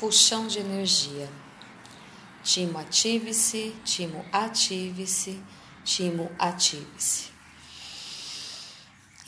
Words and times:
puxão 0.00 0.46
de 0.46 0.58
energia. 0.58 1.28
Timo 2.42 2.78
ative-se, 2.78 3.76
timo 3.84 4.24
ative-se, 4.32 5.38
timo 5.84 6.32
ative-se. 6.38 7.28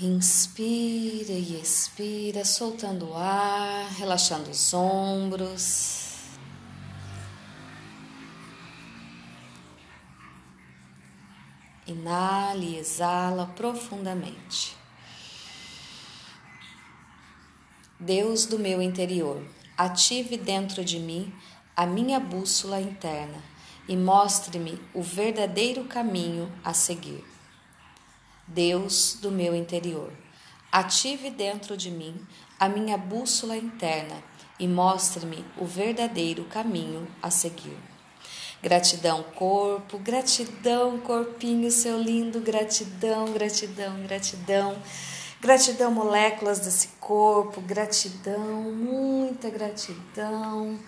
Inspira 0.00 1.32
e 1.32 1.60
expira, 1.60 2.42
soltando 2.42 3.10
o 3.10 3.14
ar, 3.14 3.90
relaxando 3.98 4.50
os 4.50 4.72
ombros. 4.72 6.14
Inale 11.86 12.76
e 12.76 12.78
exala 12.78 13.46
profundamente. 13.48 14.74
Deus 18.00 18.46
do 18.46 18.58
meu 18.58 18.80
interior, 18.80 19.44
ative 19.84 20.36
dentro 20.36 20.84
de 20.84 21.00
mim 21.00 21.34
a 21.76 21.84
minha 21.84 22.20
bússola 22.20 22.80
interna 22.80 23.42
e 23.88 23.96
mostre-me 23.96 24.80
o 24.94 25.02
verdadeiro 25.02 25.82
caminho 25.84 26.52
a 26.62 26.72
seguir. 26.72 27.24
Deus 28.46 29.18
do 29.20 29.32
meu 29.32 29.56
interior, 29.56 30.12
ative 30.70 31.30
dentro 31.30 31.76
de 31.76 31.90
mim 31.90 32.14
a 32.60 32.68
minha 32.68 32.96
bússola 32.96 33.56
interna 33.56 34.22
e 34.56 34.68
mostre-me 34.68 35.44
o 35.58 35.66
verdadeiro 35.66 36.44
caminho 36.44 37.08
a 37.20 37.28
seguir. 37.28 37.76
Gratidão, 38.62 39.24
corpo, 39.34 39.98
gratidão, 39.98 41.00
corpinho, 41.00 41.72
seu 41.72 42.00
lindo, 42.00 42.40
gratidão, 42.40 43.32
gratidão, 43.32 44.00
gratidão. 44.04 44.80
Gratidão, 45.42 45.90
moléculas 45.90 46.60
desse 46.60 46.86
corpo, 47.00 47.60
gratidão, 47.60 48.62
muita 48.72 49.50
gratidão. 49.50 50.78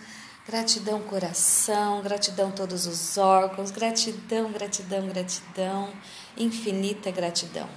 Gratidão, 0.47 1.01
coração, 1.01 2.01
gratidão, 2.01 2.51
todos 2.51 2.87
os 2.87 3.17
órgãos, 3.17 3.69
gratidão, 3.69 4.49
gratidão, 4.53 5.09
gratidão, 5.09 5.91
infinita 6.37 7.11
gratidão. 7.11 7.67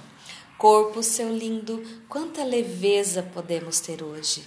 Corpo, 0.57 1.03
seu 1.03 1.35
lindo, 1.35 1.83
quanta 2.07 2.45
leveza 2.45 3.23
podemos 3.23 3.81
ter 3.81 4.01
hoje, 4.01 4.45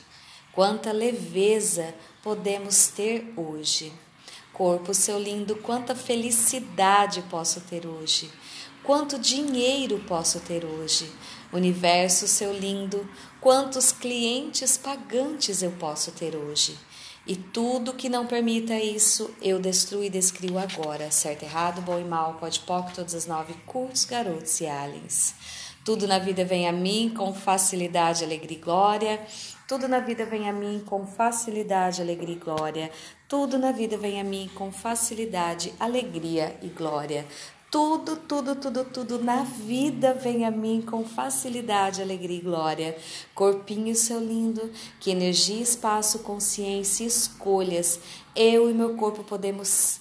quanta 0.52 0.90
leveza 0.90 1.92
podemos 2.22 2.86
ter 2.86 3.30
hoje. 3.36 3.92
Corpo, 4.54 4.94
seu 4.94 5.18
lindo, 5.18 5.56
quanta 5.56 5.94
felicidade 5.94 7.22
posso 7.28 7.60
ter 7.60 7.86
hoje, 7.86 8.30
quanto 8.82 9.18
dinheiro 9.18 9.98
posso 10.06 10.40
ter 10.40 10.64
hoje. 10.64 11.10
Universo, 11.52 12.26
seu 12.26 12.52
lindo, 12.52 13.08
quantos 13.40 13.92
clientes 13.92 14.76
pagantes 14.76 15.62
eu 15.62 15.72
posso 15.72 16.12
ter 16.12 16.34
hoje. 16.34 16.76
E 17.24 17.36
tudo 17.36 17.92
que 17.92 18.08
não 18.08 18.26
permita 18.26 18.74
isso, 18.74 19.30
eu 19.40 19.60
destruo 19.60 20.02
e 20.02 20.10
descrio 20.10 20.58
agora. 20.58 21.10
Certo, 21.10 21.44
errado, 21.44 21.80
bom 21.80 21.98
e 21.98 22.04
mal, 22.04 22.34
pode 22.34 22.60
pode, 22.60 22.94
todas 22.94 23.14
as 23.14 23.26
nove 23.26 23.54
curtos, 23.64 24.04
garotos 24.04 24.60
e 24.60 24.66
aliens. 24.66 25.34
Tudo 25.84 26.06
na 26.06 26.18
vida 26.18 26.44
vem 26.44 26.68
a 26.68 26.72
mim 26.72 27.12
com 27.16 27.32
facilidade, 27.32 28.24
alegria 28.24 28.56
e 28.56 28.60
glória. 28.60 29.26
Tudo 29.68 29.86
na 29.86 30.00
vida 30.00 30.24
vem 30.24 30.48
a 30.48 30.52
mim 30.52 30.82
com 30.84 31.06
facilidade, 31.06 32.02
alegria 32.02 32.34
e 32.34 32.38
glória. 32.38 32.90
Tudo 33.28 33.58
na 33.58 33.72
vida 33.72 33.96
vem 33.96 34.20
a 34.20 34.24
mim 34.24 34.50
com 34.54 34.72
facilidade, 34.72 35.72
alegria 35.78 36.56
e 36.60 36.68
glória. 36.68 37.26
Tudo, 37.72 38.16
tudo, 38.16 38.54
tudo, 38.54 38.84
tudo 38.84 39.24
na 39.24 39.44
vida 39.44 40.12
vem 40.12 40.44
a 40.44 40.50
mim 40.50 40.84
com 40.86 41.06
facilidade, 41.06 42.02
alegria 42.02 42.36
e 42.36 42.42
glória. 42.42 42.98
Corpinho 43.34 43.96
seu 43.96 44.20
lindo, 44.20 44.70
que 45.00 45.10
energia, 45.10 45.62
espaço, 45.62 46.18
consciência, 46.18 47.06
escolhas 47.06 47.98
eu 48.36 48.68
e 48.68 48.74
meu 48.74 48.94
corpo 48.94 49.24
podemos 49.24 50.00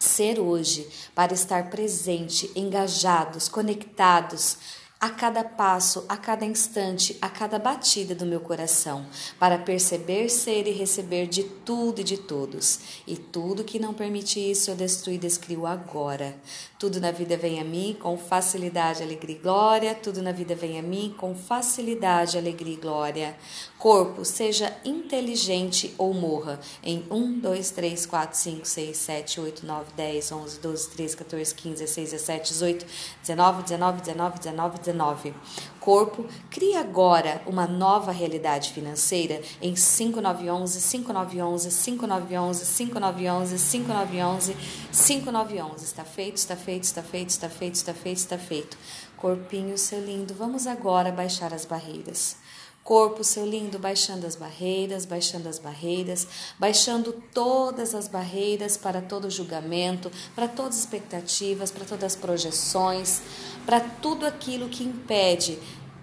ser 0.00 0.40
hoje 0.40 0.88
para 1.14 1.32
estar 1.32 1.70
presente, 1.70 2.50
engajados, 2.56 3.48
conectados 3.48 4.56
a 5.00 5.08
cada 5.08 5.42
passo, 5.42 6.04
a 6.10 6.16
cada 6.16 6.44
instante, 6.44 7.16
a 7.22 7.28
cada 7.30 7.58
batida 7.58 8.14
do 8.14 8.26
meu 8.26 8.40
coração, 8.40 9.06
para 9.38 9.56
perceber, 9.56 10.28
ser 10.28 10.66
e 10.66 10.72
receber 10.72 11.26
de 11.26 11.42
tudo 11.44 12.02
e 12.02 12.04
de 12.04 12.18
todos. 12.18 12.80
E 13.06 13.16
tudo 13.16 13.64
que 13.64 13.78
não 13.78 13.94
permite 13.94 14.38
isso 14.38 14.70
eu 14.70 14.76
destruo 14.76 15.14
e 15.14 15.18
descrio 15.18 15.66
agora. 15.66 16.36
Tudo 16.80 16.98
na 16.98 17.10
vida 17.10 17.36
vem 17.36 17.60
a 17.60 17.64
mim 17.64 17.94
com 18.00 18.16
facilidade, 18.16 19.02
alegria 19.02 19.36
e 19.36 19.38
glória. 19.38 19.94
Tudo 19.94 20.22
na 20.22 20.32
vida 20.32 20.54
vem 20.54 20.78
a 20.78 20.82
mim 20.82 21.14
com 21.18 21.34
facilidade, 21.34 22.38
alegria 22.38 22.72
e 22.72 22.76
glória. 22.76 23.36
Corpo, 23.78 24.24
seja 24.24 24.74
inteligente 24.82 25.94
ou 25.98 26.14
morra. 26.14 26.58
Em 26.82 27.04
1, 27.10 27.40
2, 27.40 27.70
3, 27.72 28.06
4, 28.06 28.38
5, 28.38 28.64
6, 28.66 28.96
7, 28.96 29.40
8, 29.42 29.66
9, 29.66 29.92
10, 29.94 30.32
11, 30.32 30.58
12, 30.60 30.88
13, 30.88 31.16
14, 31.18 31.54
15, 31.54 31.76
16, 31.80 32.10
17, 32.12 32.48
18, 32.48 32.86
19, 33.20 33.62
19, 33.62 34.00
19, 34.00 34.38
19, 34.38 34.78
19. 34.78 35.34
Corpo, 35.80 36.26
crie 36.50 36.76
agora 36.76 37.42
uma 37.46 37.66
nova 37.66 38.12
realidade 38.12 38.70
financeira 38.70 39.40
em 39.62 39.74
5911, 39.74 40.78
5911, 40.78 41.70
5911, 41.70 42.64
5911, 42.66 43.58
5911, 43.58 44.56
5911. 44.92 45.84
Está 45.84 46.04
feito, 46.04 46.36
está 46.36 46.54
feito, 46.54 46.84
está 46.84 47.02
feito, 47.02 47.30
está 47.30 47.48
feito, 47.48 47.74
está 47.74 47.94
feito, 47.94 48.16
está 48.18 48.38
feito. 48.38 48.78
Corpinho, 49.16 49.78
seu 49.78 50.04
lindo, 50.04 50.34
vamos 50.34 50.66
agora 50.66 51.10
baixar 51.10 51.54
as 51.54 51.64
barreiras. 51.64 52.36
Corpo, 52.90 53.22
seu 53.22 53.46
lindo, 53.46 53.78
baixando 53.78 54.26
as 54.26 54.34
barreiras, 54.34 55.04
baixando 55.04 55.48
as 55.48 55.60
barreiras, 55.60 56.26
baixando 56.58 57.12
todas 57.32 57.94
as 57.94 58.08
barreiras 58.08 58.76
para 58.76 59.00
todo 59.00 59.30
julgamento, 59.30 60.10
para 60.34 60.48
todas 60.48 60.74
as 60.74 60.80
expectativas, 60.80 61.70
para 61.70 61.84
todas 61.84 62.02
as 62.02 62.16
projeções, 62.16 63.22
para 63.64 63.78
tudo 63.78 64.26
aquilo 64.26 64.68
que 64.68 64.82
impede 64.82 65.56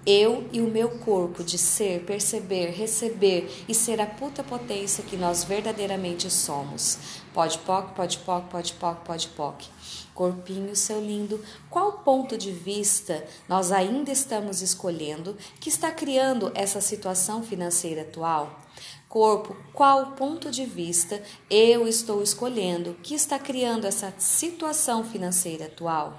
eu 0.07 0.47
e 0.53 0.61
o 0.61 0.69
meu 0.69 0.89
corpo 0.99 1.43
de 1.43 1.57
ser, 1.57 2.05
perceber, 2.05 2.71
receber 2.71 3.65
e 3.67 3.75
ser 3.75 3.99
a 3.99 4.05
puta 4.05 4.41
potência 4.41 5.03
que 5.03 5.17
nós 5.17 5.43
verdadeiramente 5.43 6.29
somos. 6.31 6.97
Pode 7.33 7.57
poc, 7.59 7.93
pode 7.93 8.17
poc, 8.19 8.49
pode 8.49 8.73
poc, 8.75 9.03
pode 9.03 9.27
poc. 9.27 9.65
Corpinho, 10.13 10.73
seu 10.77 11.01
lindo, 11.01 11.43
qual 11.69 11.99
ponto 11.99 12.37
de 12.37 12.53
vista 12.53 13.21
nós 13.49 13.69
ainda 13.69 14.09
estamos 14.09 14.61
escolhendo 14.61 15.35
que 15.59 15.67
está 15.67 15.91
criando 15.91 16.53
essa 16.55 16.79
situação 16.79 17.43
financeira 17.43 18.03
atual? 18.03 18.61
Corpo, 19.09 19.57
qual 19.73 20.13
ponto 20.13 20.49
de 20.49 20.65
vista 20.65 21.21
eu 21.49 21.85
estou 21.85 22.23
escolhendo 22.23 22.95
que 23.03 23.13
está 23.13 23.37
criando 23.37 23.85
essa 23.85 24.13
situação 24.17 25.03
financeira 25.03 25.65
atual? 25.65 26.17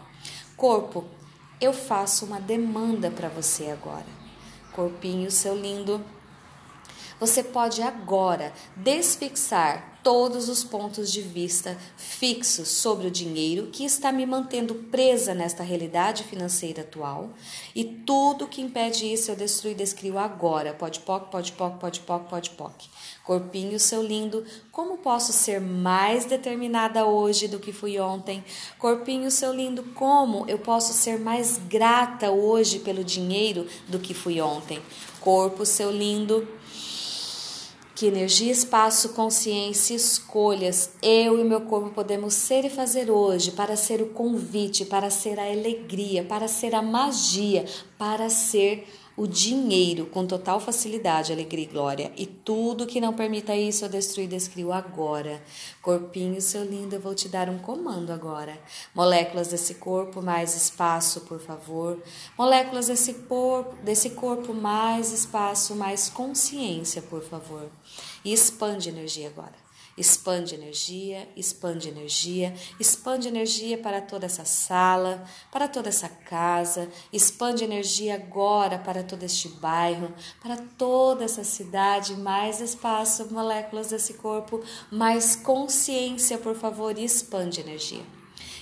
Corpo, 0.56 1.04
eu 1.60 1.72
faço 1.72 2.24
uma 2.24 2.40
demanda 2.40 3.10
para 3.10 3.28
você 3.28 3.70
agora. 3.70 4.06
Corpinho, 4.72 5.30
seu 5.30 5.56
lindo, 5.56 6.04
você 7.18 7.42
pode 7.42 7.82
agora 7.82 8.52
desfixar 8.76 9.98
todos 10.04 10.48
os 10.48 10.62
pontos 10.62 11.10
de 11.12 11.20
vista 11.20 11.76
fixos 11.96 12.68
sobre 12.68 13.08
o 13.08 13.10
dinheiro 13.10 13.66
que 13.72 13.84
está 13.84 14.12
me 14.12 14.24
mantendo 14.24 14.74
presa 14.74 15.34
nesta 15.34 15.64
realidade 15.64 16.22
financeira 16.22 16.82
atual 16.82 17.30
e 17.74 17.84
tudo 17.84 18.46
que 18.46 18.62
impede 18.62 19.12
isso 19.12 19.32
eu 19.32 19.36
destruo 19.36 19.72
e 19.72 19.74
descrio 19.74 20.16
agora. 20.16 20.72
Pode 20.72 21.00
poc, 21.00 21.28
pode 21.28 21.52
poc, 21.52 21.78
pode 21.78 22.00
poc, 22.00 22.28
pode 22.28 22.50
poc. 22.50 22.84
Corpinho, 23.28 23.78
seu 23.78 24.02
lindo, 24.02 24.42
como 24.72 24.96
posso 24.96 25.34
ser 25.34 25.60
mais 25.60 26.24
determinada 26.24 27.04
hoje 27.04 27.46
do 27.46 27.58
que 27.58 27.74
fui 27.74 28.00
ontem? 28.00 28.42
Corpinho, 28.78 29.30
seu 29.30 29.52
lindo, 29.52 29.82
como 29.94 30.46
eu 30.48 30.58
posso 30.58 30.94
ser 30.94 31.20
mais 31.20 31.60
grata 31.68 32.30
hoje 32.30 32.78
pelo 32.78 33.04
dinheiro 33.04 33.66
do 33.86 33.98
que 33.98 34.14
fui 34.14 34.40
ontem? 34.40 34.80
Corpo, 35.20 35.66
seu 35.66 35.92
lindo, 35.92 36.48
que 37.94 38.06
energia, 38.06 38.50
espaço, 38.50 39.10
consciência, 39.10 39.94
escolhas 39.94 40.92
eu 41.02 41.38
e 41.38 41.44
meu 41.44 41.60
corpo 41.60 41.90
podemos 41.90 42.32
ser 42.32 42.64
e 42.64 42.70
fazer 42.70 43.10
hoje 43.10 43.50
para 43.50 43.76
ser 43.76 44.00
o 44.00 44.06
convite, 44.06 44.86
para 44.86 45.10
ser 45.10 45.38
a 45.38 45.44
alegria, 45.44 46.24
para 46.24 46.48
ser 46.48 46.74
a 46.74 46.80
magia, 46.80 47.66
para 47.98 48.30
ser 48.30 48.88
o 49.18 49.26
dinheiro 49.26 50.06
com 50.06 50.24
total 50.24 50.60
facilidade, 50.60 51.32
alegria 51.32 51.64
e 51.64 51.68
glória. 51.68 52.12
E 52.16 52.24
tudo 52.24 52.86
que 52.86 53.00
não 53.00 53.12
permita 53.12 53.54
isso 53.54 53.84
eu 53.84 53.88
destruo 53.88 54.22
e 54.22 54.28
descrio 54.28 54.72
agora. 54.72 55.42
Corpinho, 55.82 56.40
seu 56.40 56.64
lindo, 56.64 56.94
eu 56.94 57.00
vou 57.00 57.16
te 57.16 57.28
dar 57.28 57.48
um 57.48 57.58
comando 57.58 58.12
agora. 58.12 58.56
Moléculas 58.94 59.48
desse 59.48 59.74
corpo, 59.74 60.22
mais 60.22 60.54
espaço, 60.54 61.22
por 61.22 61.40
favor. 61.40 62.00
Moléculas 62.38 62.86
desse 62.86 63.12
corpo, 63.12 63.74
desse 63.82 64.10
corpo, 64.10 64.54
mais 64.54 65.12
espaço, 65.12 65.74
mais 65.74 66.08
consciência, 66.08 67.02
por 67.02 67.20
favor. 67.20 67.68
E 68.24 68.32
expande 68.32 68.88
energia 68.88 69.26
agora. 69.26 69.67
Expande 69.98 70.54
energia, 70.54 71.28
expande 71.34 71.88
energia, 71.88 72.54
expande 72.78 73.26
energia 73.26 73.76
para 73.76 74.00
toda 74.00 74.26
essa 74.26 74.44
sala, 74.44 75.24
para 75.50 75.66
toda 75.66 75.88
essa 75.88 76.08
casa, 76.08 76.88
expande 77.12 77.64
energia 77.64 78.14
agora 78.14 78.78
para 78.78 79.02
todo 79.02 79.24
este 79.24 79.48
bairro, 79.48 80.14
para 80.40 80.56
toda 80.56 81.24
essa 81.24 81.42
cidade, 81.42 82.14
mais 82.14 82.60
espaço, 82.60 83.32
moléculas 83.32 83.88
desse 83.88 84.14
corpo, 84.14 84.62
mais 84.88 85.34
consciência, 85.34 86.38
por 86.38 86.54
favor, 86.54 86.96
expande 86.96 87.60
energia. 87.60 88.17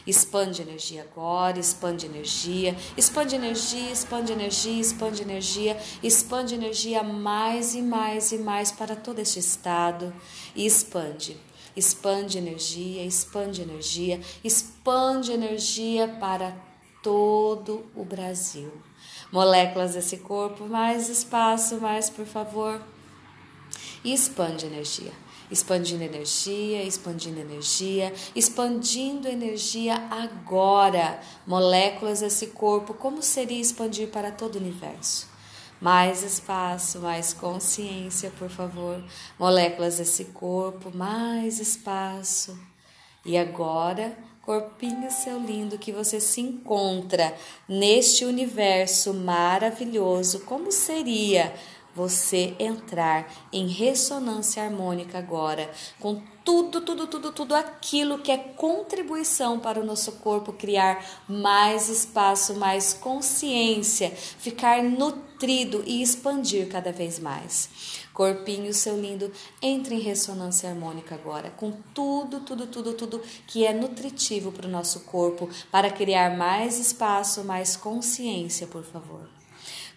Expande 0.06 0.62
energia 0.62 1.02
agora, 1.02 1.58
expande 1.58 2.06
energia, 2.06 2.76
expande 2.96 3.34
energia, 3.34 3.90
expande 3.90 4.32
energia, 4.32 4.80
expande 4.80 5.22
energia, 5.22 5.76
expande 6.00 6.54
energia 6.54 7.02
mais 7.02 7.74
e 7.74 7.82
mais 7.82 8.30
e 8.30 8.38
mais 8.38 8.70
para 8.70 8.94
todo 8.94 9.18
este 9.18 9.40
estado 9.40 10.14
e 10.54 10.64
expande. 10.64 11.36
Expande 11.74 12.38
energia, 12.38 13.04
expande 13.04 13.62
energia, 13.62 14.20
expande 14.44 15.32
energia 15.32 16.06
para 16.20 16.56
todo 17.02 17.84
o 17.94 18.04
Brasil. 18.04 18.72
Moléculas 19.32 19.94
desse 19.94 20.18
corpo, 20.18 20.66
mais 20.66 21.08
espaço, 21.08 21.80
mais 21.80 22.08
por 22.08 22.26
favor. 22.26 22.80
E 24.04 24.14
expande 24.14 24.66
energia 24.66 25.25
expandindo 25.50 26.02
energia, 26.02 26.82
expandindo 26.82 27.40
energia, 27.40 28.12
expandindo 28.34 29.28
energia 29.28 29.96
agora. 30.10 31.20
Moléculas 31.46 32.20
desse 32.20 32.48
corpo, 32.48 32.94
como 32.94 33.22
seria 33.22 33.60
expandir 33.60 34.08
para 34.08 34.30
todo 34.30 34.56
o 34.56 34.58
universo? 34.58 35.28
Mais 35.80 36.22
espaço, 36.22 37.00
mais 37.00 37.32
consciência, 37.32 38.32
por 38.38 38.48
favor. 38.48 39.02
Moléculas 39.38 39.98
desse 39.98 40.26
corpo, 40.26 40.90
mais 40.94 41.60
espaço. 41.60 42.58
E 43.24 43.36
agora, 43.36 44.16
corpinho 44.40 45.10
seu 45.10 45.38
lindo, 45.38 45.76
que 45.76 45.90
você 45.90 46.20
se 46.20 46.40
encontra 46.40 47.34
neste 47.68 48.24
universo 48.24 49.12
maravilhoso, 49.12 50.40
como 50.40 50.70
seria? 50.70 51.52
Você 51.96 52.54
entrar 52.58 53.32
em 53.50 53.66
ressonância 53.66 54.62
harmônica 54.62 55.16
agora 55.16 55.70
com 55.98 56.20
tudo, 56.44 56.82
tudo, 56.82 57.06
tudo, 57.06 57.32
tudo 57.32 57.54
aquilo 57.54 58.18
que 58.18 58.30
é 58.30 58.36
contribuição 58.36 59.58
para 59.58 59.80
o 59.80 59.84
nosso 59.84 60.12
corpo 60.12 60.52
criar 60.52 61.04
mais 61.26 61.88
espaço, 61.88 62.54
mais 62.54 62.92
consciência, 62.92 64.10
ficar 64.10 64.82
nutrido 64.82 65.82
e 65.86 66.02
expandir 66.02 66.68
cada 66.68 66.92
vez 66.92 67.18
mais. 67.18 68.04
Corpinho, 68.12 68.72
seu 68.72 69.00
lindo, 69.00 69.32
entre 69.60 69.94
em 69.94 70.00
ressonância 70.00 70.68
harmônica 70.68 71.14
agora, 71.14 71.50
com 71.50 71.72
tudo, 71.94 72.40
tudo, 72.40 72.66
tudo, 72.66 72.92
tudo 72.92 73.22
que 73.46 73.66
é 73.66 73.72
nutritivo 73.72 74.52
para 74.52 74.66
o 74.66 74.70
nosso 74.70 75.00
corpo, 75.00 75.48
para 75.70 75.90
criar 75.90 76.36
mais 76.36 76.78
espaço, 76.78 77.42
mais 77.42 77.74
consciência, 77.74 78.66
por 78.66 78.84
favor 78.84 79.35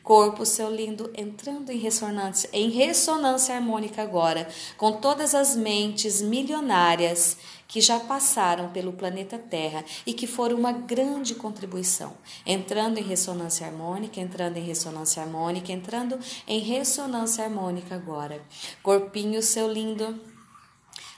corpo, 0.09 0.43
seu 0.43 0.73
lindo, 0.73 1.13
entrando 1.15 1.71
em 1.71 1.77
ressonância, 1.77 2.49
em 2.51 2.71
ressonância 2.71 3.53
harmônica 3.53 4.01
agora, 4.01 4.49
com 4.75 4.93
todas 4.93 5.35
as 5.35 5.55
mentes 5.55 6.19
milionárias 6.19 7.37
que 7.67 7.79
já 7.79 7.99
passaram 7.99 8.71
pelo 8.71 8.91
planeta 8.91 9.37
Terra 9.37 9.85
e 10.07 10.13
que 10.15 10.25
foram 10.25 10.57
uma 10.57 10.71
grande 10.71 11.35
contribuição, 11.35 12.17
entrando 12.43 12.97
em 12.97 13.03
ressonância 13.03 13.67
harmônica, 13.67 14.19
entrando 14.19 14.57
em 14.57 14.65
ressonância 14.65 15.21
harmônica, 15.21 15.71
entrando 15.71 16.17
em 16.47 16.59
ressonância 16.59 17.43
harmônica 17.43 17.93
agora. 17.93 18.41
Corpinho, 18.81 19.43
seu 19.43 19.71
lindo, 19.71 20.19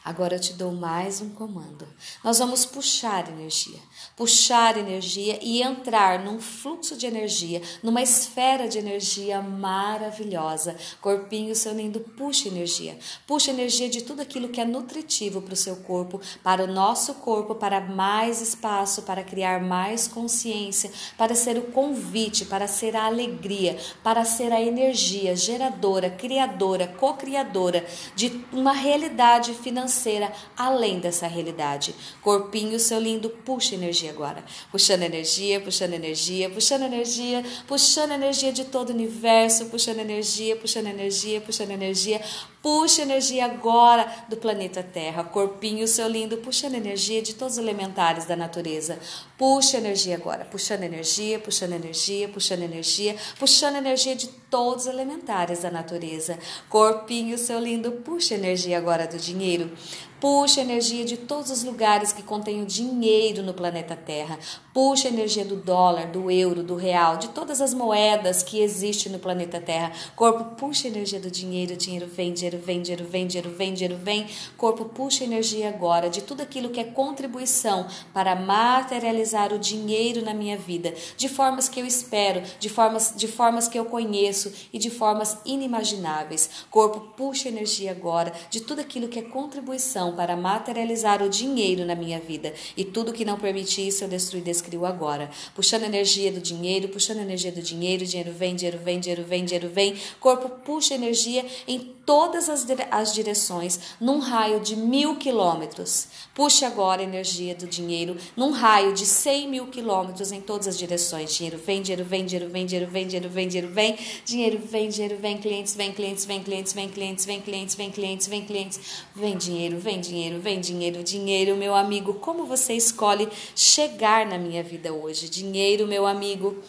Agora 0.03 0.35
eu 0.35 0.39
te 0.39 0.53
dou 0.53 0.71
mais 0.71 1.21
um 1.21 1.29
comando. 1.29 1.87
Nós 2.23 2.39
vamos 2.39 2.65
puxar 2.65 3.29
energia, 3.29 3.79
puxar 4.15 4.77
energia 4.77 5.39
e 5.41 5.61
entrar 5.61 6.19
num 6.19 6.39
fluxo 6.39 6.95
de 6.95 7.05
energia, 7.05 7.61
numa 7.83 8.01
esfera 8.01 8.67
de 8.67 8.77
energia 8.77 9.41
maravilhosa. 9.41 10.75
Corpinho, 10.99 11.55
seu 11.55 11.73
lindo, 11.73 11.99
puxa 11.99 12.47
energia. 12.47 12.97
Puxa 13.27 13.51
energia 13.51 13.89
de 13.89 14.01
tudo 14.01 14.21
aquilo 14.21 14.49
que 14.49 14.59
é 14.59 14.65
nutritivo 14.65 15.41
para 15.41 15.53
o 15.53 15.57
seu 15.57 15.77
corpo, 15.77 16.19
para 16.43 16.63
o 16.63 16.67
nosso 16.67 17.13
corpo, 17.15 17.55
para 17.55 17.79
mais 17.79 18.41
espaço, 18.41 19.03
para 19.03 19.23
criar 19.23 19.61
mais 19.61 20.07
consciência, 20.07 20.91
para 21.17 21.35
ser 21.35 21.57
o 21.57 21.63
convite, 21.63 22.45
para 22.45 22.67
ser 22.67 22.95
a 22.95 23.05
alegria, 23.05 23.77
para 24.03 24.25
ser 24.25 24.51
a 24.51 24.61
energia 24.61 25.35
geradora, 25.35 26.09
criadora, 26.09 26.87
co-criadora 26.87 27.85
de 28.15 28.43
uma 28.51 28.73
realidade 28.73 29.53
financeira 29.53 30.31
além 30.57 30.99
dessa 30.99 31.27
realidade. 31.27 31.95
Corpinho, 32.21 32.79
seu 32.79 32.99
lindo, 32.99 33.29
puxa 33.29 33.75
energia 33.75 33.90
agora. 34.09 34.43
Puxando 34.71 35.03
energia, 35.03 35.59
puxando 35.59 35.93
energia, 35.93 36.49
puxando 36.49 36.83
energia, 36.83 37.43
puxando 37.67 38.13
energia 38.13 38.51
de 38.51 38.65
todo 38.65 38.89
o 38.89 38.93
universo, 38.93 39.65
puxando 39.65 39.99
energia, 39.99 40.55
puxando 40.55 40.87
energia, 40.87 41.41
puxando 41.41 41.71
energia. 41.71 42.21
Puxa 42.61 43.01
energia 43.01 43.45
agora 43.45 44.25
do 44.29 44.37
planeta 44.37 44.83
Terra. 44.83 45.23
Corpinho, 45.23 45.87
seu 45.87 46.07
lindo, 46.07 46.37
puxando 46.37 46.75
energia 46.75 47.21
de 47.21 47.33
todos 47.33 47.53
os 47.53 47.59
elementares 47.59 48.25
da 48.25 48.35
natureza. 48.35 48.99
Puxa 49.37 49.77
energia 49.77 50.15
agora, 50.15 50.45
puxando 50.45 50.83
energia, 50.83 51.39
puxando 51.39 51.73
energia, 51.73 52.29
puxando 52.29 52.61
energia, 52.61 53.15
puxando 53.39 53.77
energia 53.77 54.15
de 54.15 54.40
todos 54.51 54.85
os 54.85 54.91
elementares 54.91 55.61
da 55.61 55.71
natureza. 55.71 56.37
Corpinho, 56.69 57.37
seu 57.37 57.57
lindo, 57.57 57.93
puxa 57.93 58.35
energia 58.35 58.77
agora 58.77 59.07
do 59.07 59.17
dinheiro. 59.17 59.71
Puxa 60.19 60.61
energia 60.61 61.03
de 61.03 61.17
todos 61.17 61.49
os 61.49 61.63
lugares 61.63 62.13
que 62.13 62.21
contêm 62.21 62.61
o 62.61 62.65
dinheiro 62.65 63.41
no 63.41 63.55
planeta 63.55 63.95
Terra. 63.95 64.37
Puxa 64.71 65.07
energia 65.07 65.43
do 65.43 65.55
dólar, 65.55 66.11
do 66.11 66.29
euro, 66.29 66.61
do 66.61 66.75
real, 66.75 67.17
de 67.17 67.29
todas 67.29 67.59
as 67.59 67.73
moedas 67.73 68.43
que 68.43 68.61
existem 68.61 69.11
no 69.11 69.17
planeta 69.17 69.59
Terra. 69.59 69.91
Corpo, 70.15 70.55
puxa 70.55 70.87
energia 70.87 71.19
do 71.19 71.31
dinheiro, 71.31 71.75
dinheiro 71.75 72.05
vem, 72.05 72.31
dinheiro 72.33 72.59
vem, 72.59 72.83
dinheiro 72.83 73.03
vem, 73.03 73.25
dinheiro 73.25 73.49
vem, 73.49 73.73
dinheiro 73.73 73.97
vem. 73.97 74.27
Corpo, 74.57 74.85
puxa 74.85 75.23
energia 75.23 75.69
agora 75.69 76.07
de 76.07 76.21
tudo 76.21 76.41
aquilo 76.41 76.69
que 76.69 76.79
é 76.79 76.83
contribuição 76.83 77.87
para 78.13 78.35
materializar 78.35 79.51
o 79.51 79.57
dinheiro 79.57 80.23
na 80.23 80.35
minha 80.35 80.57
vida, 80.57 80.93
de 81.17 81.27
formas 81.27 81.67
que 81.67 81.79
eu 81.79 81.85
espero, 81.85 82.43
de 82.59 82.69
formas, 82.69 83.11
de 83.15 83.27
formas 83.27 83.67
que 83.67 83.79
eu 83.79 83.85
conheço 83.85 84.40
e 84.71 84.79
de 84.79 84.89
formas 84.89 85.37
inimagináveis. 85.45 86.49
Corpo, 86.69 87.13
puxa 87.15 87.49
energia 87.49 87.91
agora 87.91 88.33
de 88.49 88.61
tudo 88.61 88.79
aquilo 88.81 89.07
que 89.07 89.19
é 89.19 89.21
contribuição 89.21 90.15
para 90.15 90.37
materializar 90.37 91.21
o 91.21 91.29
dinheiro 91.29 91.85
na 91.85 91.95
minha 91.95 92.19
vida. 92.19 92.53
E 92.77 92.85
tudo 92.85 93.13
que 93.13 93.25
não 93.25 93.37
permite 93.37 93.85
isso, 93.85 94.03
eu 94.03 94.07
destruo 94.07 94.39
e 94.39 94.43
descrio 94.43 94.85
agora. 94.85 95.29
Puxando 95.53 95.83
energia 95.83 96.31
do 96.31 96.39
dinheiro, 96.39 96.89
puxando 96.89 97.19
energia 97.19 97.51
do 97.51 97.61
dinheiro, 97.61 98.05
dinheiro 98.05 98.31
vem, 98.31 98.55
dinheiro 98.55 98.79
vem, 98.79 98.99
dinheiro 98.99 99.23
vem, 99.23 99.45
dinheiro 99.45 99.69
vem. 99.69 99.95
Corpo 100.19 100.49
puxa 100.63 100.93
energia 100.93 101.45
em 101.67 101.79
todas 102.11 102.49
as, 102.49 102.65
dire 102.65 102.85
as 102.91 103.13
direções, 103.13 103.95
num 103.97 104.19
raio 104.19 104.59
de 104.59 104.75
mil 104.75 105.15
quilômetros. 105.15 106.09
Puxe 106.35 106.65
agora 106.65 107.01
energia 107.01 107.55
do 107.55 107.65
dinheiro 107.65 108.17
num 108.35 108.51
raio 108.51 108.93
de 108.93 109.05
100 109.05 109.47
mil 109.47 109.67
quilômetros 109.67 110.29
em 110.33 110.41
todas 110.41 110.67
as 110.67 110.77
direções. 110.77 111.33
Dinheiro 111.33 111.57
vem, 111.57 111.81
dinheiro 111.81 112.03
vem, 112.03 112.25
dinheiro 112.25 112.51
vem, 112.51 112.65
dinheiro 112.65 112.91
vem, 112.91 113.07
dinheiro 113.07 113.29
vem, 113.29 113.47
dinheiro 113.47 113.69
vem, 113.69 113.97
dinheiro 114.25 114.59
vem, 114.67 114.89
dinheiro 114.89 115.17
vem, 115.21 115.37
clientes 115.37 115.73
vem, 115.73 115.93
clientes 115.93 116.25
vem, 116.25 116.43
clientes 116.43 116.75
vem, 116.75 116.89
clientes 116.89 117.25
vem, 117.25 117.39
clientes 117.39 117.75
vem, 117.75 117.91
clientes 117.91 118.27
vem, 118.27 118.45
clientes 118.45 118.79
vem, 119.15 119.37
dinheiro 119.37 119.77
vem, 119.79 120.01
dinheiro, 120.01 120.39
vem 120.41 120.59
dinheiro, 120.59 121.01
dinheiro, 121.01 121.55
meu 121.55 121.73
amigo. 121.73 122.15
Como 122.15 122.45
você 122.45 122.73
escolhe 122.73 123.29
chegar 123.55 124.25
na 124.25 124.37
minha 124.37 124.61
vida 124.61 124.91
hoje? 124.91 125.29
Dinheiro, 125.29 125.87
meu 125.87 126.05
amigo. 126.05 126.61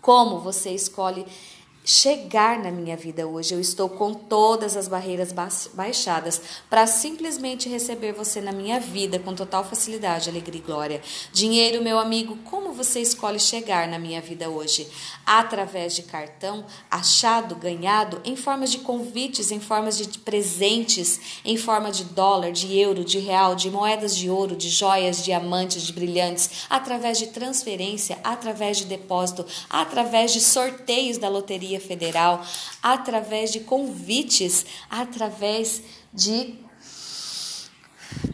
Como 0.00 0.38
você 0.38 0.70
escolhe 0.70 1.26
chegar 1.84 2.58
na 2.58 2.70
minha 2.70 2.96
vida 2.96 3.26
hoje. 3.26 3.54
Eu 3.54 3.60
estou 3.60 3.88
com 3.88 4.12
todas 4.12 4.76
as 4.76 4.86
barreiras 4.86 5.32
baixadas 5.72 6.40
para 6.68 6.86
simplesmente 6.86 7.68
receber 7.68 8.12
você 8.12 8.40
na 8.40 8.52
minha 8.52 8.78
vida 8.78 9.18
com 9.18 9.34
total 9.34 9.64
facilidade, 9.64 10.28
alegria 10.28 10.60
e 10.60 10.64
glória. 10.64 11.02
Dinheiro, 11.32 11.82
meu 11.82 11.98
amigo, 11.98 12.36
como 12.44 12.72
você 12.72 13.00
escolhe 13.00 13.40
chegar 13.40 13.88
na 13.88 13.98
minha 13.98 14.20
vida 14.20 14.48
hoje? 14.48 14.86
Através 15.24 15.94
de 15.94 16.02
cartão, 16.02 16.64
achado, 16.90 17.54
ganhado, 17.54 18.20
em 18.24 18.36
formas 18.36 18.70
de 18.70 18.78
convites, 18.78 19.50
em 19.50 19.60
formas 19.60 19.96
de 19.96 20.18
presentes, 20.18 21.40
em 21.44 21.56
forma 21.56 21.90
de 21.90 22.04
dólar, 22.04 22.52
de 22.52 22.78
euro, 22.78 23.04
de 23.04 23.18
real, 23.18 23.54
de 23.54 23.70
moedas 23.70 24.16
de 24.16 24.28
ouro, 24.28 24.54
de 24.54 24.68
joias, 24.68 25.24
diamantes, 25.24 25.82
de 25.82 25.92
brilhantes, 25.92 26.66
através 26.68 27.18
de 27.18 27.28
transferência, 27.28 28.18
através 28.22 28.78
de 28.78 28.84
depósito, 28.84 29.46
através 29.68 30.32
de 30.32 30.40
sorteios 30.40 31.16
da 31.16 31.28
loteria 31.28 31.69
Federal, 31.78 32.44
através 32.82 33.52
de 33.52 33.60
convites, 33.60 34.64
através 34.88 35.82
de 36.12 36.58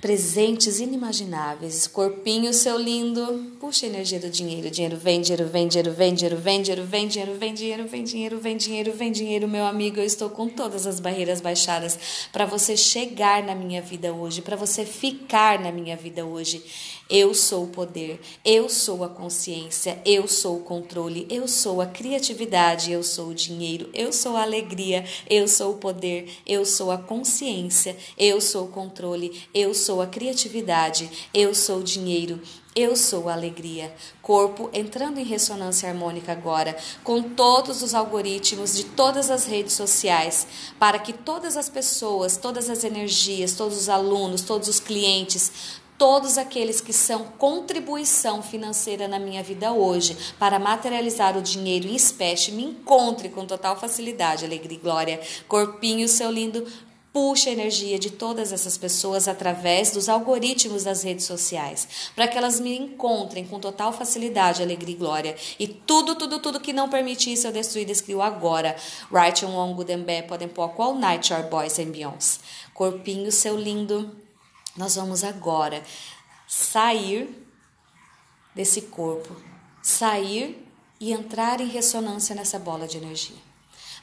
presentes 0.00 0.80
inimagináveis. 0.80 1.86
Corpinho, 1.86 2.52
seu 2.52 2.78
lindo, 2.78 3.56
puxa 3.60 3.86
a 3.86 3.88
energia 3.88 4.18
do 4.18 4.30
dinheiro. 4.30 4.70
Dinheiro 4.70 4.96
vem, 4.96 5.20
dinheiro 5.20 5.46
vem, 5.46 5.68
dinheiro 5.68 5.90
vem, 5.92 6.14
dinheiro 6.14 6.36
vem, 6.36 6.62
dinheiro 6.62 6.84
vem, 6.84 7.06
dinheiro 7.08 7.34
vem, 7.34 7.54
dinheiro 7.54 7.86
vem, 7.88 8.04
dinheiro 8.04 8.38
vem, 8.38 8.56
dinheiro 8.56 8.92
vem, 8.92 9.12
dinheiro, 9.12 9.48
meu 9.48 9.66
amigo. 9.66 9.98
Eu 9.98 10.04
estou 10.04 10.30
com 10.30 10.48
todas 10.48 10.86
as 10.86 11.00
barreiras 11.00 11.40
baixadas 11.40 11.98
para 12.32 12.46
você 12.46 12.76
chegar 12.76 13.42
na 13.42 13.54
minha 13.54 13.82
vida 13.82 14.12
hoje, 14.12 14.42
para 14.42 14.56
você 14.56 14.84
ficar 14.84 15.58
na 15.58 15.70
minha 15.70 15.96
vida 15.96 16.24
hoje. 16.24 16.62
Eu 17.08 17.34
sou 17.34 17.64
o 17.64 17.68
poder, 17.68 18.20
eu 18.44 18.68
sou 18.68 19.04
a 19.04 19.08
consciência, 19.08 20.02
eu 20.04 20.26
sou 20.26 20.56
o 20.56 20.64
controle, 20.64 21.24
eu 21.30 21.46
sou 21.46 21.80
a 21.80 21.86
criatividade, 21.86 22.90
eu 22.90 23.00
sou 23.04 23.28
o 23.28 23.34
dinheiro, 23.34 23.88
eu 23.94 24.12
sou 24.12 24.36
a 24.36 24.42
alegria, 24.42 25.04
eu 25.30 25.46
sou 25.46 25.74
o 25.74 25.76
poder, 25.76 26.28
eu 26.44 26.66
sou 26.66 26.90
a 26.90 26.98
consciência, 26.98 27.96
eu 28.18 28.40
sou 28.40 28.64
o 28.64 28.72
controle, 28.72 29.40
eu 29.54 29.72
sou 29.72 30.02
a 30.02 30.06
criatividade, 30.08 31.08
eu 31.32 31.54
sou 31.54 31.78
o 31.78 31.84
dinheiro, 31.84 32.40
eu 32.74 32.94
sou 32.94 33.28
a 33.28 33.34
alegria. 33.34 33.94
Corpo 34.20 34.68
entrando 34.72 35.18
em 35.18 35.24
ressonância 35.24 35.88
harmônica 35.88 36.30
agora, 36.32 36.76
com 37.04 37.22
todos 37.22 37.82
os 37.82 37.94
algoritmos 37.94 38.76
de 38.76 38.84
todas 38.84 39.30
as 39.30 39.44
redes 39.46 39.74
sociais, 39.74 40.46
para 40.78 40.98
que 40.98 41.12
todas 41.12 41.56
as 41.56 41.68
pessoas, 41.68 42.36
todas 42.36 42.68
as 42.68 42.82
energias, 42.82 43.54
todos 43.54 43.78
os 43.78 43.88
alunos, 43.88 44.42
todos 44.42 44.68
os 44.68 44.80
clientes, 44.80 45.80
todos 45.98 46.38
aqueles 46.38 46.80
que 46.80 46.92
são 46.92 47.24
contribuição 47.38 48.42
financeira 48.42 49.08
na 49.08 49.18
minha 49.18 49.42
vida 49.42 49.72
hoje 49.72 50.16
para 50.38 50.58
materializar 50.58 51.36
o 51.36 51.42
dinheiro 51.42 51.88
em 51.88 51.94
espécie 51.94 52.52
me 52.52 52.64
encontre 52.64 53.28
com 53.28 53.46
total 53.46 53.78
facilidade, 53.78 54.44
alegria 54.44 54.76
e 54.76 54.80
glória. 54.80 55.20
Corpinho, 55.48 56.08
seu 56.08 56.30
lindo, 56.30 56.66
puxa 57.16 57.48
a 57.48 57.52
energia 57.54 57.98
de 57.98 58.10
todas 58.10 58.52
essas 58.52 58.76
pessoas 58.76 59.26
através 59.26 59.90
dos 59.90 60.06
algoritmos 60.06 60.84
das 60.84 61.02
redes 61.02 61.24
sociais, 61.24 62.10
para 62.14 62.28
que 62.28 62.36
elas 62.36 62.60
me 62.60 62.76
encontrem 62.76 63.46
com 63.46 63.58
total 63.58 63.90
facilidade, 63.90 64.62
alegria 64.62 64.94
e 64.94 64.98
glória. 64.98 65.36
E 65.58 65.66
tudo, 65.66 66.14
tudo, 66.14 66.38
tudo 66.38 66.60
que 66.60 66.74
não 66.74 66.90
permitir 66.90 67.32
isso 67.32 67.46
eu 67.46 67.52
destruí 67.52 67.84
e 67.84 67.86
descrio 67.86 68.20
agora. 68.20 68.76
Right 69.10 69.46
on 69.46 69.56
One 69.56 69.72
Good 69.72 69.92
and 69.94 70.02
Bad, 70.02 70.28
podem 70.28 70.48
pôr 70.48 70.68
qual 70.74 70.94
night 70.94 71.32
our 71.32 71.44
boys 71.44 71.78
and 71.78 71.86
beyonds. 71.86 72.38
Corpinho, 72.74 73.32
seu 73.32 73.56
lindo, 73.56 74.14
nós 74.76 74.96
vamos 74.96 75.24
agora 75.24 75.82
sair 76.46 77.46
desse 78.54 78.82
corpo, 78.82 79.34
sair 79.82 80.66
e 80.98 81.12
entrar 81.12 81.60
em 81.60 81.68
ressonância 81.68 82.34
nessa 82.34 82.58
bola 82.58 82.86
de 82.86 82.96
energia. 82.96 83.36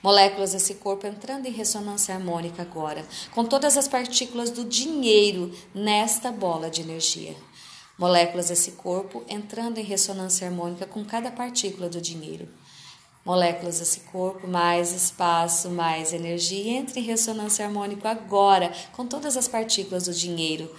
Moléculas 0.02 0.52
desse 0.52 0.76
corpo 0.76 1.08
entrando 1.08 1.46
em 1.46 1.52
ressonância 1.52 2.14
harmônica 2.14 2.62
agora, 2.62 3.06
com 3.32 3.46
todas 3.46 3.78
as 3.78 3.88
partículas 3.88 4.50
do 4.50 4.66
dinheiro 4.66 5.52
nesta 5.74 6.32
bola 6.32 6.70
de 6.70 6.82
energia. 6.82 7.36
Moléculas 7.98 8.50
desse 8.50 8.72
corpo 8.72 9.24
entrando 9.30 9.78
em 9.78 9.84
ressonância 9.84 10.48
harmônica 10.48 10.86
com 10.86 11.06
cada 11.06 11.32
partícula 11.32 11.88
do 11.88 12.02
dinheiro 12.02 12.50
moléculas 13.26 13.80
desse 13.80 14.02
corpo, 14.02 14.48
mais 14.48 14.92
espaço, 14.92 15.70
mais 15.70 16.14
energia. 16.14 16.78
Entre 16.78 17.00
em 17.00 17.04
ressonância 17.04 17.66
harmônica 17.66 18.10
agora 18.10 18.72
com 18.92 19.06
todas 19.06 19.38
as 19.38 19.48
partículas 19.48 20.06
do 20.06 20.14
dinheiro 20.14 20.70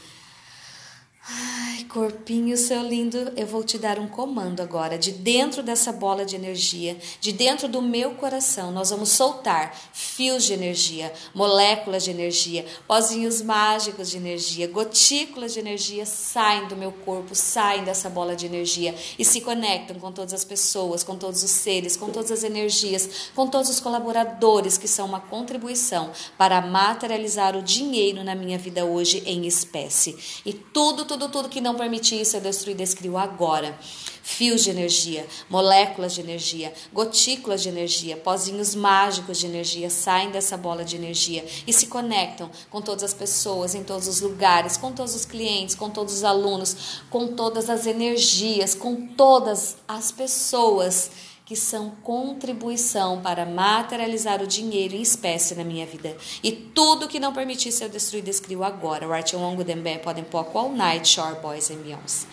Corpinho 1.89 2.57
seu 2.57 2.83
lindo, 2.83 3.33
eu 3.37 3.47
vou 3.47 3.63
te 3.63 3.79
dar 3.79 3.99
um 3.99 4.09
comando 4.09 4.61
agora. 4.61 4.99
De 4.99 5.13
dentro 5.13 5.63
dessa 5.63 5.93
bola 5.93 6.25
de 6.25 6.35
energia, 6.35 6.97
de 7.21 7.33
dentro 7.33 7.69
do 7.69 7.81
meu 7.81 8.13
coração, 8.13 8.73
nós 8.73 8.91
vamos 8.91 9.11
soltar 9.11 9.75
fios 9.93 10.45
de 10.45 10.53
energia, 10.53 11.13
moléculas 11.35 12.05
de 12.05 12.11
energia, 12.11 12.67
pozinhos 12.87 13.41
mágicos 13.41 14.11
de 14.11 14.17
energia, 14.17 14.67
gotículas 14.67 15.55
de 15.55 15.61
energia 15.61 16.05
saem 16.05 16.67
do 16.67 16.77
meu 16.77 16.91
corpo, 16.91 17.35
saem 17.35 17.85
dessa 17.85 18.11
bola 18.11 18.35
de 18.35 18.47
energia 18.47 18.95
e 19.19 19.25
se 19.25 19.41
conectam 19.41 19.99
com 19.99 20.11
todas 20.11 20.35
as 20.35 20.45
pessoas, 20.45 21.03
com 21.03 21.17
todos 21.17 21.43
os 21.43 21.51
seres, 21.51 21.97
com 21.97 22.11
todas 22.11 22.31
as 22.31 22.43
energias, 22.43 23.31
com 23.35 23.47
todos 23.47 23.71
os 23.71 23.81
colaboradores 23.81 24.77
que 24.77 24.89
são 24.89 25.07
uma 25.07 25.21
contribuição 25.21 26.11
para 26.37 26.61
materializar 26.61 27.57
o 27.57 27.63
dinheiro 27.63 28.25
na 28.25 28.35
minha 28.35 28.59
vida 28.59 28.85
hoje 28.85 29.23
em 29.27 29.47
espécie. 29.47 30.17
E 30.45 30.53
tudo 30.53 31.05
tudo, 31.05 31.29
tudo 31.29 31.49
que 31.49 31.61
não 31.61 31.74
permitir 31.75 32.21
isso, 32.21 32.37
eu 32.37 32.41
destruí 32.41 32.75
e 32.75 32.77
descrio 32.77 33.17
agora. 33.17 33.77
Fios 34.23 34.65
de 34.65 34.71
energia, 34.71 35.27
moléculas 35.51 36.15
de 36.15 36.21
energia, 36.21 36.73
gotículas 36.93 37.63
de 37.63 37.69
energia, 37.69 38.17
pozinhos 38.17 38.75
mágicos 38.75 39.39
de 39.39 39.47
energia 39.47 39.91
saem 39.91 40.31
dessa 40.31 40.57
bola 40.57 40.83
de 40.83 40.97
energia 40.97 41.45
e 41.67 41.73
se 41.73 41.89
conectam 41.89 42.51
com 42.71 42.81
todas 42.81 43.05
as 43.05 43.13
pessoas, 43.13 43.75
em 43.75 43.85
todos 43.85 44.09
os 44.09 44.23
lugares, 44.23 44.79
com 44.79 44.93
todos 44.93 45.15
os 45.15 45.27
clientes, 45.27 45.75
com 45.75 45.91
todos 45.91 46.15
os 46.15 46.25
alunos, 46.25 47.03
com 47.11 47.29
todas 47.29 47.69
as 47.69 47.87
energias, 47.87 48.75
com 48.75 49.09
todas 49.09 49.77
as 49.87 50.11
pessoas 50.11 51.11
que 51.45 51.55
são 51.55 51.91
contribuição 52.03 53.21
para 53.21 53.45
materializar 53.45 54.43
o 54.43 54.47
dinheiro 54.47 54.95
em 54.95 55.03
espécie 55.03 55.55
na 55.55 55.63
minha 55.63 55.85
vida. 55.85 56.17
E 56.43 56.51
tudo 56.51 57.07
que 57.07 57.21
não 57.21 57.35
permitisse 57.35 57.85
eu 57.85 57.89
destruir, 57.89 58.23
descrio 58.23 58.65
agora. 58.65 59.07
Right 59.07 59.37
along 59.37 59.63
them 59.65 59.83
podem 60.03 60.25
pôr 60.25 60.47
all 60.55 60.73
night, 60.73 61.07
shore 61.07 61.39
boys 61.41 61.71
and 61.71 61.83
beyonds. 61.83 62.27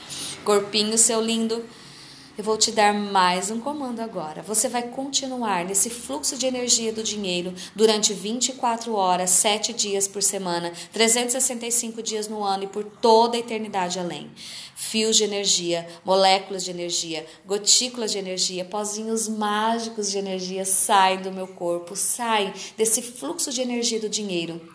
Corpinho, 0.46 0.98
seu 0.98 1.22
lindo. 1.22 1.65
Eu 2.38 2.46
vou 2.46 2.58
te 2.58 2.72
dar 2.72 2.94
mais 2.94 3.52
um 3.52 3.60
comando 3.60 4.00
agora. 4.00 4.42
Você 4.42 4.70
vai 4.70 4.84
continuar 4.84 5.66
nesse 5.66 5.90
fluxo 5.90 6.38
de 6.38 6.46
energia 6.46 6.94
do 6.94 7.04
dinheiro 7.04 7.54
durante 7.76 8.14
24 8.14 8.96
horas, 8.96 9.32
7 9.32 9.74
dias 9.74 10.08
por 10.08 10.24
semana, 10.24 10.72
365 10.94 12.02
dias 12.02 12.30
no 12.30 12.42
ano 12.42 12.64
e 12.64 12.68
por 12.68 12.86
toda 12.86 13.36
a 13.36 13.40
eternidade 13.40 14.00
além. 14.00 14.32
Fios 14.74 15.18
de 15.18 15.26
energia, 15.26 15.86
moléculas 16.06 16.64
de 16.64 16.72
energia, 16.72 17.26
gotículas 17.46 18.14
de 18.14 18.20
energia, 18.20 18.64
pozinhos 18.64 19.28
mágicos 19.28 20.10
de 20.10 20.18
energia 20.18 20.64
saem 20.64 21.22
do 21.22 21.34
meu 21.34 21.48
corpo, 21.48 21.98
saem 21.98 22.54
desse 22.78 23.02
fluxo 23.02 23.52
de 23.52 23.62
energia 23.62 24.00
do 24.00 24.08
dinheiro 24.08 24.71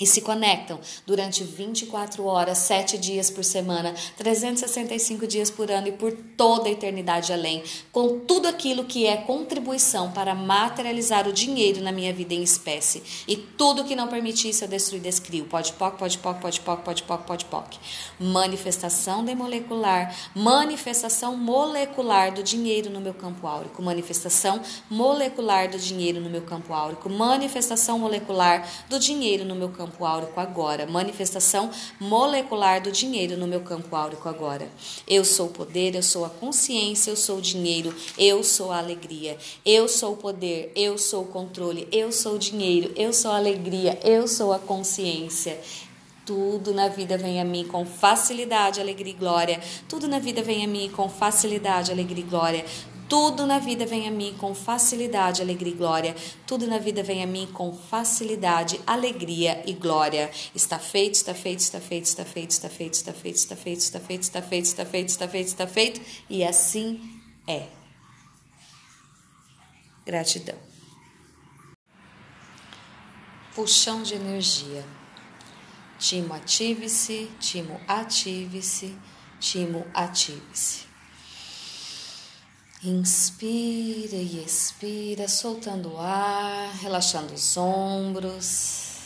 e 0.00 0.06
se 0.06 0.20
conectam 0.20 0.80
durante 1.06 1.44
24 1.44 2.24
horas, 2.24 2.58
7 2.58 2.98
dias 2.98 3.30
por 3.30 3.44
semana, 3.44 3.94
365 4.16 5.26
dias 5.26 5.50
por 5.50 5.70
ano 5.70 5.88
e 5.88 5.92
por 5.92 6.12
toda 6.36 6.68
a 6.68 6.72
eternidade 6.72 7.32
além, 7.32 7.62
com 7.92 8.20
tudo 8.20 8.48
aquilo 8.48 8.84
que 8.84 9.06
é 9.06 9.16
contribuição 9.16 10.10
para 10.12 10.34
materializar 10.34 11.28
o 11.28 11.32
dinheiro 11.32 11.80
na 11.82 11.92
minha 11.92 12.12
vida 12.12 12.34
em 12.34 12.42
espécie. 12.42 13.02
E 13.26 13.36
tudo 13.36 13.84
que 13.84 13.96
não 13.96 14.08
permitisse 14.08 14.62
eu 14.62 14.68
destruir, 14.68 15.02
descrio. 15.02 15.44
Pode 15.44 15.72
poc, 15.74 15.98
pode 15.98 16.18
poc, 16.18 16.40
pode 16.40 16.60
poc, 16.60 16.82
pode 16.82 17.02
poc, 17.02 17.26
pode 17.26 17.44
poc. 17.44 17.76
Manifestação 18.18 19.22
molecular, 19.34 20.14
manifestação 20.34 21.36
molecular 21.36 22.32
do 22.32 22.42
dinheiro 22.42 22.90
no 22.90 23.00
meu 23.00 23.14
campo 23.14 23.46
áurico, 23.46 23.82
manifestação 23.82 24.60
molecular 24.88 25.70
do 25.70 25.78
dinheiro 25.78 26.20
no 26.20 26.30
meu 26.30 26.42
campo 26.42 26.72
áurico, 26.72 27.08
manifestação 27.08 27.98
molecular 27.98 28.66
do 28.88 28.98
dinheiro 28.98 29.44
no 29.44 29.54
meu 29.54 29.68
campo 29.68 29.89
campo 29.90 30.06
áurico 30.06 30.38
agora. 30.40 30.86
Manifestação 30.86 31.70
molecular 31.98 32.80
do 32.80 32.92
dinheiro 32.92 33.36
no 33.36 33.46
meu 33.46 33.60
campo 33.60 33.94
áurico 33.94 34.28
agora. 34.28 34.68
Eu 35.06 35.24
sou 35.24 35.46
o 35.46 35.50
poder, 35.50 35.94
eu 35.94 36.02
sou 36.02 36.24
a 36.24 36.30
consciência, 36.30 37.10
eu 37.10 37.16
sou 37.16 37.38
o 37.38 37.42
dinheiro, 37.42 37.94
eu 38.16 38.42
sou 38.44 38.70
a 38.70 38.78
alegria. 38.78 39.36
Eu 39.64 39.88
sou 39.88 40.14
o 40.14 40.16
poder, 40.16 40.72
eu 40.76 40.96
sou 40.96 41.24
o 41.24 41.26
controle, 41.26 41.88
eu 41.90 42.12
sou 42.12 42.36
o 42.36 42.38
dinheiro, 42.38 42.92
eu 42.96 43.12
sou 43.12 43.30
a 43.30 43.36
alegria, 43.36 43.98
eu 44.04 44.26
sou 44.28 44.52
a 44.52 44.58
consciência. 44.58 45.60
Tudo 46.24 46.72
na 46.72 46.86
vida 46.86 47.18
vem 47.18 47.40
a 47.40 47.44
mim 47.44 47.64
com 47.64 47.84
facilidade, 47.84 48.80
alegria 48.80 49.12
e 49.12 49.16
glória. 49.16 49.60
Tudo 49.88 50.06
na 50.06 50.20
vida 50.20 50.42
vem 50.42 50.64
a 50.64 50.68
mim 50.68 50.88
com 50.94 51.08
facilidade, 51.08 51.90
alegria 51.90 52.22
e 52.24 52.28
glória. 52.28 52.64
Tudo 53.10 53.44
na 53.44 53.58
vida 53.58 53.84
vem 53.84 54.06
a 54.06 54.10
mim 54.12 54.36
com 54.38 54.54
facilidade, 54.54 55.42
alegria 55.42 55.72
e 55.72 55.76
glória. 55.76 56.16
Tudo 56.46 56.68
na 56.68 56.78
vida 56.78 57.02
vem 57.02 57.24
a 57.24 57.26
mim 57.26 57.48
com 57.52 57.72
facilidade, 57.72 58.80
alegria 58.86 59.64
e 59.66 59.72
glória. 59.72 60.30
Está 60.54 60.78
feito, 60.78 61.14
está 61.14 61.34
feito, 61.34 61.58
está 61.58 61.80
feito, 61.80 62.04
está 62.04 62.24
feito, 62.24 62.50
está 62.52 62.68
feito, 62.68 62.94
está 62.94 63.12
feito, 63.12 63.34
está 63.34 63.56
feito, 63.56 63.80
está 63.80 64.00
feito, 64.00 64.22
está 64.22 64.40
feito, 64.40 64.62
está 64.62 64.86
feito, 64.86 65.08
está 65.08 65.28
feito, 65.28 65.46
está 65.48 65.66
feito, 65.66 66.00
e 66.30 66.44
assim 66.44 67.20
é. 67.48 67.66
Gratidão. 70.06 70.58
Puxão 73.56 74.04
de 74.04 74.14
energia. 74.14 74.86
Timo 75.98 76.32
ative-se, 76.32 77.28
timo 77.40 77.80
ative-se, 77.88 78.96
timo 79.40 79.84
ative-se. 79.92 80.89
Inspira 82.82 84.16
e 84.16 84.42
expira, 84.42 85.28
soltando 85.28 85.92
o 85.92 86.00
ar, 86.00 86.72
relaxando 86.76 87.34
os 87.34 87.54
ombros. 87.54 88.96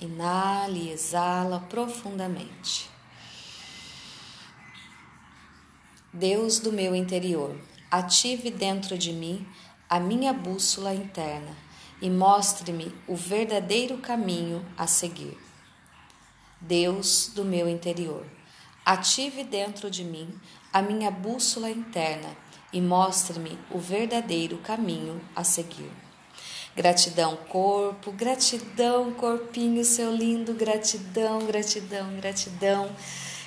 Inale 0.00 0.88
e 0.88 0.90
exala 0.90 1.60
profundamente. 1.60 2.90
Deus 6.12 6.58
do 6.58 6.72
meu 6.72 6.96
interior, 6.96 7.56
ative 7.88 8.50
dentro 8.50 8.98
de 8.98 9.12
mim 9.12 9.46
a 9.88 10.00
minha 10.00 10.32
bússola 10.32 10.92
interna 10.92 11.56
e 12.02 12.10
mostre-me 12.10 12.92
o 13.06 13.14
verdadeiro 13.14 13.98
caminho 13.98 14.66
a 14.76 14.88
seguir. 14.88 15.49
Deus 16.60 17.30
do 17.34 17.44
meu 17.44 17.68
interior, 17.68 18.24
ative 18.84 19.44
dentro 19.44 19.90
de 19.90 20.04
mim 20.04 20.28
a 20.72 20.82
minha 20.82 21.10
bússola 21.10 21.70
interna 21.70 22.36
e 22.72 22.80
mostre-me 22.80 23.58
o 23.70 23.78
verdadeiro 23.78 24.58
caminho 24.58 25.20
a 25.34 25.42
seguir. 25.42 25.90
Gratidão, 26.76 27.36
corpo, 27.48 28.12
gratidão, 28.12 29.12
corpinho, 29.12 29.84
seu 29.84 30.14
lindo, 30.14 30.54
gratidão, 30.54 31.44
gratidão, 31.44 32.14
gratidão. 32.16 32.90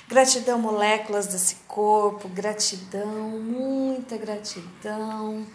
Gratidão, 0.06 0.58
moléculas 0.58 1.26
desse 1.28 1.56
corpo, 1.66 2.28
gratidão, 2.28 3.40
muita 3.40 4.18
gratidão. 4.18 5.46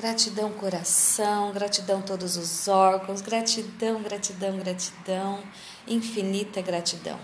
Gratidão, 0.00 0.50
coração, 0.52 1.52
gratidão, 1.52 2.00
todos 2.00 2.38
os 2.38 2.66
órgãos, 2.68 3.20
gratidão, 3.20 4.02
gratidão, 4.02 4.56
gratidão, 4.56 5.44
infinita 5.86 6.62
gratidão. 6.62 7.20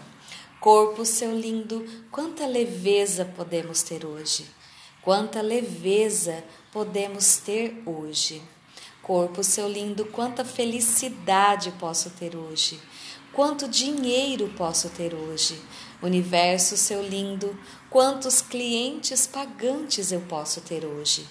Corpo, 0.61 1.03
seu 1.07 1.35
lindo, 1.35 1.87
quanta 2.11 2.47
leveza 2.47 3.25
podemos 3.25 3.83
ter 3.83 4.05
hoje. 4.05 4.45
Quanta 5.01 5.41
leveza 5.41 6.45
podemos 6.71 7.39
ter 7.39 7.83
hoje. 7.87 8.43
Corpo, 9.01 9.43
seu 9.43 9.67
lindo, 9.67 10.05
quanta 10.05 10.45
felicidade 10.45 11.73
posso 11.81 12.11
ter 12.11 12.37
hoje. 12.37 12.79
Quanto 13.33 13.67
dinheiro 13.67 14.53
posso 14.55 14.91
ter 14.91 15.15
hoje. 15.15 15.59
Universo, 16.03 16.77
seu 16.77 17.03
lindo, 17.03 17.59
quantos 17.89 18.43
clientes 18.43 19.27
pagantes 19.27 20.13
eu 20.13 20.21
posso 20.21 20.61
ter 20.61 20.85
hoje. 20.85 21.27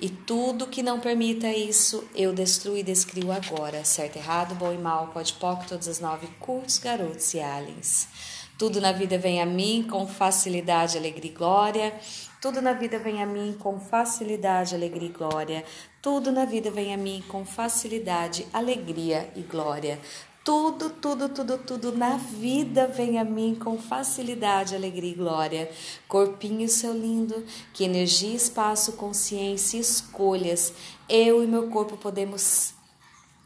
E 0.00 0.08
tudo 0.08 0.66
que 0.66 0.82
não 0.82 0.98
permita 0.98 1.48
isso, 1.48 2.02
eu 2.14 2.32
destruo 2.32 2.76
e 2.76 2.82
descrio 2.82 3.30
agora. 3.30 3.84
Certo, 3.84 4.16
errado, 4.16 4.54
bom 4.54 4.72
e 4.72 4.78
mal, 4.78 5.08
pode 5.08 5.34
pop, 5.34 5.66
todas 5.66 5.88
as 5.88 6.00
nove 6.00 6.26
curtos, 6.38 6.78
garotos 6.78 7.34
e 7.34 7.40
aliens. 7.40 8.08
Tudo 8.56 8.80
na 8.80 8.92
vida 8.92 9.18
vem 9.18 9.40
a 9.40 9.46
mim 9.46 9.86
com 9.90 10.06
facilidade, 10.06 10.96
alegria 10.96 11.30
e 11.30 11.34
glória. 11.34 12.00
Tudo 12.40 12.62
na 12.62 12.72
vida 12.72 12.98
vem 12.98 13.22
a 13.22 13.26
mim 13.26 13.54
com 13.58 13.78
facilidade, 13.78 14.74
alegria 14.74 15.08
e 15.08 15.12
glória. 15.12 15.64
Tudo 16.00 16.32
na 16.32 16.46
vida 16.46 16.70
vem 16.70 16.94
a 16.94 16.96
mim 16.96 17.22
com 17.28 17.44
facilidade, 17.44 18.46
alegria 18.52 19.30
e 19.36 19.40
glória. 19.40 19.98
Tudo, 20.42 20.88
tudo, 20.88 21.28
tudo, 21.28 21.58
tudo 21.58 21.92
na 21.92 22.16
vida 22.16 22.86
vem 22.86 23.18
a 23.18 23.24
mim 23.24 23.54
com 23.54 23.76
facilidade, 23.78 24.74
alegria 24.74 25.12
e 25.12 25.14
glória. 25.14 25.70
Corpinho 26.08 26.66
seu 26.68 26.94
lindo, 26.94 27.44
que 27.74 27.84
energia, 27.84 28.34
espaço, 28.34 28.92
consciência 28.92 29.78
escolhas 29.78 30.72
eu 31.10 31.42
e 31.42 31.46
meu 31.46 31.68
corpo 31.68 31.96
podemos 31.96 32.72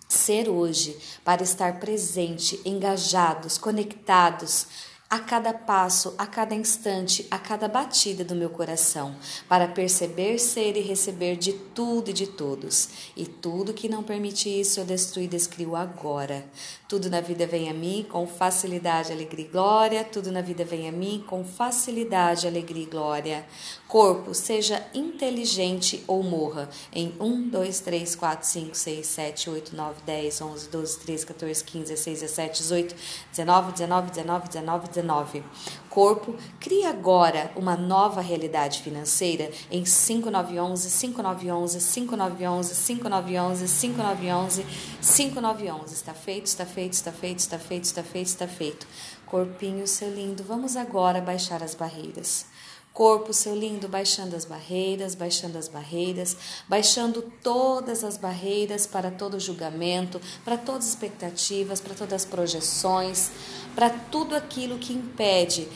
ser 0.06 0.50
hoje 0.50 0.96
para 1.24 1.42
estar 1.42 1.80
presente, 1.80 2.60
engajados, 2.64 3.56
conectados 3.56 4.66
a 5.08 5.18
cada 5.20 5.54
passo, 5.54 6.14
a 6.18 6.26
cada 6.26 6.54
instante, 6.54 7.26
a 7.30 7.38
cada 7.38 7.68
batida 7.68 8.24
do 8.24 8.34
meu 8.34 8.50
coração, 8.50 9.14
para 9.48 9.68
perceber, 9.68 10.38
ser 10.38 10.76
e 10.76 10.80
receber 10.80 11.36
de 11.36 11.52
tudo 11.52 12.10
e 12.10 12.12
de 12.12 12.26
todos. 12.26 12.88
E 13.16 13.24
tudo 13.24 13.72
que 13.72 13.88
não 13.88 14.02
permite 14.02 14.48
isso 14.48 14.80
eu 14.80 14.84
destruo 14.84 15.22
e 15.22 15.28
descrio 15.28 15.76
agora. 15.76 16.44
Tudo 16.94 17.10
na 17.10 17.20
vida 17.20 17.44
vem 17.44 17.68
a 17.68 17.74
mim 17.74 18.06
com 18.08 18.24
facilidade, 18.24 19.10
alegria 19.10 19.44
e 19.44 19.48
glória. 19.48 20.04
Tudo 20.04 20.30
na 20.30 20.40
vida 20.40 20.64
vem 20.64 20.88
a 20.88 20.92
mim 20.92 21.24
com 21.26 21.44
facilidade, 21.44 22.46
alegria 22.46 22.84
e 22.84 22.86
glória. 22.86 23.44
Corpo, 23.88 24.32
seja 24.32 24.80
inteligente 24.94 26.04
ou 26.06 26.22
morra. 26.22 26.68
Em 26.92 27.12
1, 27.18 27.48
2, 27.48 27.80
3, 27.80 28.14
4, 28.14 28.46
5, 28.46 28.76
6, 28.76 29.06
7, 29.08 29.50
8, 29.50 29.74
9, 29.74 30.02
10, 30.06 30.40
11, 30.40 30.68
12, 30.68 31.00
13, 31.00 31.26
14, 31.26 31.64
15, 31.64 31.86
16, 31.88 32.20
17, 32.20 32.62
18, 32.62 32.96
19, 33.32 33.72
19, 33.72 34.10
19, 34.10 34.48
19, 34.48 34.88
19. 34.88 35.44
19. 35.94 35.94
Corpo, 35.94 36.34
cria 36.58 36.90
agora 36.90 37.52
uma 37.54 37.76
nova 37.76 38.20
realidade 38.20 38.82
financeira 38.82 39.48
em 39.70 39.84
5911, 39.84 40.90
5911, 40.90 41.80
5911, 41.80 42.74
5911, 42.74 43.68
5911, 43.68 44.66
5911. 45.00 45.94
Está 45.94 46.12
feito, 46.12 46.46
está 46.46 46.66
feito, 46.66 46.92
está 46.94 47.12
feito, 47.12 47.38
está 47.38 47.58
feito, 47.60 47.84
está 47.84 48.02
feito, 48.02 48.26
está 48.26 48.48
feito. 48.48 48.86
Corpinho, 49.24 49.86
seu 49.86 50.12
lindo, 50.12 50.42
vamos 50.42 50.76
agora 50.76 51.20
baixar 51.20 51.62
as 51.62 51.76
barreiras. 51.76 52.46
Corpo, 52.94 53.32
seu 53.32 53.56
lindo, 53.56 53.88
baixando 53.88 54.36
as 54.36 54.44
barreiras, 54.44 55.16
baixando 55.16 55.58
as 55.58 55.66
barreiras, 55.66 56.36
baixando 56.68 57.22
todas 57.42 58.04
as 58.04 58.16
barreiras 58.16 58.86
para 58.86 59.10
todo 59.10 59.40
julgamento, 59.40 60.20
para 60.44 60.56
todas 60.56 60.84
as 60.84 60.90
expectativas, 60.90 61.80
para 61.80 61.92
todas 61.92 62.12
as 62.12 62.24
projeções, 62.24 63.32
para 63.74 63.90
tudo 63.90 64.36
aquilo 64.36 64.78
que 64.78 64.92
impede 64.92 65.66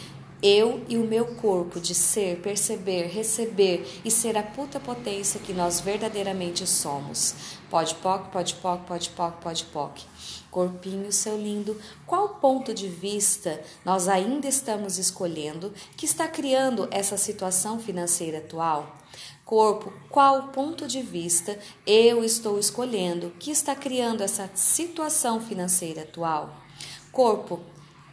eu 0.43 0.85
e 0.89 0.97
o 0.97 1.05
meu 1.05 1.35
corpo 1.35 1.81
de 1.81 1.95
ser, 1.95 2.41
perceber, 2.41 3.07
receber 3.07 4.01
e 4.05 4.11
ser 4.11 4.37
a 4.37 4.43
puta 4.43 4.79
potência 4.79 5.41
que 5.41 5.53
nós 5.53 5.81
verdadeiramente 5.81 6.67
somos. 6.67 7.35
Pode 7.69 7.95
poc, 7.97 8.31
pode 8.31 8.55
poc, 8.55 8.85
pode 8.87 9.11
poc, 9.11 9.43
pode 9.43 9.65
poc. 9.65 10.01
Corpinho, 10.51 11.13
seu 11.13 11.37
lindo, 11.37 11.79
qual 12.07 12.37
ponto 12.37 12.73
de 12.73 12.89
vista 12.89 13.61
nós 13.85 14.09
ainda 14.09 14.49
estamos 14.49 14.97
escolhendo 14.97 15.73
que 15.97 16.07
está 16.07 16.27
criando 16.29 16.89
essa 16.91 17.17
situação 17.17 17.79
financeira 17.79 18.39
atual? 18.39 18.97
Corpo, 19.45 19.93
qual 20.11 20.49
ponto 20.49 20.87
de 20.87 21.01
vista 21.01 21.59
eu 21.87 22.23
estou 22.23 22.59
escolhendo 22.59 23.33
que 23.39 23.51
está 23.51 23.75
criando 23.75 24.23
essa 24.23 24.49
situação 24.55 25.41
financeira 25.41 26.03
atual? 26.03 26.55
Corpo, 27.11 27.61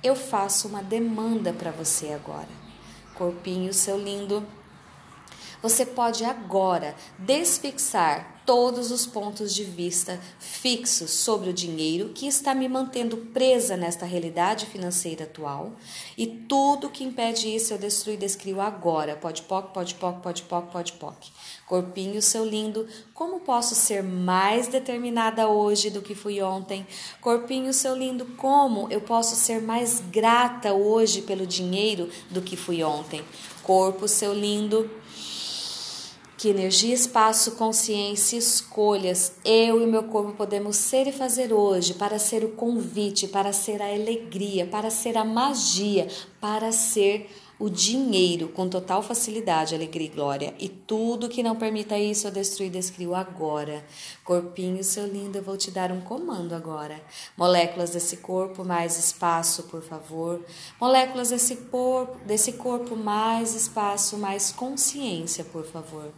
eu 0.06 0.16
faço 0.16 0.68
uma 0.68 0.84
demanda 0.84 1.52
para 1.52 1.72
você 1.72 2.14
agora. 2.14 2.48
Corpinho, 3.16 3.74
seu 3.74 3.98
lindo, 3.98 4.46
você 5.66 5.84
pode 5.84 6.24
agora 6.24 6.94
desfixar 7.18 8.44
todos 8.46 8.92
os 8.92 9.08
pontos 9.08 9.52
de 9.52 9.64
vista 9.64 10.20
fixos 10.38 11.10
sobre 11.10 11.50
o 11.50 11.54
dinheiro 11.54 12.10
que 12.14 12.28
está 12.28 12.54
me 12.54 12.70
mantendo 12.70 13.18
presa 13.18 13.76
nesta 13.76 14.06
realidade 14.06 14.68
financeira 14.68 15.24
atual 15.24 15.72
e 16.16 16.28
tudo 16.28 16.92
que 16.92 17.04
impede 17.04 17.48
isso 17.48 17.74
eu 17.74 17.80
destruo 17.80 18.14
e 18.14 18.18
descrio 18.18 18.62
agora. 18.62 19.16
Pode 19.16 19.42
poc, 19.42 19.74
pode 19.74 19.96
poc, 19.96 20.22
pode 20.22 20.44
poc, 20.44 20.72
pode 20.72 20.94
poc. 20.94 21.32
Corpinho 21.66 22.22
seu 22.22 22.46
lindo, 22.46 22.88
como 23.12 23.40
posso 23.40 23.74
ser 23.74 24.04
mais 24.04 24.68
determinada 24.68 25.48
hoje 25.48 25.90
do 25.90 26.04
que 26.04 26.14
fui 26.14 26.40
ontem? 26.44 26.86
Corpinho 27.20 27.74
seu 27.74 27.96
lindo, 27.96 28.28
como 28.38 28.88
eu 28.92 29.02
posso 29.02 29.36
ser 29.36 29.64
mais 29.64 30.00
grata 30.12 30.74
hoje 30.74 31.24
pelo 31.24 31.48
dinheiro 31.48 32.08
do 32.30 32.40
que 32.40 32.56
fui 32.56 32.84
ontem? 32.84 33.24
Corpo 33.64 34.08
seu 34.08 34.32
lindo, 34.32 34.88
que 36.38 36.50
energia, 36.50 36.94
espaço, 36.94 37.52
consciência, 37.52 38.38
escolhas 38.38 39.34
eu 39.44 39.82
e 39.82 39.88
meu 39.88 40.04
corpo 40.04 40.34
podemos 40.34 40.76
ser 40.76 41.08
e 41.08 41.12
fazer 41.12 41.54
hoje 41.54 41.94
para 41.94 42.20
ser 42.20 42.44
o 42.44 42.50
convite, 42.50 43.28
para 43.28 43.54
ser 43.54 43.82
a 43.82 43.94
alegria, 43.94 44.66
para 44.66 44.90
ser 44.90 45.18
a 45.18 45.24
magia, 45.24 46.08
para 46.40 46.72
ser 46.72 47.30
o 47.60 47.70
dinheiro 47.70 48.50
com 48.50 48.68
total 48.68 49.02
facilidade, 49.02 49.74
alegria 49.74 50.08
e 50.08 50.10
glória. 50.10 50.54
E 50.60 50.68
tudo 50.68 51.30
que 51.30 51.44
não 51.44 51.56
permita 51.56 51.98
isso 51.98 52.28
eu 52.28 52.32
destruo 52.32 52.68
e 52.68 52.70
descrio 52.70 53.16
agora. 53.16 53.86
Corpinho, 54.24 54.84
seu 54.84 55.06
lindo, 55.06 55.38
eu 55.38 55.44
vou 55.44 55.58
te 55.58 55.72
dar 55.72 55.92
um 55.92 56.02
comando 56.02 56.54
agora. 56.54 57.02
Moléculas 57.38 57.92
desse 57.92 58.18
corpo, 58.18 58.64
mais 58.64 58.98
espaço, 58.98 59.64
por 59.64 59.82
favor. 59.82 60.44
Moléculas 60.80 61.30
desse 61.30 61.56
corpo, 61.56 62.18
desse 62.26 62.54
corpo, 62.54 62.96
mais 62.96 63.56
espaço, 63.56 64.18
mais 64.18 64.52
consciência, 64.52 65.44
por 65.46 65.66
favor. 65.66 66.12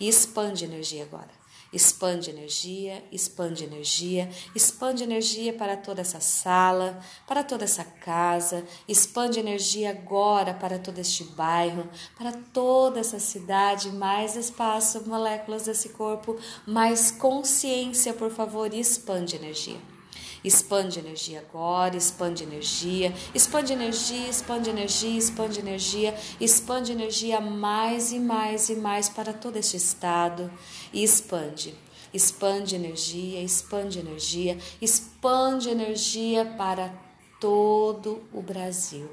E 0.00 0.08
expande 0.08 0.64
energia 0.64 1.02
agora. 1.02 1.37
Expande 1.70 2.30
energia, 2.30 3.04
expande 3.12 3.64
energia, 3.64 4.30
expande 4.54 5.04
energia 5.04 5.52
para 5.52 5.76
toda 5.76 6.00
essa 6.00 6.18
sala, 6.18 6.98
para 7.26 7.44
toda 7.44 7.64
essa 7.64 7.84
casa, 7.84 8.64
expande 8.88 9.38
energia 9.38 9.90
agora 9.90 10.54
para 10.54 10.78
todo 10.78 10.98
este 10.98 11.24
bairro, 11.24 11.86
para 12.16 12.32
toda 12.32 13.00
essa 13.00 13.18
cidade, 13.18 13.90
mais 13.90 14.34
espaço, 14.34 15.06
moléculas 15.06 15.64
desse 15.64 15.90
corpo, 15.90 16.38
mais 16.66 17.10
consciência, 17.10 18.14
por 18.14 18.30
favor, 18.30 18.72
expande 18.72 19.36
energia. 19.36 19.97
Expande 20.44 21.00
energia 21.00 21.40
agora, 21.40 21.96
expande 21.96 22.44
energia, 22.44 23.12
expande 23.34 23.72
energia, 23.72 24.28
expande 24.28 24.70
energia, 24.70 25.18
expande 25.18 25.60
energia, 25.60 26.14
expande 26.40 26.92
energia 26.92 27.40
mais 27.40 28.12
e 28.12 28.18
mais 28.18 28.68
e 28.68 28.76
mais 28.76 29.08
para 29.08 29.32
todo 29.32 29.56
este 29.56 29.76
estado 29.76 30.50
e 30.92 31.02
expande. 31.02 31.74
Expande 32.14 32.74
energia, 32.74 33.42
expande 33.42 33.98
energia, 33.98 34.56
expande 34.80 35.68
energia 35.68 36.44
para 36.56 36.92
todo 37.40 38.22
o 38.32 38.40
Brasil. 38.40 39.08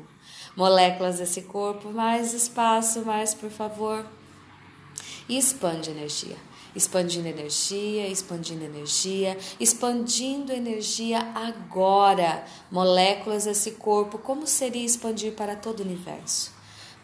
Moléculas 0.55 1.17
desse 1.17 1.41
corpo, 1.41 1.91
mais 1.91 2.33
espaço, 2.33 3.03
mais 3.03 3.33
por 3.33 3.49
favor. 3.49 4.05
E 5.27 5.37
expande 5.37 5.89
energia. 5.89 6.37
Expandindo 6.75 7.27
energia, 7.27 8.07
expandindo 8.07 8.63
energia, 8.63 9.37
expandindo 9.59 10.51
energia 10.51 11.19
agora. 11.33 12.43
Moléculas 12.69 13.45
desse 13.45 13.71
corpo, 13.71 14.17
como 14.17 14.45
seria 14.45 14.85
expandir 14.85 15.33
para 15.33 15.55
todo 15.55 15.79
o 15.79 15.83
universo? 15.83 16.53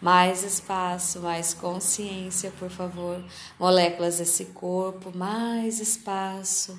Mais 0.02 0.44
espaço, 0.44 1.20
mais 1.20 1.54
consciência, 1.54 2.52
por 2.58 2.70
favor. 2.70 3.24
Moléculas 3.60 4.18
desse 4.18 4.46
corpo, 4.46 5.16
mais 5.16 5.80
espaço. 5.80 6.78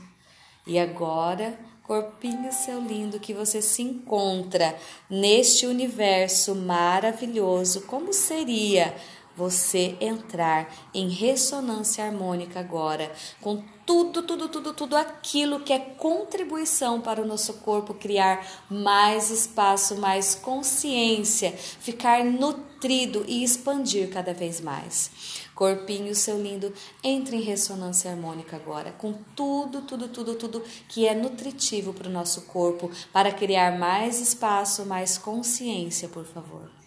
E 0.66 0.78
agora, 0.78 1.58
corpinho 1.82 2.52
seu 2.52 2.80
lindo, 2.80 3.20
que 3.20 3.32
você 3.32 3.62
se 3.62 3.82
encontra 3.82 4.76
neste 5.08 5.66
universo 5.66 6.54
maravilhoso, 6.54 7.82
como 7.82 8.12
seria 8.12 8.94
você 9.36 9.96
entrar 10.00 10.72
em 10.94 11.08
ressonância 11.08 12.04
harmônica 12.04 12.60
agora 12.60 13.10
com 13.40 13.62
tudo, 13.84 14.22
tudo, 14.22 14.48
tudo, 14.48 14.72
tudo 14.72 14.96
aquilo 14.96 15.60
que 15.60 15.72
é 15.72 15.78
contribuição 15.78 17.00
para 17.00 17.20
o 17.20 17.26
nosso 17.26 17.54
corpo 17.54 17.94
criar 17.94 18.46
mais 18.70 19.30
espaço, 19.30 19.96
mais 19.96 20.34
consciência, 20.34 21.52
ficar 21.52 22.24
nutrido 22.24 23.24
e 23.26 23.42
expandir 23.42 24.10
cada 24.10 24.32
vez 24.32 24.60
mais. 24.60 25.10
Corpinho, 25.54 26.14
seu 26.14 26.40
lindo, 26.40 26.72
entre 27.02 27.36
em 27.36 27.42
ressonância 27.42 28.10
harmônica 28.10 28.56
agora, 28.56 28.92
com 28.92 29.12
tudo, 29.34 29.82
tudo, 29.82 30.08
tudo, 30.08 30.34
tudo 30.34 30.64
que 30.88 31.06
é 31.06 31.14
nutritivo 31.14 31.92
para 31.92 32.08
o 32.08 32.12
nosso 32.12 32.42
corpo, 32.42 32.90
para 33.12 33.32
criar 33.32 33.78
mais 33.78 34.20
espaço, 34.20 34.86
mais 34.86 35.18
consciência, 35.18 36.08
por 36.08 36.24
favor 36.24 36.81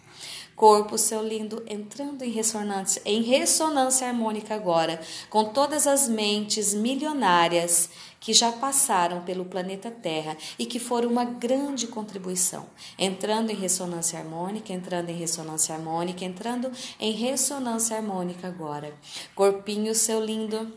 corpo, 0.56 0.96
seu 0.96 1.22
lindo, 1.22 1.62
entrando 1.68 2.24
em 2.24 2.30
ressonância, 2.30 3.02
em 3.04 3.22
ressonância 3.22 4.08
harmônica 4.08 4.54
agora, 4.54 4.98
com 5.28 5.44
todas 5.44 5.86
as 5.86 6.08
mentes 6.08 6.72
milionárias 6.72 7.90
que 8.18 8.32
já 8.32 8.50
passaram 8.50 9.22
pelo 9.22 9.44
planeta 9.44 9.90
Terra 9.90 10.36
e 10.58 10.64
que 10.64 10.80
foram 10.80 11.10
uma 11.10 11.24
grande 11.24 11.86
contribuição, 11.86 12.66
entrando 12.98 13.50
em 13.50 13.54
ressonância 13.54 14.18
harmônica, 14.18 14.72
entrando 14.72 15.10
em 15.10 15.16
ressonância 15.16 15.74
harmônica, 15.74 16.24
entrando 16.24 16.72
em 16.98 17.12
ressonância 17.12 17.96
harmônica 17.96 18.48
agora. 18.48 18.92
Corpinho, 19.34 19.94
seu 19.94 20.24
lindo, 20.24 20.72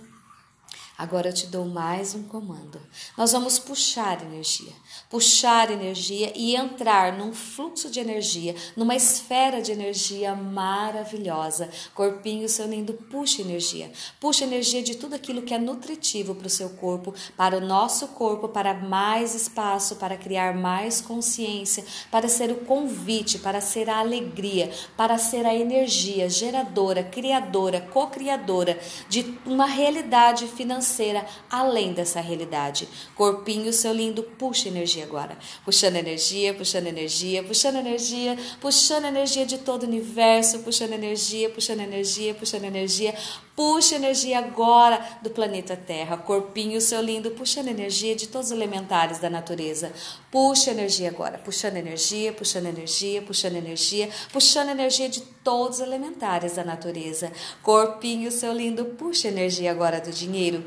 Agora 0.99 1.29
eu 1.29 1.33
te 1.33 1.47
dou 1.47 1.63
mais 1.63 2.13
um 2.13 2.23
comando. 2.23 2.77
Nós 3.17 3.31
vamos 3.31 3.57
puxar 3.57 4.21
energia, 4.21 4.73
puxar 5.09 5.71
energia 5.71 6.31
e 6.35 6.55
entrar 6.55 7.17
num 7.17 7.33
fluxo 7.33 7.89
de 7.89 7.99
energia, 7.99 8.55
numa 8.77 8.95
esfera 8.95 9.59
de 9.59 9.71
energia 9.71 10.35
maravilhosa. 10.35 11.69
Corpinho, 11.95 12.47
seu 12.47 12.67
lindo, 12.67 12.93
puxa 12.93 13.41
energia. 13.41 13.91
Puxa 14.19 14.43
energia 14.43 14.83
de 14.83 14.95
tudo 14.95 15.15
aquilo 15.15 15.41
que 15.41 15.53
é 15.53 15.57
nutritivo 15.57 16.35
para 16.35 16.45
o 16.45 16.49
seu 16.49 16.69
corpo, 16.69 17.13
para 17.35 17.57
o 17.57 17.61
nosso 17.61 18.09
corpo, 18.09 18.47
para 18.47 18.73
mais 18.75 19.33
espaço, 19.33 19.95
para 19.95 20.15
criar 20.15 20.55
mais 20.55 21.01
consciência, 21.01 21.83
para 22.11 22.29
ser 22.29 22.51
o 22.51 22.57
convite, 22.57 23.39
para 23.39 23.59
ser 23.61 23.89
a 23.89 23.97
alegria, 23.97 24.69
para 24.95 25.17
ser 25.17 25.45
a 25.45 25.55
energia 25.55 26.29
geradora, 26.29 27.03
criadora, 27.03 27.81
co-criadora 27.81 28.79
de 29.07 29.35
uma 29.45 29.65
realidade 29.65 30.45
financeira 30.47 31.25
além 31.49 31.93
dessa 31.93 32.21
realidade. 32.21 32.87
Corpinho, 33.15 33.73
seu 33.73 33.91
lindo, 33.91 34.21
puxa 34.21 34.67
energia 34.67 34.98
agora. 35.01 35.37
Puxando 35.65 35.95
energia, 35.95 36.53
puxando 36.53 36.87
energia, 36.87 37.43
puxando 37.43 37.77
energia, 37.77 38.37
puxando 38.61 39.05
energia 39.05 39.45
de 39.45 39.57
todo 39.59 39.83
o 39.83 39.85
universo, 39.87 40.59
puxando 40.59 40.93
energia, 40.93 41.49
puxando 41.49 41.81
energia, 41.81 42.33
puxando 42.33 42.65
energia. 42.65 43.13
Puxa 43.59 43.95
energia 43.95 44.39
agora 44.39 45.05
do 45.21 45.31
planeta 45.31 45.75
Terra. 45.75 46.15
Corpinho, 46.15 46.79
seu 46.79 47.01
lindo, 47.01 47.31
puxando 47.31 47.67
energia 47.67 48.15
de 48.15 48.25
todos 48.25 48.47
os 48.47 48.53
elementares 48.53 49.19
da 49.19 49.29
natureza. 49.29 49.91
Puxa 50.31 50.71
energia 50.71 51.09
agora, 51.09 51.37
puxando 51.37 51.75
energia, 51.75 52.31
puxando 52.31 52.67
energia, 52.67 53.21
puxando 53.21 53.57
energia, 53.57 54.09
puxando 54.31 54.69
energia 54.69 55.09
de 55.09 55.19
todos 55.43 55.79
os 55.79 55.83
elementares 55.83 56.55
da 56.55 56.63
natureza. 56.63 57.33
Corpinho, 57.61 58.31
seu 58.31 58.53
lindo, 58.53 58.85
puxa 58.85 59.27
energia 59.27 59.71
agora 59.71 59.99
do 59.99 60.09
dinheiro. 60.09 60.63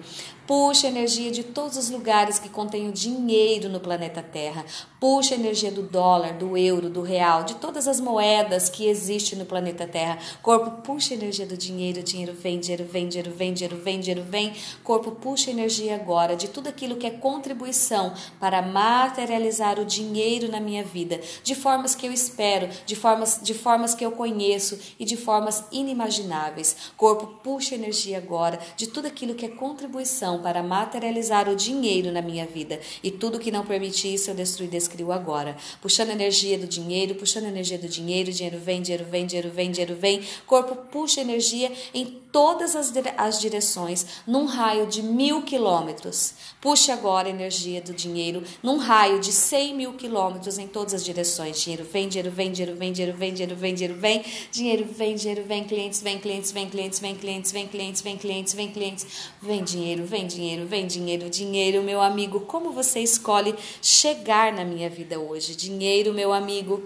Puxa 0.47 0.89
energia 0.89 1.31
de 1.31 1.45
todos 1.45 1.77
os 1.77 1.89
lugares 1.89 2.39
que 2.39 2.49
contêm 2.49 2.89
o 2.89 2.93
dinheiro 2.93 3.69
no 3.69 3.79
planeta 3.79 4.21
Terra. 4.21 4.67
Puxa 5.01 5.37
energia 5.37 5.71
do 5.71 5.83
dólar, 5.83 6.35
do 6.35 6.59
euro, 6.59 6.91
do 6.91 7.01
real, 7.01 7.45
de 7.45 7.55
todas 7.55 7.87
as 7.87 8.01
moedas 8.01 8.69
que 8.69 8.89
existem 8.89 9.39
no 9.39 9.47
planeta 9.47 9.87
Terra. 9.87 10.19
Corpo, 10.43 10.83
puxa 10.83 11.15
energia 11.15 11.47
do 11.47 11.57
dinheiro, 11.57 12.03
dinheiro 12.03 12.35
vem, 12.35 12.59
dinheiro 12.59 12.82
vem, 12.85 13.09
dinheiro 13.09 13.31
vem, 13.31 13.53
dinheiro 13.53 13.77
vem, 13.77 14.01
dinheiro 14.01 14.23
vem. 14.29 14.53
Corpo, 14.83 15.13
puxa 15.13 15.51
energia 15.51 15.95
agora 15.95 16.37
de 16.37 16.49
tudo 16.49 16.69
aquilo 16.69 16.97
que 16.97 17.07
é 17.07 17.11
contribuição 17.11 18.13
para 18.39 18.63
materializar 18.63 19.79
o 19.79 19.85
dinheiro 19.85 20.51
na 20.51 20.61
minha 20.61 20.85
vida, 20.85 21.21
de 21.43 21.55
formas 21.55 21.95
que 21.95 22.07
eu 22.07 22.13
espero, 22.13 22.69
de 22.87 22.97
formas, 22.97 23.41
de 23.43 23.55
formas 23.55 23.95
que 23.95 24.05
eu 24.05 24.13
conheço 24.13 24.79
e 24.99 25.05
de 25.05 25.17
formas 25.17 25.65
inimagináveis. 25.71 26.77
Corpo, 26.97 27.27
puxa 27.43 27.75
energia 27.75 28.19
agora 28.19 28.59
de 28.77 28.87
tudo 28.87 29.07
aquilo 29.07 29.35
que 29.35 29.47
é 29.47 29.49
contribuição 29.49 30.43
para 30.43 30.63
materializar 30.63 31.49
o 31.49 31.57
dinheiro 31.57 32.13
na 32.13 32.23
minha 32.23 32.47
vida. 32.47 32.81
E 33.03 33.11
tudo 33.11 33.39
que 33.39 33.51
não 33.51 33.65
permite 33.65 34.13
isso, 34.13 34.31
eu 34.31 34.35
destruo 34.35 34.67
e 34.67 34.71
descrio 34.71 35.13
agora. 35.13 35.57
Puxando 35.81 36.11
energia 36.11 36.59
do 36.59 36.67
dinheiro, 36.67 37.15
puxando 37.15 37.47
energia 37.47 37.79
do 37.79 37.89
dinheiro, 37.89 38.33
dinheiro 38.33 38.59
vem, 38.59 38.83
dinheiro 38.83 39.05
vem, 39.05 39.27
dinheiro 39.27 39.51
vem, 39.51 39.71
dinheiro 39.71 39.95
vem. 39.95 40.23
Corpo 40.47 40.77
puxa 40.91 41.21
energia 41.21 41.73
em 41.93 42.22
todas 42.33 42.75
as, 42.75 42.93
as 43.19 43.39
direções, 43.39 44.07
num 44.27 44.47
raio 44.47 44.87
de 44.87 45.03
mil 45.03 45.43
quilômetros. 45.43 46.35
Puxe 46.61 46.91
agora 46.91 47.29
energia 47.29 47.83
do 47.83 47.93
dinheiro 47.93 48.43
num 48.63 48.79
raio 48.79 49.21
de 49.21 49.31
100 49.31 49.75
mil 49.75 49.93
quilômetros 49.93 50.59
em 50.59 50.67
todas 50.67 50.95
as 50.95 51.05
direções. 51.05 51.61
Dinheiro 51.61 51.85
vem, 51.85 52.09
dinheiro 52.09 52.31
vem, 52.31 52.51
dinheiro 52.51 52.77
vem, 52.77 52.93
dinheiro 52.93 53.15
vem, 53.15 53.35
dinheiro 53.35 53.55
vem, 53.55 53.75
dinheiro 53.75 53.95
vem, 53.95 54.25
dinheiro 54.51 54.85
vem, 54.95 55.15
dinheiro 55.15 55.45
vem, 55.45 55.65
clientes, 55.65 56.01
vem, 56.01 56.19
clientes, 56.19 56.51
vem, 56.51 56.69
clientes, 56.71 57.01
vem, 57.01 57.15
clientes, 57.15 57.53
vem, 57.53 57.69
clientes, 57.69 58.03
vem, 58.03 58.17
clientes, 58.17 58.55
vem, 58.55 58.71
clientes, 58.71 59.07
vem 59.41 59.63
dinheiro, 59.63 60.05
vem 60.05 60.27
dinheiro, 60.27 60.67
vem 60.67 60.87
dinheiro, 60.87 61.29
dinheiro, 61.29 61.83
meu 61.83 62.01
amigo. 62.01 62.41
Como 62.41 62.73
você 62.73 63.01
escolhe 63.01 63.55
chegar 63.83 64.53
na 64.53 64.65
minha 64.65 64.89
vida 64.89 65.21
hoje? 65.21 65.55
Dinheiro, 65.55 66.15
meu 66.15 66.33
amigo. 66.33 66.83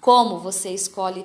Como 0.00 0.38
você 0.38 0.70
escolhe 0.70 1.24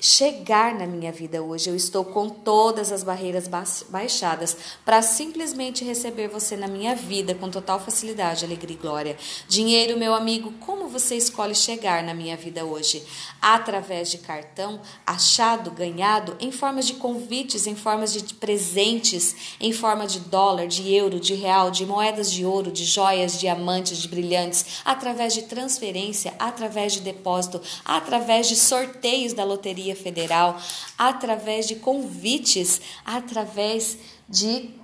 chegar 0.00 0.74
na 0.74 0.86
minha 0.86 1.12
vida 1.12 1.42
hoje. 1.42 1.68
Eu 1.68 1.76
estou 1.76 2.04
com 2.04 2.28
todas 2.28 2.90
as 2.90 3.04
barreiras 3.04 3.48
baixadas 3.88 4.56
para 4.84 5.02
simplesmente 5.02 5.84
receber 5.84 6.28
você 6.28 6.56
na 6.56 6.66
minha 6.66 6.96
vida 6.96 7.34
com 7.34 7.50
total 7.50 7.78
facilidade, 7.78 8.44
alegria 8.44 8.76
e 8.76 8.80
glória. 8.80 9.16
Dinheiro, 9.46 9.98
meu 9.98 10.14
amigo, 10.14 10.52
como 10.60 10.88
você 10.88 11.16
escolhe 11.16 11.54
chegar 11.54 12.02
na 12.02 12.14
minha 12.14 12.36
vida 12.36 12.64
hoje? 12.64 13.02
Através 13.42 14.10
de 14.10 14.18
cartão, 14.18 14.80
achado, 15.06 15.70
ganhado, 15.70 16.36
em 16.40 16.50
formas 16.50 16.86
de 16.86 16.94
convites, 16.94 17.66
em 17.66 17.76
formas 17.76 18.12
de 18.12 18.34
presentes, 18.34 19.54
em 19.60 19.72
forma 19.72 20.06
de 20.06 20.20
dólar, 20.20 20.66
de 20.66 20.94
euro, 20.94 21.20
de 21.20 21.34
real, 21.34 21.70
de 21.70 21.84
moedas 21.84 22.30
de 22.32 22.44
ouro, 22.44 22.70
de 22.70 22.84
joias, 22.84 23.38
diamantes, 23.38 23.98
de 23.98 24.08
brilhantes, 24.08 24.80
através 24.84 25.34
de 25.34 25.42
transferência, 25.42 26.34
através 26.38 26.94
de 26.94 27.00
depósito, 27.00 27.60
através 27.84 28.48
de 28.48 28.56
sorteios 28.56 29.32
da 29.32 29.44
loteria 29.44 29.89
Federal, 29.94 30.60
através 30.96 31.66
de 31.66 31.76
convites, 31.76 32.80
através 33.04 33.98
de 34.28 34.80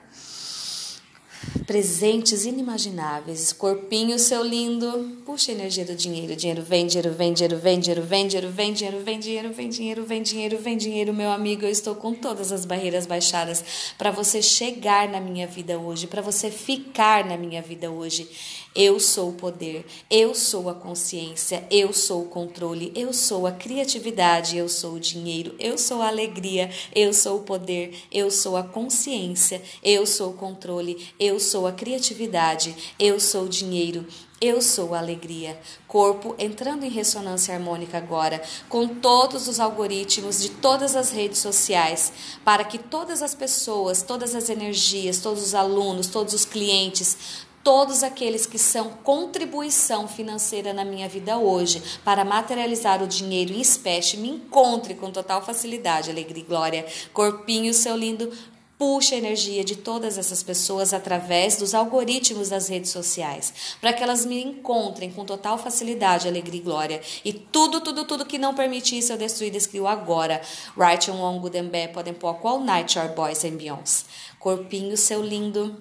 presentes 1.67 2.45
inimagináveis. 2.45 3.53
Corpinho 3.53 4.19
seu 4.19 4.43
lindo, 4.43 5.23
puxa 5.25 5.53
energia 5.53 5.85
do 5.85 5.95
dinheiro. 5.95 6.35
Dinheiro 6.37 6.63
vem, 6.63 6.87
dinheiro 6.87 7.13
vem, 7.13 7.33
dinheiro 7.33 7.59
vem, 7.59 7.81
dinheiro 7.81 8.03
vem, 8.07 8.23
dinheiro 8.23 8.51
vem, 8.53 8.73
dinheiro 8.73 9.01
vem, 9.03 9.19
dinheiro 9.19 9.53
vem, 9.53 9.69
dinheiro 9.69 10.05
vem, 10.05 10.23
dinheiro 10.23 10.59
vem, 10.59 10.77
dinheiro, 10.77 11.15
meu 11.15 11.31
amigo. 11.31 11.65
Eu 11.65 11.71
estou 11.71 11.95
com 11.95 12.15
todas 12.15 12.53
as 12.53 12.65
barreiras 12.65 13.07
baixadas 13.07 13.65
para 13.99 14.11
você 14.11 14.41
chegar 14.41 15.09
na 15.09 15.21
minha 15.21 15.47
vida 15.47 15.79
hoje, 15.79 16.07
para 16.07 16.23
você 16.23 16.51
ficar 16.51 17.25
na 17.25 17.37
minha 17.37 17.63
vida 17.63 17.91
hoje. 17.91 18.29
Eu 18.77 19.01
sou 19.01 19.31
o 19.31 19.33
poder, 19.33 19.87
eu 20.11 20.35
sou 20.35 20.69
a 20.69 20.75
consciência, 20.75 21.67
eu 21.71 21.95
sou 21.95 22.25
o 22.25 22.29
controle, 22.29 22.93
eu 22.95 23.11
sou 23.11 23.47
a 23.47 23.53
criatividade, 23.53 24.59
eu 24.59 24.69
sou 24.69 24.97
o 24.97 25.01
dinheiro, 25.01 25.55
eu 25.59 25.79
sou 25.79 26.03
a 26.03 26.09
alegria, 26.09 26.69
eu 26.95 27.11
sou 27.15 27.39
o 27.39 27.43
poder, 27.43 27.97
eu 28.13 28.31
sou 28.31 28.55
a 28.55 28.63
consciência, 28.63 29.63
eu 29.83 30.07
sou 30.07 30.33
o 30.33 30.37
controle, 30.37 31.09
eu 31.19 31.41
sou 31.41 31.67
a 31.67 31.73
criatividade, 31.73 32.95
eu 32.99 33.19
sou 33.19 33.45
o 33.45 33.49
dinheiro, 33.49 34.07
eu 34.39 34.61
sou 34.61 34.95
a 34.95 34.99
alegria. 34.99 35.59
Corpo 35.89 36.35
entrando 36.39 36.85
em 36.85 36.91
ressonância 36.91 37.55
harmônica 37.55 37.97
agora 37.97 38.43
com 38.69 38.87
todos 38.87 39.49
os 39.49 39.59
algoritmos 39.59 40.43
de 40.43 40.51
todas 40.51 40.95
as 40.95 41.11
redes 41.11 41.39
sociais, 41.39 42.13
para 42.45 42.63
que 42.63 42.77
todas 42.77 43.23
as 43.23 43.35
pessoas, 43.35 44.03
todas 44.03 44.35
as 44.35 44.51
energias, 44.51 45.21
todos 45.21 45.43
os 45.43 45.55
alunos, 45.55 46.09
todos 46.09 46.35
os 46.35 46.45
clientes, 46.45 47.46
todos 47.67 48.05
aqueles 48.05 48.47
que 48.47 48.61
são 48.61 48.91
contribuição 49.03 50.07
financeira 50.07 50.73
na 50.73 50.85
minha 50.85 51.09
vida 51.09 51.37
hoje 51.37 51.83
para 52.05 52.25
materializar 52.25 53.03
o 53.03 53.09
dinheiro 53.09 53.53
em 53.53 53.61
espécie, 53.61 54.17
me 54.17 54.29
encontre 54.29 54.95
com 54.95 55.11
total 55.11 55.45
facilidade, 55.45 56.09
alegria 56.09 56.45
e 56.45 56.47
glória. 56.47 56.87
Corpinho, 57.13 57.75
seu 57.75 57.97
lindo, 57.97 58.33
puxe 58.79 59.17
a 59.17 59.19
energia 59.19 59.65
de 59.65 59.75
todas 59.75 60.17
essas 60.17 60.45
pessoas 60.45 60.95
através 60.95 61.57
dos 61.57 61.75
algoritmos 61.75 62.51
das 62.51 62.69
redes 62.69 62.93
sociais, 62.93 63.53
para 63.81 63.93
que 63.93 64.01
elas 64.01 64.25
me 64.25 64.41
encontrem 64.45 65.11
com 65.11 65.25
total 65.25 65.59
facilidade, 65.59 66.29
alegria 66.29 66.61
e 66.61 66.63
glória. 66.63 67.01
E 67.25 67.33
tudo, 67.33 67.81
tudo, 67.81 68.05
tudo 68.05 68.25
que 68.25 68.39
não 68.39 68.55
permitir 68.55 68.99
isso 68.99 69.13
eu 69.13 69.19
destruir, 69.19 69.51
descrio 69.51 69.89
agora. 69.89 70.41
Right 70.79 71.11
on 71.11 71.17
Wong 71.17 71.41
Gudembe, 71.41 71.89
podem 71.89 72.15
pôr 72.15 72.35
qual 72.35 72.61
night 72.61 72.97
our 72.97 73.09
boys 73.09 73.45
and 73.45 73.57
Beyoncé. 73.57 74.05
Corpinho 74.39 74.97
seu 74.97 75.21
lindo, 75.21 75.77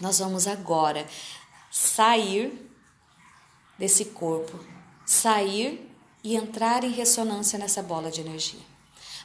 nós 0.00 0.18
vamos 0.18 0.46
agora 0.46 1.06
sair 1.70 2.70
desse 3.78 4.06
corpo, 4.06 4.58
sair 5.04 5.90
e 6.22 6.36
entrar 6.36 6.84
em 6.84 6.90
ressonância 6.90 7.58
nessa 7.58 7.82
bola 7.82 8.10
de 8.10 8.20
energia. 8.20 8.60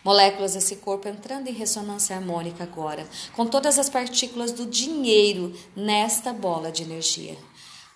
Moléculas 0.03 0.53
desse 0.53 0.77
corpo 0.77 1.07
entrando 1.07 1.47
em 1.47 1.53
ressonância 1.53 2.15
harmônica 2.15 2.63
agora, 2.63 3.07
com 3.35 3.45
todas 3.45 3.77
as 3.77 3.89
partículas 3.89 4.51
do 4.51 4.65
dinheiro 4.65 5.53
nesta 5.75 6.31
bola 6.31 6.71
de 6.71 6.83
energia. 6.83 7.37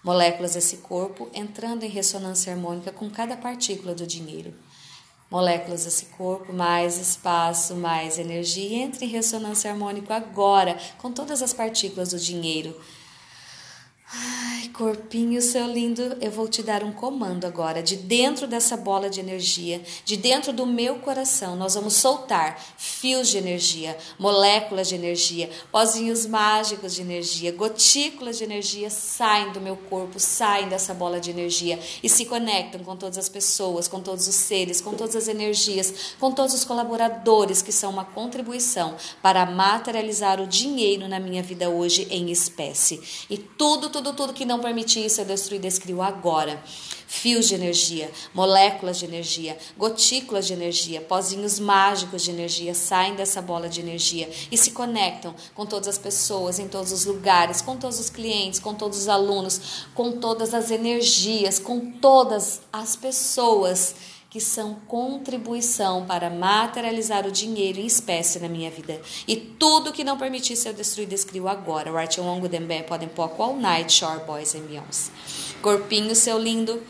Moléculas 0.03 0.53
desse 0.53 0.77
corpo 0.77 1.29
entrando 1.33 1.83
em 1.83 1.89
ressonância 1.89 2.51
harmônica 2.51 2.91
com 2.91 3.09
cada 3.09 3.37
partícula 3.37 3.95
do 3.95 4.05
dinheiro. 4.05 4.53
Moléculas 5.33 5.85
desse 5.85 6.05
corpo, 6.05 6.53
mais 6.53 6.99
espaço, 6.99 7.73
mais 7.73 8.19
energia. 8.19 8.83
Entre 8.83 9.05
em 9.05 9.09
ressonância 9.09 9.71
harmônica 9.71 10.15
agora 10.15 10.77
com 10.99 11.11
todas 11.11 11.41
as 11.41 11.51
partículas 11.51 12.11
do 12.11 12.19
dinheiro 12.19 12.79
Ai, 14.63 14.69
corpinho 14.69 15.41
seu 15.41 15.67
lindo, 15.67 16.15
eu 16.21 16.31
vou 16.31 16.47
te 16.47 16.63
dar 16.63 16.85
um 16.85 16.93
comando 16.93 17.45
agora. 17.45 17.83
De 17.83 17.97
dentro 17.97 18.47
dessa 18.47 18.77
bola 18.77 19.09
de 19.09 19.19
energia, 19.19 19.81
de 20.05 20.15
dentro 20.15 20.53
do 20.53 20.65
meu 20.65 20.99
coração, 20.99 21.57
nós 21.57 21.75
vamos 21.75 21.95
soltar 21.95 22.57
fios 22.77 23.27
de 23.27 23.37
energia, 23.37 23.97
moléculas 24.17 24.87
de 24.87 24.95
energia, 24.95 25.49
pozinhos 25.69 26.25
mágicos 26.25 26.95
de 26.95 27.01
energia, 27.01 27.51
gotículas 27.51 28.37
de 28.37 28.45
energia 28.45 28.89
saem 28.89 29.51
do 29.51 29.59
meu 29.59 29.75
corpo, 29.75 30.17
saem 30.17 30.69
dessa 30.69 30.93
bola 30.93 31.19
de 31.19 31.29
energia 31.29 31.77
e 32.01 32.07
se 32.07 32.25
conectam 32.25 32.85
com 32.85 32.95
todas 32.95 33.17
as 33.17 33.27
pessoas, 33.27 33.89
com 33.89 33.99
todos 33.99 34.29
os 34.29 34.35
seres, 34.35 34.79
com 34.79 34.93
todas 34.93 35.17
as 35.17 35.27
energias, 35.27 36.15
com 36.17 36.31
todos 36.31 36.53
os 36.53 36.63
colaboradores 36.63 37.61
que 37.61 37.73
são 37.73 37.91
uma 37.91 38.05
contribuição 38.05 38.95
para 39.21 39.45
materializar 39.45 40.39
o 40.39 40.47
dinheiro 40.47 41.05
na 41.09 41.19
minha 41.19 41.43
vida 41.43 41.69
hoje 41.69 42.07
em 42.09 42.31
espécie. 42.31 43.01
E 43.29 43.37
tudo, 43.37 43.89
tudo 43.89 44.13
tudo, 44.13 44.31
que 44.31 44.45
não 44.45 44.52
permitir 44.59 45.05
isso 45.05 45.21
eu 45.21 45.25
destruí, 45.25 45.59
descrio 45.59 46.01
agora. 46.01 46.61
Fios 47.07 47.47
de 47.47 47.53
energia, 47.53 48.09
moléculas 48.33 48.97
de 48.97 49.05
energia, 49.05 49.55
gotículas 49.77 50.47
de 50.47 50.53
energia, 50.53 50.99
pozinhos 50.99 51.59
mágicos 51.59 52.23
de 52.23 52.31
energia 52.31 52.73
saem 52.73 53.15
dessa 53.15 53.39
bola 53.39 53.69
de 53.69 53.79
energia 53.79 54.27
e 54.51 54.57
se 54.57 54.71
conectam 54.71 55.35
com 55.53 55.63
todas 55.63 55.87
as 55.87 55.97
pessoas, 55.97 56.57
em 56.57 56.67
todos 56.67 56.91
os 56.91 57.05
lugares, 57.05 57.61
com 57.61 57.77
todos 57.77 57.99
os 57.99 58.09
clientes, 58.09 58.59
com 58.59 58.73
todos 58.73 58.97
os 58.97 59.07
alunos, 59.07 59.85
com 59.93 60.13
todas 60.13 60.55
as 60.55 60.71
energias, 60.71 61.59
com 61.59 61.91
todas 61.91 62.61
as 62.71 62.95
pessoas 62.95 63.95
que 64.33 64.41
são 64.41 64.73
contribuição 64.87 66.07
para 66.07 66.27
materializar 66.27 67.27
o 67.27 67.31
dinheiro 67.31 67.79
em 67.79 67.85
espécie 67.85 68.39
na 68.39 68.49
minha 68.49 68.71
vida. 68.71 68.99
E 69.27 69.35
tudo 69.35 69.93
que 69.93 70.03
não 70.03 70.17
permitisse 70.17 70.67
eu 70.67 70.73
destruir, 70.73 71.07
descrio 71.07 71.47
agora. 71.47 71.95
Right 71.95 72.19
longo 72.19 72.49
dembe 72.49 72.81
podem 72.81 73.07
pôr 73.07 73.31
all 73.37 73.55
night, 73.55 73.93
shore 73.93 74.25
boys 74.25 74.55
and 74.55 74.61
beyonds. 74.61 75.11
Corpinho, 75.61 76.15
seu 76.15 76.39
lindo. 76.39 76.81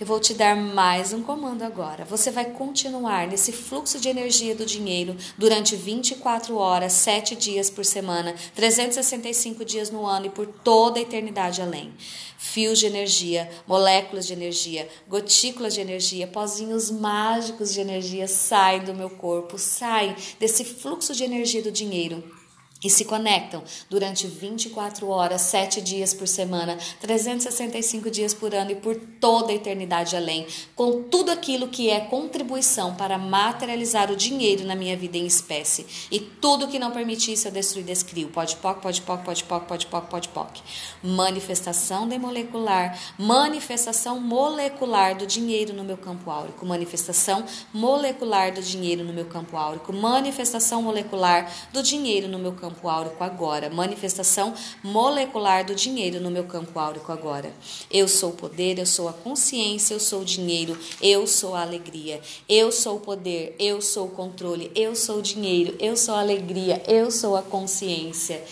Eu 0.00 0.06
vou 0.06 0.20
te 0.20 0.32
dar 0.32 0.54
mais 0.54 1.12
um 1.12 1.24
comando 1.24 1.64
agora. 1.64 2.04
Você 2.04 2.30
vai 2.30 2.44
continuar 2.44 3.26
nesse 3.26 3.50
fluxo 3.50 3.98
de 3.98 4.08
energia 4.08 4.54
do 4.54 4.64
dinheiro 4.64 5.16
durante 5.36 5.74
24 5.74 6.56
horas, 6.56 6.92
7 6.92 7.34
dias 7.34 7.68
por 7.68 7.84
semana, 7.84 8.32
365 8.54 9.64
dias 9.64 9.90
no 9.90 10.06
ano 10.06 10.26
e 10.26 10.30
por 10.30 10.46
toda 10.46 11.00
a 11.00 11.02
eternidade 11.02 11.60
além. 11.60 11.92
Fios 12.38 12.78
de 12.78 12.86
energia, 12.86 13.50
moléculas 13.66 14.24
de 14.28 14.34
energia, 14.34 14.88
gotículas 15.08 15.74
de 15.74 15.80
energia, 15.80 16.28
pozinhos 16.28 16.92
mágicos 16.92 17.74
de 17.74 17.80
energia 17.80 18.28
saem 18.28 18.84
do 18.84 18.94
meu 18.94 19.10
corpo, 19.10 19.58
saem 19.58 20.14
desse 20.38 20.64
fluxo 20.64 21.12
de 21.12 21.24
energia 21.24 21.60
do 21.60 21.72
dinheiro 21.72 22.37
e 22.82 22.88
se 22.88 23.04
conectam 23.04 23.62
durante 23.90 24.26
24 24.26 25.08
horas, 25.08 25.42
7 25.42 25.80
dias 25.80 26.14
por 26.14 26.28
semana, 26.28 26.78
365 27.00 28.10
dias 28.10 28.32
por 28.32 28.54
ano 28.54 28.70
e 28.70 28.76
por 28.76 28.94
toda 29.20 29.50
a 29.50 29.54
eternidade 29.54 30.16
além, 30.16 30.46
com 30.76 31.02
tudo 31.02 31.30
aquilo 31.30 31.68
que 31.68 31.90
é 31.90 32.00
contribuição 32.00 32.94
para 32.94 33.18
materializar 33.18 34.10
o 34.10 34.16
dinheiro 34.16 34.64
na 34.64 34.76
minha 34.76 34.96
vida 34.96 35.16
em 35.16 35.26
espécie. 35.26 35.86
E 36.10 36.20
tudo 36.20 36.68
que 36.68 36.78
não 36.78 36.92
permitisse 36.92 37.46
eu 37.46 37.52
destruir, 37.52 37.84
descrio. 37.84 38.28
Pode 38.28 38.56
poc, 38.56 38.80
pode 38.80 39.02
poc, 39.02 39.24
pode 39.24 39.44
poc, 39.44 39.66
pode 39.66 39.86
poc, 39.86 40.06
pode 40.08 40.28
poc. 40.28 40.60
Manifestação 41.02 42.06
demolecular, 42.06 42.96
manifestação 43.18 44.20
molecular 44.20 45.16
do 45.16 45.26
dinheiro 45.26 45.72
no 45.72 45.82
meu 45.82 45.96
campo 45.96 46.30
áurico, 46.30 46.64
manifestação 46.64 47.44
molecular 47.72 48.52
do 48.52 48.62
dinheiro 48.62 49.04
no 49.04 49.12
meu 49.12 49.24
campo 49.24 49.56
áurico, 49.56 49.92
manifestação 49.92 50.82
molecular 50.82 51.50
do 51.72 51.82
dinheiro 51.82 52.28
no 52.28 52.38
meu 52.38 52.52
campo 52.52 52.67
campo 52.68 52.88
áurico 52.88 53.24
agora, 53.24 53.70
manifestação 53.70 54.54
molecular 54.82 55.64
do 55.64 55.74
dinheiro 55.74 56.20
no 56.20 56.30
meu 56.30 56.44
campo 56.44 56.78
áurico 56.78 57.10
agora. 57.10 57.52
Eu 57.90 58.06
sou 58.06 58.30
o 58.30 58.34
poder, 58.34 58.78
eu 58.78 58.86
sou 58.86 59.08
a 59.08 59.12
consciência, 59.12 59.94
eu 59.94 60.00
sou 60.00 60.20
o 60.20 60.24
dinheiro, 60.24 60.78
eu 61.00 61.26
sou 61.26 61.54
a 61.54 61.62
alegria, 61.62 62.20
eu 62.48 62.70
sou 62.70 62.96
o 62.96 63.00
poder, 63.00 63.56
eu 63.58 63.80
sou 63.80 64.06
o 64.06 64.10
controle, 64.10 64.70
eu 64.74 64.94
sou 64.94 65.18
o 65.18 65.22
dinheiro, 65.22 65.74
eu 65.80 65.96
sou 65.96 66.14
a 66.14 66.20
alegria, 66.20 66.82
eu 66.86 67.10
sou 67.10 67.36
a 67.36 67.42
consciência. 67.42 68.42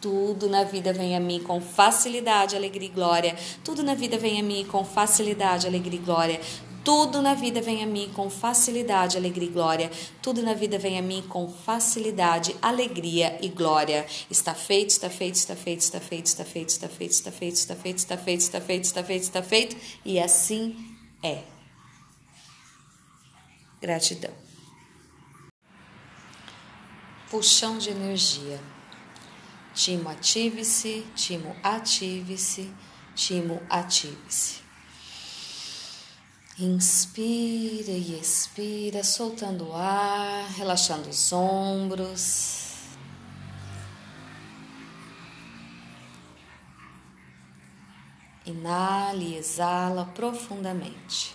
Tudo 0.00 0.48
na 0.48 0.64
vida 0.64 0.94
vem 0.94 1.14
a 1.14 1.20
mim 1.20 1.40
com 1.40 1.60
facilidade, 1.60 2.56
alegria 2.56 2.88
e 2.88 2.90
glória. 2.90 3.36
Tudo 3.62 3.82
na 3.82 3.94
vida 3.94 4.16
vem 4.16 4.40
a 4.40 4.42
mim 4.42 4.64
com 4.64 4.82
facilidade, 4.82 5.66
alegria 5.66 6.00
e 6.00 6.02
glória. 6.02 6.40
Tudo 6.82 7.20
na 7.20 7.34
vida 7.34 7.60
vem 7.60 7.82
a 7.82 7.86
mim 7.86 8.10
com 8.14 8.30
facilidade, 8.30 9.16
alegria 9.16 9.48
e 9.48 9.52
glória. 9.52 9.90
Tudo 10.22 10.42
na 10.42 10.54
vida 10.54 10.78
vem 10.78 10.98
a 10.98 11.02
mim 11.02 11.22
com 11.28 11.46
facilidade, 11.48 12.56
alegria 12.62 13.38
e 13.42 13.48
glória. 13.48 14.06
Está 14.30 14.54
feito, 14.54 14.90
está 14.90 15.10
feito, 15.10 15.34
está 15.34 15.54
feito, 15.54 15.80
está 15.80 16.00
feito, 16.00 16.26
está 16.26 16.44
feito, 16.44 16.68
está 16.68 16.88
feito, 16.88 17.10
está 17.10 17.30
feito, 17.30 17.54
está 17.56 17.76
feito, 17.76 17.98
está 17.98 18.16
feito, 18.16 18.40
está 18.40 18.60
feito, 18.60 18.84
está 18.84 19.04
feito, 19.04 19.22
está 19.22 19.42
feito, 19.42 19.76
e 20.04 20.18
assim 20.18 20.96
é. 21.22 21.42
Gratidão. 23.80 24.32
Puxão 27.30 27.76
de 27.76 27.90
energia. 27.90 28.58
Timo 29.74 30.08
ative-se, 30.08 31.06
timo 31.14 31.54
ative-se, 31.62 32.70
timo 33.14 33.60
ative-se. 33.68 34.69
Inspira 36.62 37.90
e 37.90 38.20
expira, 38.20 39.02
soltando 39.02 39.68
o 39.68 39.74
ar, 39.74 40.46
relaxando 40.50 41.08
os 41.08 41.32
ombros. 41.32 42.74
Inale 48.44 49.28
e 49.28 49.36
exala 49.36 50.04
profundamente. 50.14 51.34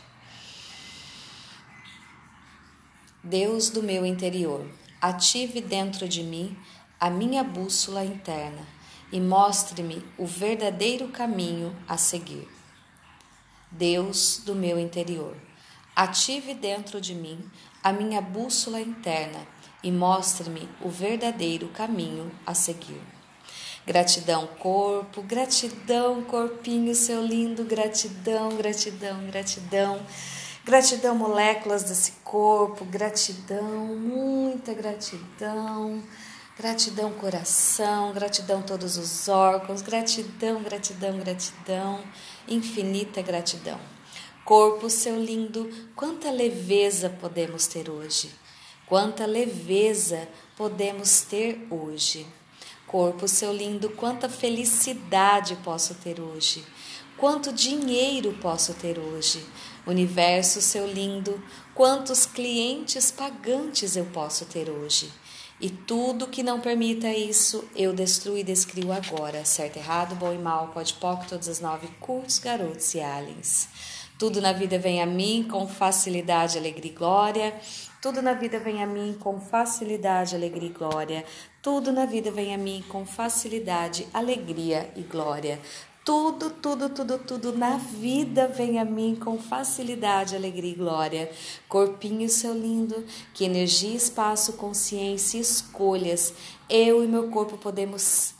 Deus 3.23 3.71
do 3.71 3.81
meu 3.81 4.05
interior, 4.05 4.69
ative 5.01 5.59
dentro 5.59 6.07
de 6.07 6.21
mim 6.21 6.55
a 6.99 7.09
minha 7.09 7.43
bússola 7.43 8.05
interna 8.05 8.67
e 9.11 9.19
mostre-me 9.19 10.05
o 10.19 10.27
verdadeiro 10.27 11.07
caminho 11.07 11.75
a 11.87 11.97
seguir. 11.97 12.54
Deus 13.77 14.41
do 14.45 14.55
meu 14.55 14.79
interior. 14.79 15.35
Ative 15.95 16.53
dentro 16.53 16.99
de 16.99 17.13
mim 17.13 17.39
a 17.83 17.91
minha 17.91 18.21
bússola 18.21 18.79
interna 18.79 19.39
e 19.83 19.91
mostre-me 19.91 20.67
o 20.81 20.89
verdadeiro 20.89 21.67
caminho 21.69 22.31
a 22.45 22.53
seguir. 22.53 23.01
Gratidão, 23.85 24.47
corpo, 24.59 25.21
gratidão, 25.21 26.23
corpinho, 26.23 26.95
seu 26.95 27.23
lindo, 27.23 27.63
gratidão, 27.63 28.49
gratidão, 28.57 29.25
gratidão. 29.27 30.01
Gratidão, 30.63 31.13
moléculas 31.13 31.83
desse 31.83 32.13
corpo, 32.23 32.83
gratidão, 32.85 33.85
muita 33.95 34.73
gratidão. 34.73 36.01
Gratidão, 36.57 37.11
coração, 37.11 38.13
gratidão, 38.13 38.61
todos 38.61 38.97
os 38.97 39.27
órgãos, 39.27 39.81
gratidão, 39.81 40.63
gratidão, 40.63 41.19
gratidão, 41.19 42.01
infinita 42.47 43.21
gratidão. 43.21 43.79
Corpo, 44.43 44.89
seu 44.89 45.19
lindo, 45.19 45.69
quanta 45.95 46.29
leveza 46.29 47.09
podemos 47.09 47.65
ter 47.65 47.89
hoje, 47.89 48.29
quanta 48.85 49.25
leveza 49.25 50.27
podemos 50.55 51.21
ter 51.21 51.65
hoje. 51.71 52.27
Corpo, 52.85 53.27
seu 53.27 53.51
lindo, 53.51 53.89
quanta 53.89 54.29
felicidade 54.29 55.55
posso 55.63 55.95
ter 55.95 56.21
hoje, 56.21 56.63
quanto 57.17 57.51
dinheiro 57.51 58.33
posso 58.41 58.73
ter 58.75 58.99
hoje. 58.99 59.43
Universo, 59.87 60.61
seu 60.61 60.85
lindo, 60.85 61.43
quantos 61.73 62.25
clientes 62.25 63.11
pagantes 63.11 63.95
eu 63.95 64.05
posso 64.05 64.45
ter 64.45 64.69
hoje 64.69 65.11
E 65.59 65.69
tudo 65.69 66.27
que 66.27 66.43
não 66.43 66.59
permita 66.59 67.07
isso, 67.09 67.63
eu 67.75 67.93
destruo 67.93 68.37
e 68.37 68.43
descrio 68.43 68.91
agora. 68.91 69.45
Certo, 69.45 69.77
errado, 69.77 70.13
bom 70.15 70.33
e 70.33 70.37
mal, 70.37 70.67
pode 70.69 70.93
pouco, 70.95 71.25
todas 71.27 71.47
as 71.47 71.61
nove 71.61 71.87
curtos, 71.99 72.39
garotos 72.39 72.93
e 72.93 72.99
aliens. 72.99 73.69
Tudo 74.19 74.41
na 74.41 74.51
vida 74.51 74.77
vem 74.77 75.01
a 75.01 75.05
mim 75.05 75.47
com 75.49 75.67
facilidade, 75.67 76.57
alegria 76.57 76.91
e 76.91 76.93
glória. 76.93 77.59
Tudo 78.01 78.21
na 78.21 78.33
vida 78.33 78.59
vem 78.59 78.83
a 78.83 78.87
mim 78.87 79.17
com 79.19 79.39
facilidade, 79.39 80.35
alegria 80.35 80.69
e 80.69 80.73
glória. 80.73 81.25
Tudo 81.61 81.91
na 81.91 82.05
vida 82.05 82.31
vem 82.31 82.53
a 82.53 82.57
mim 82.57 82.83
com 82.87 83.05
facilidade, 83.05 84.07
alegria 84.13 84.91
e 84.95 85.01
glória. 85.01 85.59
Tudo, 86.05 86.51
tudo, 86.51 86.87
tudo, 86.87 87.17
tudo 87.17 87.57
na 87.57 87.77
vida 87.77 88.47
vem 88.47 88.77
a 88.79 88.85
mim 88.85 89.17
com 89.19 89.39
facilidade, 89.39 90.35
alegria 90.35 90.71
e 90.71 90.75
glória. 90.75 91.31
Corpinho 91.67 92.29
seu 92.29 92.53
lindo, 92.53 93.03
que 93.33 93.43
energia, 93.43 93.95
espaço, 93.95 94.53
consciência, 94.53 95.39
escolhas, 95.39 96.31
eu 96.69 97.03
e 97.03 97.07
meu 97.07 97.31
corpo 97.31 97.57
podemos 97.57 98.35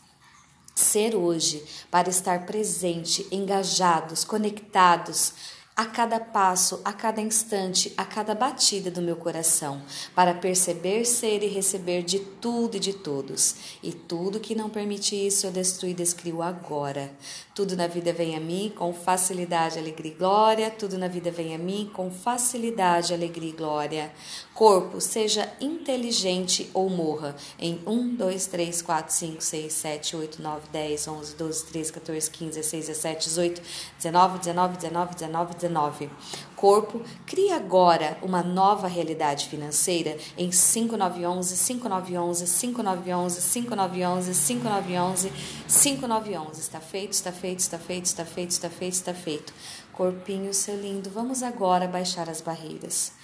ser 0.75 1.15
hoje 1.15 1.65
para 1.89 2.07
estar 2.07 2.45
presente, 2.45 3.27
engajados, 3.31 4.23
conectados 4.23 5.33
a 5.77 5.85
cada 5.85 6.21
passo, 6.21 6.79
a 6.85 6.93
cada 6.93 7.19
instante, 7.19 7.93
a 7.97 8.05
cada 8.05 8.33
batida 8.33 8.89
do 8.89 9.01
meu 9.01 9.17
coração, 9.17 9.81
para 10.15 10.33
perceber, 10.33 11.03
ser 11.03 11.43
e 11.43 11.47
receber 11.47 12.01
de 12.01 12.19
tudo 12.19 12.77
e 12.77 12.79
de 12.79 12.93
todos. 12.93 13.77
E 13.83 13.91
tudo 13.91 14.39
que 14.39 14.55
não 14.55 14.69
permite 14.69 15.15
isso 15.15 15.45
eu 15.45 15.51
destruo 15.51 15.89
e 15.89 15.93
descrio 15.93 16.41
agora. 16.41 17.11
Tudo 17.53 17.75
na 17.75 17.87
vida 17.87 18.13
vem 18.13 18.37
a 18.37 18.39
mim 18.39 18.71
com 18.73 18.93
facilidade, 18.93 19.77
alegria 19.77 20.13
e 20.13 20.15
glória. 20.15 20.71
Tudo 20.71 20.97
na 20.97 21.09
vida 21.09 21.29
vem 21.29 21.53
a 21.53 21.57
mim 21.57 21.91
com 21.93 22.09
facilidade, 22.09 23.13
alegria 23.13 23.49
e 23.49 23.53
glória. 23.53 24.13
Corpo, 24.55 25.01
seja 25.01 25.51
inteligente 25.59 26.71
ou 26.73 26.89
morra. 26.89 27.35
Em 27.59 27.81
1, 27.85 28.15
2, 28.15 28.47
3, 28.47 28.81
4, 28.81 29.13
5, 29.13 29.41
6, 29.43 29.73
7, 29.73 30.15
8, 30.15 30.41
9, 30.41 30.61
10, 30.71 31.07
11, 31.09 31.35
12, 31.35 31.65
13, 31.65 31.91
14, 31.91 32.31
15, 32.31 32.51
16, 32.53 32.87
17, 32.87 33.25
18, 33.25 33.61
19, 33.97 34.39
19, 34.39 34.77
19, 34.77 35.13
19, 35.13 35.55
19. 35.55 36.09
Corpo, 36.55 37.01
cria 37.25 37.57
agora 37.57 38.17
uma 38.21 38.41
nova 38.41 38.87
realidade 38.87 39.49
financeira 39.49 40.17
em 40.37 40.49
5911, 40.53 41.57
5911, 41.57 42.47
5911, 42.47 43.41
5911, 43.41 44.33
5911, 44.33 45.31
5911. 45.67 46.61
Está 46.61 46.79
feito, 46.79 47.11
está 47.11 47.31
feito, 47.33 47.59
está 47.59 47.77
feito, 47.77 48.05
está 48.05 48.23
feito, 48.25 48.51
está 48.51 48.69
feito, 48.69 48.93
está 48.93 49.13
feito. 49.13 49.53
Corpinho, 49.91 50.53
seu 50.53 50.79
lindo, 50.79 51.09
vamos 51.09 51.43
agora 51.43 51.89
baixar 51.89 52.29
as 52.29 52.39
barreiras. 52.39 53.14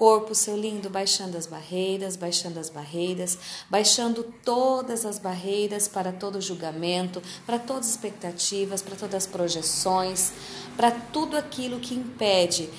Corpo, 0.00 0.34
seu 0.34 0.56
lindo, 0.56 0.88
baixando 0.88 1.36
as 1.36 1.46
barreiras, 1.46 2.16
baixando 2.16 2.58
as 2.58 2.70
barreiras, 2.70 3.36
baixando 3.68 4.24
todas 4.42 5.04
as 5.04 5.18
barreiras 5.18 5.86
para 5.86 6.10
todo 6.10 6.40
julgamento, 6.40 7.22
para 7.44 7.58
todas 7.58 7.84
as 7.84 7.90
expectativas, 7.90 8.80
para 8.80 8.96
todas 8.96 9.14
as 9.14 9.26
projeções, 9.26 10.32
para 10.74 10.90
tudo 10.90 11.36
aquilo 11.36 11.78
que 11.80 11.94
impede 11.94 12.70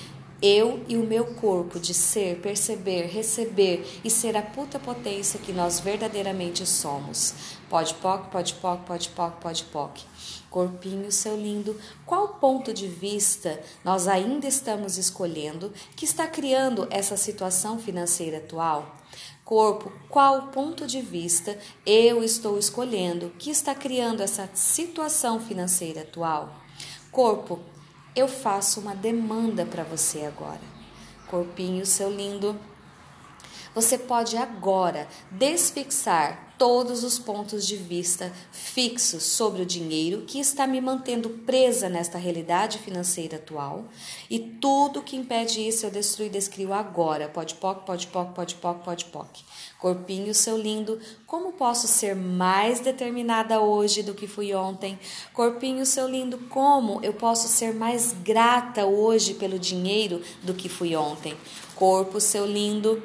eu 0.42 0.82
e 0.88 0.96
o 0.96 1.06
meu 1.06 1.24
corpo 1.34 1.78
de 1.78 1.94
ser, 1.94 2.40
perceber, 2.40 3.06
receber 3.06 3.86
e 4.02 4.10
ser 4.10 4.36
a 4.36 4.42
puta 4.42 4.80
potência 4.80 5.38
que 5.38 5.52
nós 5.52 5.78
verdadeiramente 5.78 6.66
somos. 6.66 7.34
Pode 7.72 7.94
poc, 7.94 8.26
pode 8.30 8.52
poc, 8.56 8.84
pode 8.84 9.08
poc, 9.08 9.40
pode 9.40 9.64
poc. 9.64 10.02
Corpinho, 10.50 11.10
seu 11.10 11.34
lindo, 11.34 11.74
qual 12.04 12.34
ponto 12.34 12.70
de 12.70 12.86
vista 12.86 13.58
nós 13.82 14.06
ainda 14.06 14.46
estamos 14.46 14.98
escolhendo 14.98 15.72
que 15.96 16.04
está 16.04 16.26
criando 16.26 16.86
essa 16.90 17.16
situação 17.16 17.78
financeira 17.78 18.36
atual? 18.36 18.94
Corpo, 19.42 19.90
qual 20.10 20.48
ponto 20.48 20.86
de 20.86 21.00
vista 21.00 21.58
eu 21.86 22.22
estou 22.22 22.58
escolhendo 22.58 23.32
que 23.38 23.48
está 23.48 23.74
criando 23.74 24.22
essa 24.22 24.50
situação 24.52 25.40
financeira 25.40 26.02
atual? 26.02 26.54
Corpo, 27.10 27.58
eu 28.14 28.28
faço 28.28 28.80
uma 28.80 28.94
demanda 28.94 29.64
para 29.64 29.82
você 29.82 30.26
agora. 30.26 30.60
Corpinho, 31.26 31.86
seu 31.86 32.10
lindo, 32.10 32.54
você 33.74 33.96
pode 33.96 34.36
agora 34.36 35.08
desfixar 35.30 36.51
todos 36.62 37.02
os 37.02 37.18
pontos 37.18 37.66
de 37.66 37.74
vista 37.74 38.32
fixos 38.52 39.24
sobre 39.24 39.62
o 39.62 39.66
dinheiro 39.66 40.22
que 40.24 40.38
está 40.38 40.64
me 40.64 40.80
mantendo 40.80 41.28
presa 41.28 41.88
nesta 41.88 42.18
realidade 42.18 42.78
financeira 42.78 43.36
atual 43.36 43.86
e 44.30 44.38
tudo 44.38 45.02
que 45.02 45.16
impede 45.16 45.66
isso 45.66 45.84
eu 45.84 45.90
destruo 45.90 46.24
e 46.24 46.30
descrio 46.30 46.72
agora. 46.72 47.28
Pode 47.28 47.56
poc, 47.56 47.84
pode 47.84 48.06
poc, 48.06 48.32
pode 48.32 48.54
poc, 48.54 48.84
pode 48.84 49.06
poc. 49.06 49.40
Corpinho, 49.80 50.32
seu 50.32 50.56
lindo, 50.56 51.00
como 51.26 51.52
posso 51.54 51.88
ser 51.88 52.14
mais 52.14 52.78
determinada 52.78 53.60
hoje 53.60 54.00
do 54.04 54.14
que 54.14 54.28
fui 54.28 54.54
ontem? 54.54 54.96
Corpinho, 55.32 55.84
seu 55.84 56.08
lindo, 56.08 56.38
como 56.48 57.00
eu 57.02 57.12
posso 57.12 57.48
ser 57.48 57.74
mais 57.74 58.14
grata 58.22 58.86
hoje 58.86 59.34
pelo 59.34 59.58
dinheiro 59.58 60.22
do 60.44 60.54
que 60.54 60.68
fui 60.68 60.94
ontem? 60.94 61.36
Corpo, 61.74 62.20
seu 62.20 62.46
lindo, 62.46 63.02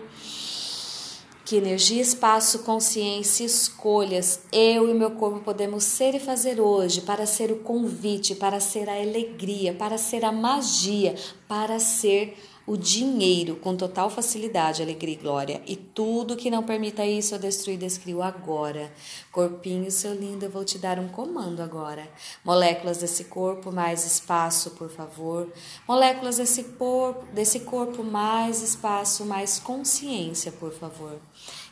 que 1.48 1.56
energia, 1.56 2.02
espaço, 2.02 2.60
consciência, 2.60 3.46
escolhas 3.46 4.42
eu 4.52 4.90
e 4.90 4.94
meu 4.94 5.12
corpo 5.12 5.40
podemos 5.40 5.86
ser 5.86 6.14
e 6.14 6.20
fazer 6.20 6.60
hoje 6.60 7.00
para 7.00 7.26
ser 7.26 7.54
o 7.54 7.60
convite, 7.60 8.36
para 8.36 8.60
ser 8.60 8.90
a 8.90 9.02
alegria, 9.02 9.74
para 9.74 9.98
ser 9.98 10.26
a 10.26 10.32
magia, 10.34 11.16
para 11.48 11.80
ser 11.80 12.38
o 12.68 12.76
dinheiro 12.76 13.56
com 13.56 13.78
total 13.78 14.10
facilidade, 14.10 14.82
alegria 14.82 15.16
e 15.16 15.18
glória. 15.18 15.62
E 15.66 15.78
tudo 15.78 16.36
que 16.36 16.52
não 16.52 16.62
permita 16.62 17.06
isso 17.06 17.34
eu 17.34 17.40
destruo 17.40 17.74
e 17.74 17.78
descrio 17.78 18.22
agora. 18.22 18.92
Corpinho, 19.32 19.90
seu 19.90 20.14
lindo, 20.14 20.44
eu 20.44 20.52
vou 20.52 20.66
te 20.66 20.78
dar 20.78 21.00
um 21.00 21.08
comando 21.08 21.62
agora. 21.62 22.06
Moléculas 22.44 22.98
desse 22.98 23.24
corpo, 23.24 23.72
mais 23.72 24.06
espaço, 24.06 24.72
por 24.72 24.90
favor. 24.90 25.50
Moléculas 25.88 26.36
desse 26.36 26.64
corpo, 26.64 27.26
desse 27.34 27.62
corpo, 27.62 28.04
mais 28.04 28.62
espaço, 28.62 29.26
mais 29.26 29.60
consciência, 29.60 30.52
por 30.52 30.74
favor. 30.74 31.18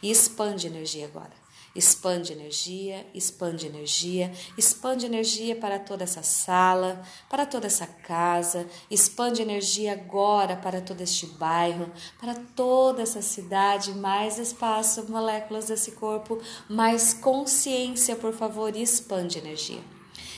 E 0.01 0.09
expande 0.09 0.67
energia 0.67 1.07
agora. 1.07 1.44
Expande 1.75 2.31
energia, 2.31 3.05
expande 3.13 3.67
energia, 3.67 4.31
expande 4.57 5.05
energia 5.05 5.55
para 5.57 5.77
toda 5.77 6.05
essa 6.05 6.23
sala, 6.23 7.01
para 7.29 7.45
toda 7.45 7.67
essa 7.67 7.85
casa, 7.85 8.65
expande 8.89 9.41
energia 9.41 9.91
agora 9.91 10.55
para 10.55 10.79
todo 10.79 11.01
este 11.01 11.25
bairro, 11.25 11.91
para 12.17 12.33
toda 12.33 13.01
essa 13.01 13.21
cidade, 13.21 13.91
mais 13.93 14.39
espaço, 14.39 15.11
moléculas 15.11 15.65
desse 15.65 15.91
corpo, 15.91 16.41
mais 16.69 17.13
consciência, 17.13 18.15
por 18.15 18.31
favor, 18.31 18.73
expande 18.75 19.37
energia. 19.37 19.94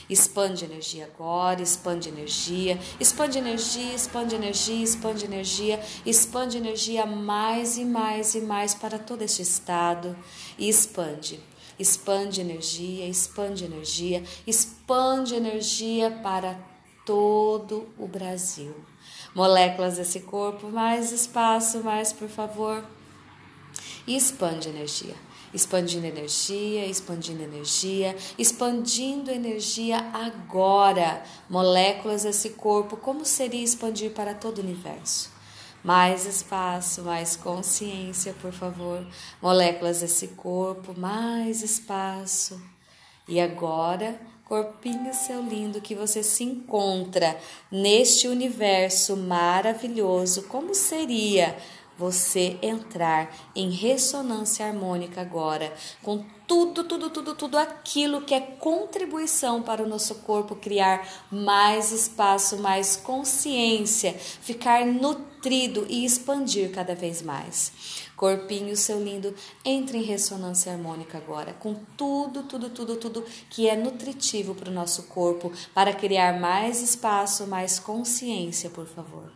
Expande 0.08 0.64
energia 0.64 1.04
agora, 1.04 1.60
expande 1.60 2.08
energia, 2.08 2.78
expande 2.98 3.36
energia, 3.36 3.94
expande 3.94 4.34
energia, 4.34 4.82
expande 4.82 5.24
energia, 5.26 5.80
expande 6.06 6.56
energia 6.56 7.04
mais 7.04 7.76
e 7.76 7.84
mais 7.84 8.34
e 8.34 8.40
mais 8.40 8.74
para 8.74 8.98
todo 8.98 9.20
este 9.20 9.42
estado 9.42 10.16
e 10.56 10.66
expande. 10.66 11.38
Expande 11.78 12.40
energia, 12.40 13.06
expande 13.06 13.66
energia, 13.66 14.24
expande 14.46 15.34
energia 15.34 16.10
para 16.10 16.58
todo 17.04 17.86
o 17.98 18.08
Brasil. 18.08 18.74
Moléculas 19.34 19.98
desse 19.98 20.20
corpo, 20.20 20.68
mais 20.68 21.12
espaço, 21.12 21.82
mais 21.84 22.14
por 22.14 22.28
favor. 22.28 22.82
E 24.06 24.16
expande 24.16 24.70
energia 24.70 25.27
expandindo 25.52 26.06
energia, 26.06 26.86
expandindo 26.86 27.42
energia, 27.42 28.16
expandindo 28.38 29.30
energia 29.30 29.98
agora. 30.12 31.22
Moléculas 31.48 32.22
desse 32.22 32.50
corpo, 32.50 32.96
como 32.96 33.24
seria 33.24 33.64
expandir 33.64 34.12
para 34.12 34.34
todo 34.34 34.58
o 34.58 34.62
universo? 34.62 35.30
Mais 35.82 36.26
espaço, 36.26 37.02
mais 37.02 37.36
consciência, 37.36 38.34
por 38.40 38.52
favor. 38.52 39.06
Moléculas 39.40 40.00
desse 40.00 40.28
corpo, 40.28 40.94
mais 40.98 41.62
espaço. 41.62 42.60
E 43.28 43.40
agora, 43.40 44.18
corpinho 44.46 45.12
seu 45.12 45.42
lindo, 45.42 45.80
que 45.80 45.94
você 45.94 46.22
se 46.22 46.42
encontra 46.42 47.38
neste 47.70 48.26
universo 48.26 49.16
maravilhoso, 49.16 50.44
como 50.44 50.74
seria? 50.74 51.56
Você 51.98 52.56
entrar 52.62 53.34
em 53.54 53.70
ressonância 53.70 54.64
harmônica 54.64 55.20
agora 55.20 55.72
com 56.02 56.24
tudo, 56.46 56.84
tudo, 56.84 57.10
tudo, 57.10 57.34
tudo 57.34 57.58
aquilo 57.58 58.22
que 58.22 58.32
é 58.32 58.40
contribuição 58.40 59.60
para 59.60 59.82
o 59.82 59.88
nosso 59.88 60.14
corpo 60.16 60.56
criar 60.56 61.06
mais 61.30 61.92
espaço, 61.92 62.56
mais 62.56 62.96
consciência, 62.96 64.14
ficar 64.14 64.86
nutrido 64.86 65.84
e 65.90 66.06
expandir 66.06 66.70
cada 66.70 66.94
vez 66.94 67.20
mais. 67.20 68.06
Corpinho, 68.16 68.76
seu 68.76 69.02
lindo, 69.02 69.34
entre 69.64 69.98
em 69.98 70.02
ressonância 70.02 70.72
harmônica 70.72 71.18
agora, 71.18 71.52
com 71.52 71.74
tudo, 71.96 72.44
tudo, 72.44 72.70
tudo, 72.70 72.96
tudo 72.96 73.24
que 73.50 73.68
é 73.68 73.76
nutritivo 73.76 74.54
para 74.54 74.70
o 74.70 74.74
nosso 74.74 75.04
corpo, 75.04 75.52
para 75.74 75.92
criar 75.92 76.40
mais 76.40 76.80
espaço, 76.80 77.46
mais 77.46 77.78
consciência, 77.78 78.70
por 78.70 78.86
favor. 78.86 79.30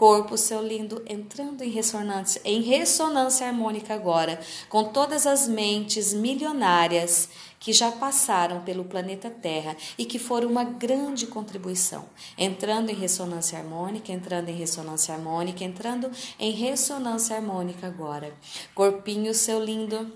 Corpo, 0.00 0.38
seu 0.38 0.66
lindo, 0.66 1.04
entrando 1.06 1.62
em 1.62 1.68
ressonância, 1.68 2.40
em 2.42 2.62
ressonância 2.62 3.46
harmônica 3.46 3.92
agora, 3.92 4.40
com 4.70 4.82
todas 4.82 5.26
as 5.26 5.46
mentes 5.46 6.14
milionárias 6.14 7.28
que 7.58 7.70
já 7.70 7.92
passaram 7.92 8.62
pelo 8.62 8.86
planeta 8.86 9.28
Terra 9.28 9.76
e 9.98 10.06
que 10.06 10.18
foram 10.18 10.48
uma 10.48 10.64
grande 10.64 11.26
contribuição, 11.26 12.06
entrando 12.38 12.88
em 12.88 12.94
ressonância 12.94 13.58
harmônica, 13.58 14.10
entrando 14.10 14.48
em 14.48 14.56
ressonância 14.56 15.14
harmônica, 15.14 15.62
entrando 15.62 16.10
em 16.38 16.50
ressonância 16.50 17.36
harmônica 17.36 17.86
agora. 17.86 18.32
Corpinho, 18.74 19.34
seu 19.34 19.62
lindo, 19.62 20.10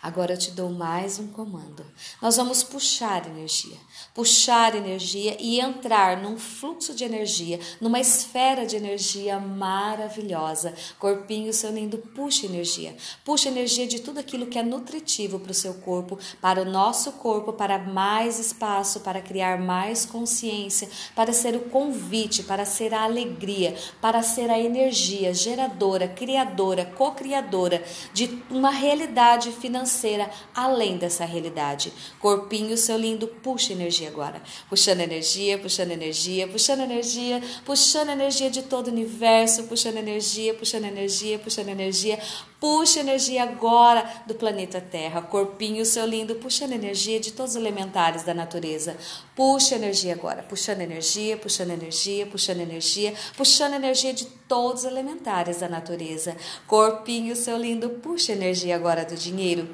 Agora 0.00 0.34
eu 0.34 0.38
te 0.38 0.52
dou 0.52 0.70
mais 0.70 1.18
um 1.18 1.26
comando. 1.26 1.84
Nós 2.22 2.36
vamos 2.36 2.62
puxar 2.62 3.26
energia, 3.26 3.76
puxar 4.14 4.74
energia 4.74 5.36
e 5.40 5.60
entrar 5.60 6.16
num 6.16 6.38
fluxo 6.38 6.94
de 6.94 7.04
energia, 7.04 7.58
numa 7.80 8.00
esfera 8.00 8.64
de 8.64 8.76
energia 8.76 9.38
maravilhosa. 9.38 10.74
Corpinho, 10.98 11.52
seu 11.52 11.70
lindo, 11.70 11.98
puxa 11.98 12.46
energia. 12.46 12.96
Puxa 13.24 13.48
energia 13.48 13.86
de 13.86 14.00
tudo 14.00 14.18
aquilo 14.18 14.46
que 14.46 14.58
é 14.58 14.62
nutritivo 14.62 15.38
para 15.38 15.50
o 15.50 15.54
seu 15.54 15.74
corpo, 15.74 16.18
para 16.40 16.62
o 16.62 16.64
nosso 16.64 17.12
corpo, 17.12 17.52
para 17.52 17.78
mais 17.78 18.38
espaço, 18.38 19.00
para 19.00 19.20
criar 19.20 19.58
mais 19.58 20.04
consciência, 20.04 20.88
para 21.14 21.32
ser 21.32 21.56
o 21.56 21.60
convite, 21.60 22.42
para 22.42 22.64
ser 22.64 22.94
a 22.94 23.02
alegria, 23.02 23.76
para 24.00 24.22
ser 24.22 24.50
a 24.50 24.58
energia 24.58 25.32
geradora, 25.34 26.08
criadora, 26.08 26.84
co-criadora 26.84 27.82
de 28.12 28.42
uma 28.50 28.70
realidade 28.70 29.50
financeira 29.52 30.30
além 30.54 30.96
dessa 30.96 31.24
realidade. 31.24 31.92
Corpinho, 32.20 32.76
seu 32.76 32.96
lindo, 32.96 33.26
puxa 33.28 33.72
energia 33.72 33.87
agora. 34.06 34.42
Puxando 34.68 35.00
energia, 35.00 35.58
puxando 35.58 35.92
energia, 35.92 36.46
puxando 36.46 36.82
energia, 36.82 37.42
puxando 37.64 38.10
energia 38.10 38.50
de 38.50 38.62
todo 38.62 38.88
o 38.88 38.90
universo, 38.90 39.64
puxando 39.64 39.96
energia, 39.96 40.54
puxando 40.54 40.84
energia, 40.84 41.38
puxando 41.38 41.68
energia. 41.68 42.18
Puxa 42.60 43.00
energia 43.00 43.44
agora 43.44 44.04
do 44.26 44.34
planeta 44.34 44.80
Terra. 44.80 45.22
Corpinho, 45.22 45.84
seu 45.84 46.04
lindo, 46.04 46.34
puxando 46.34 46.72
energia 46.72 47.20
de 47.20 47.32
todos 47.32 47.52
os 47.52 47.56
elementares 47.56 48.24
da 48.24 48.34
natureza. 48.34 48.96
Puxa 49.36 49.76
energia 49.76 50.12
agora, 50.12 50.42
puxando 50.42 50.80
energia, 50.80 51.36
puxando 51.36 51.70
energia, 51.70 52.26
puxando 52.26 52.60
energia, 52.60 53.14
puxando 53.36 53.74
energia 53.74 54.12
de 54.12 54.26
todos 54.48 54.82
os 54.82 54.90
elementares 54.90 55.58
da 55.58 55.68
natureza. 55.68 56.36
Corpinho, 56.66 57.36
seu 57.36 57.56
lindo, 57.56 57.90
puxa 57.90 58.32
energia 58.32 58.74
agora 58.74 59.04
do 59.04 59.14
dinheiro. 59.14 59.68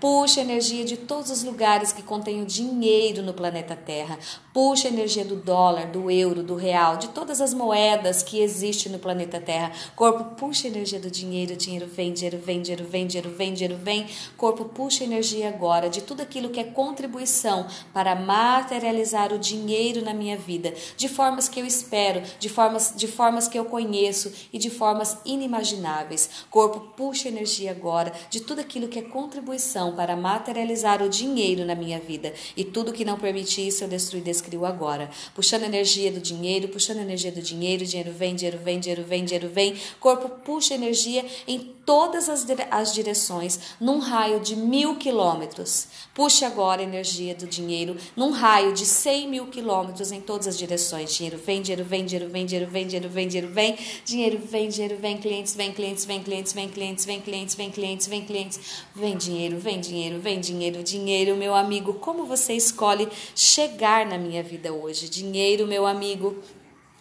Puxa 0.00 0.40
energia 0.40 0.82
de 0.82 0.96
todos 0.96 1.30
os 1.30 1.44
lugares 1.44 1.92
que 1.92 2.02
contêm 2.02 2.40
o 2.40 2.46
dinheiro 2.46 3.22
no 3.22 3.34
planeta 3.34 3.76
Terra. 3.76 4.18
Puxa 4.50 4.88
energia 4.88 5.26
do 5.26 5.36
dólar, 5.36 5.88
do 5.88 6.10
euro, 6.10 6.42
do 6.42 6.54
real, 6.54 6.96
de 6.96 7.08
todas 7.08 7.38
as 7.38 7.52
moedas 7.52 8.22
que 8.22 8.40
existem 8.40 8.90
no 8.90 8.98
planeta 8.98 9.38
Terra. 9.38 9.70
Corpo, 9.94 10.36
puxa 10.36 10.68
energia 10.68 10.98
do 10.98 11.10
dinheiro, 11.10 11.54
dinheiro 11.54 11.86
vem, 11.86 12.14
dinheiro 12.14 12.38
vem, 12.38 12.62
dinheiro 12.62 12.84
vem, 12.88 13.06
dinheiro 13.06 13.30
vem, 13.30 13.52
dinheiro 13.52 13.76
vem. 13.76 14.06
Corpo, 14.38 14.64
puxa 14.64 15.04
energia 15.04 15.48
agora 15.48 15.90
de 15.90 16.00
tudo 16.00 16.22
aquilo 16.22 16.48
que 16.48 16.60
é 16.60 16.64
contribuição 16.64 17.66
para 17.92 18.14
materializar 18.14 19.34
o 19.34 19.38
dinheiro 19.38 20.02
na 20.02 20.14
minha 20.14 20.38
vida, 20.38 20.72
de 20.96 21.08
formas 21.10 21.46
que 21.46 21.60
eu 21.60 21.66
espero, 21.66 22.22
de 22.38 22.48
formas, 22.48 22.94
de 22.96 23.06
formas 23.06 23.46
que 23.46 23.58
eu 23.58 23.66
conheço 23.66 24.32
e 24.50 24.58
de 24.58 24.70
formas 24.70 25.18
inimagináveis. 25.26 26.46
Corpo, 26.48 26.80
puxa 26.96 27.28
energia 27.28 27.70
agora 27.70 28.14
de 28.30 28.40
tudo 28.40 28.62
aquilo 28.62 28.88
que 28.88 28.98
é 28.98 29.02
contribuição 29.02 29.89
para 29.92 30.16
materializar 30.16 31.02
o 31.02 31.08
dinheiro 31.08 31.64
na 31.64 31.74
minha 31.74 31.98
vida. 31.98 32.32
E 32.56 32.64
tudo 32.64 32.92
que 32.92 33.04
não 33.04 33.18
permite 33.18 33.66
isso, 33.66 33.84
eu 33.84 33.88
destruo 33.88 34.20
e 34.20 34.22
descrio 34.22 34.64
agora. 34.64 35.10
Puxando 35.34 35.64
energia 35.64 36.10
do 36.10 36.20
dinheiro, 36.20 36.68
puxando 36.68 36.98
energia 36.98 37.32
do 37.32 37.42
dinheiro, 37.42 37.84
dinheiro 37.84 38.12
vem, 38.12 38.34
dinheiro 38.34 38.58
vem, 38.58 38.80
dinheiro 38.80 39.04
vem, 39.04 39.24
dinheiro 39.24 39.48
vem. 39.48 39.74
Corpo 39.98 40.28
puxa 40.44 40.74
energia 40.74 41.24
em 41.46 41.72
todas 41.90 42.28
as, 42.28 42.44
dire 42.44 42.68
as 42.70 42.94
direções, 42.94 43.58
num 43.80 43.98
raio 43.98 44.38
de 44.38 44.54
mil 44.54 44.94
quilômetros. 44.94 45.88
Puxe 46.14 46.44
agora 46.44 46.84
energia 46.84 47.34
do 47.34 47.48
dinheiro 47.48 47.96
num 48.14 48.30
raio 48.30 48.72
de 48.72 48.86
100 48.86 49.26
mil 49.26 49.48
quilômetros 49.48 50.12
em 50.12 50.20
todas 50.20 50.46
as 50.46 50.56
direções. 50.56 51.12
Dinheiro 51.12 51.36
vem, 51.36 51.60
dinheiro 51.60 51.84
vem, 51.84 52.06
dinheiro 52.06 52.30
vem, 52.30 52.46
dinheiro 52.46 52.70
vem, 52.70 52.86
dinheiro 52.86 53.08
vem, 53.08 53.26
dinheiro 53.26 53.48
vem, 53.48 53.78
dinheiro 54.04 54.38
vem, 54.46 54.68
dinheiro 54.68 54.96
vem, 55.00 55.18
clientes 55.18 55.56
vem, 55.56 55.72
clientes 55.72 56.04
vem, 56.04 56.22
clientes 56.22 56.54
vem, 56.54 56.68
clientes 56.70 57.04
vem, 57.04 57.20
clientes 57.20 57.54
vem, 57.56 57.70
clientes 57.72 58.06
vem, 58.06 58.24
clientes 58.24 58.60
vem, 58.94 59.16
dinheiro 59.16 59.58
vem, 59.58 59.80
dinheiro 59.80 60.20
vem, 60.20 60.38
dinheiro, 60.38 60.84
dinheiro, 60.84 61.36
meu 61.36 61.56
amigo. 61.56 61.94
Como 61.94 62.24
você 62.24 62.52
escolhe 62.52 63.08
chegar 63.34 64.06
na 64.06 64.16
minha 64.16 64.44
vida 64.44 64.72
hoje? 64.72 65.08
Dinheiro, 65.08 65.66
meu 65.66 65.84
amigo. 65.88 66.38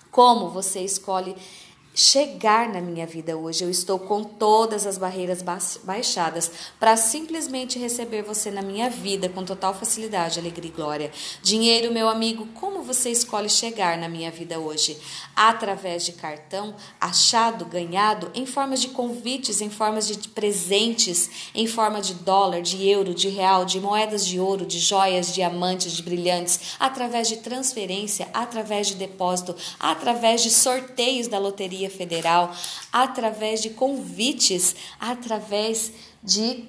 Como 0.09 0.49
você 0.49 0.79
escolhe 0.79 1.35
chegar 1.99 2.69
na 2.69 2.79
minha 2.79 3.05
vida 3.05 3.35
hoje. 3.35 3.61
Eu 3.61 3.69
estou 3.69 3.99
com 3.99 4.23
todas 4.23 4.87
as 4.87 4.97
barreiras 4.97 5.43
baixadas 5.83 6.49
para 6.79 6.95
simplesmente 6.95 7.77
receber 7.77 8.21
você 8.21 8.49
na 8.49 8.61
minha 8.61 8.89
vida 8.89 9.27
com 9.27 9.43
total 9.43 9.73
facilidade, 9.73 10.39
alegria 10.39 10.71
e 10.71 10.73
glória. 10.73 11.11
Dinheiro, 11.43 11.91
meu 11.91 12.07
amigo, 12.07 12.47
como 12.53 12.83
você 12.83 13.09
escolhe 13.11 13.49
chegar 13.49 13.97
na 13.97 14.07
minha 14.07 14.31
vida 14.31 14.57
hoje? 14.57 14.97
Através 15.35 16.05
de 16.05 16.13
cartão, 16.13 16.73
achado, 17.01 17.65
ganhado, 17.65 18.31
em 18.33 18.45
formas 18.45 18.79
de 18.79 18.87
convites, 18.87 19.59
em 19.59 19.69
formas 19.69 20.07
de 20.07 20.29
presentes, 20.29 21.51
em 21.53 21.67
forma 21.67 21.99
de 21.99 22.13
dólar, 22.13 22.61
de 22.61 22.87
euro, 22.87 23.13
de 23.13 23.27
real, 23.27 23.65
de 23.65 23.77
moedas 23.81 24.25
de 24.25 24.39
ouro, 24.39 24.65
de 24.65 24.79
joias, 24.79 25.33
diamantes, 25.33 25.91
de 25.91 26.01
brilhantes, 26.01 26.77
através 26.79 27.27
de 27.27 27.37
transferência, 27.37 28.29
através 28.33 28.87
de 28.87 28.95
depósito, 28.95 29.53
através 29.77 30.41
de 30.41 30.49
sorteios 30.49 31.27
da 31.27 31.37
loteria 31.37 31.88
Federal, 31.89 32.55
através 32.91 33.61
de 33.61 33.71
convites, 33.71 34.75
através 34.99 35.91
de 36.23 36.67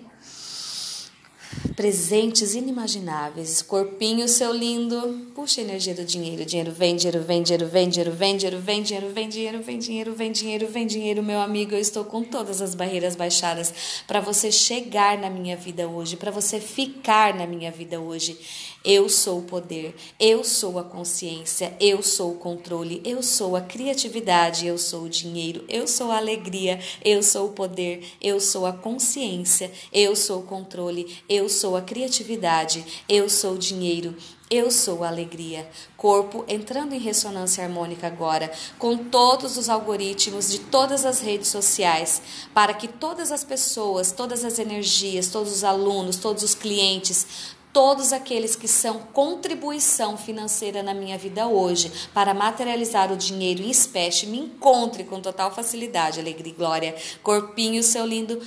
presentes 1.74 2.54
inimagináveis. 2.54 3.62
Corpinho 3.62 4.28
seu 4.28 4.52
lindo, 4.52 5.30
puxa 5.34 5.60
a 5.60 5.64
energia 5.64 5.94
do 5.94 6.04
dinheiro. 6.04 6.44
Dinheiro 6.44 6.70
vem, 6.72 6.94
dinheiro 6.96 7.22
vem, 7.22 7.42
dinheiro 7.42 7.66
vem, 7.66 7.88
dinheiro 7.88 8.12
vem, 8.12 8.38
dinheiro 8.42 8.60
vem, 8.60 8.82
dinheiro 8.82 9.08
vem, 9.10 9.28
dinheiro 9.28 9.62
vem, 9.62 9.78
dinheiro 9.78 10.14
vem, 10.14 10.32
dinheiro 10.32 10.66
vem, 10.68 10.86
dinheiro, 10.86 11.22
meu 11.22 11.40
amigo. 11.40 11.74
Eu 11.74 11.80
estou 11.80 12.04
com 12.04 12.22
todas 12.22 12.60
as 12.60 12.74
barreiras 12.74 13.16
baixadas 13.16 14.02
para 14.06 14.20
você 14.20 14.52
chegar 14.52 15.18
na 15.18 15.30
minha 15.30 15.56
vida 15.56 15.88
hoje, 15.88 16.16
para 16.16 16.30
você 16.30 16.60
ficar 16.60 17.34
na 17.34 17.46
minha 17.46 17.70
vida 17.70 18.00
hoje. 18.00 18.38
Eu 18.82 19.10
sou 19.10 19.40
o 19.40 19.42
poder, 19.42 19.94
eu 20.18 20.42
sou 20.42 20.78
a 20.78 20.82
consciência, 20.82 21.76
eu 21.78 22.02
sou 22.02 22.32
o 22.32 22.38
controle, 22.38 23.02
eu 23.04 23.22
sou 23.22 23.54
a 23.54 23.60
criatividade, 23.60 24.66
eu 24.66 24.78
sou 24.78 25.02
o 25.02 25.08
dinheiro, 25.08 25.62
eu 25.68 25.86
sou 25.86 26.10
a 26.10 26.16
alegria, 26.16 26.80
eu 27.04 27.22
sou 27.22 27.48
o 27.48 27.52
poder, 27.52 28.02
eu 28.22 28.40
sou 28.40 28.64
a 28.64 28.72
consciência, 28.72 29.70
eu 29.92 30.16
sou 30.16 30.40
o 30.40 30.46
controle, 30.46 31.14
eu 31.28 31.46
sou 31.46 31.76
a 31.76 31.82
criatividade, 31.82 32.82
eu 33.06 33.28
sou 33.28 33.52
o 33.52 33.58
dinheiro, 33.58 34.16
eu 34.50 34.70
sou 34.70 35.04
a 35.04 35.08
alegria. 35.08 35.68
Corpo 35.96 36.44
entrando 36.48 36.94
em 36.94 36.98
ressonância 36.98 37.62
harmônica 37.62 38.06
agora, 38.06 38.50
com 38.78 38.96
todos 38.96 39.56
os 39.56 39.68
algoritmos 39.68 40.50
de 40.50 40.58
todas 40.58 41.04
as 41.04 41.20
redes 41.20 41.48
sociais, 41.48 42.20
para 42.52 42.72
que 42.74 42.88
todas 42.88 43.30
as 43.30 43.44
pessoas, 43.44 44.10
todas 44.10 44.42
as 44.42 44.58
energias, 44.58 45.28
todos 45.28 45.52
os 45.52 45.64
alunos, 45.64 46.16
todos 46.16 46.42
os 46.42 46.54
clientes, 46.54 47.54
todos 47.72 48.12
aqueles 48.12 48.56
que 48.56 48.68
são 48.68 49.00
contribuição 49.12 50.16
financeira 50.16 50.82
na 50.82 50.94
minha 50.94 51.16
vida 51.16 51.46
hoje 51.46 51.92
para 52.12 52.34
materializar 52.34 53.12
o 53.12 53.16
dinheiro 53.16 53.62
em 53.62 53.70
espécie 53.70 54.26
me 54.26 54.38
encontre 54.38 55.04
com 55.04 55.20
total 55.20 55.50
facilidade, 55.54 56.20
alegria 56.20 56.52
e 56.52 56.56
glória. 56.56 56.94
Corpinho, 57.22 57.82
seu 57.82 58.04
lindo, 58.04 58.40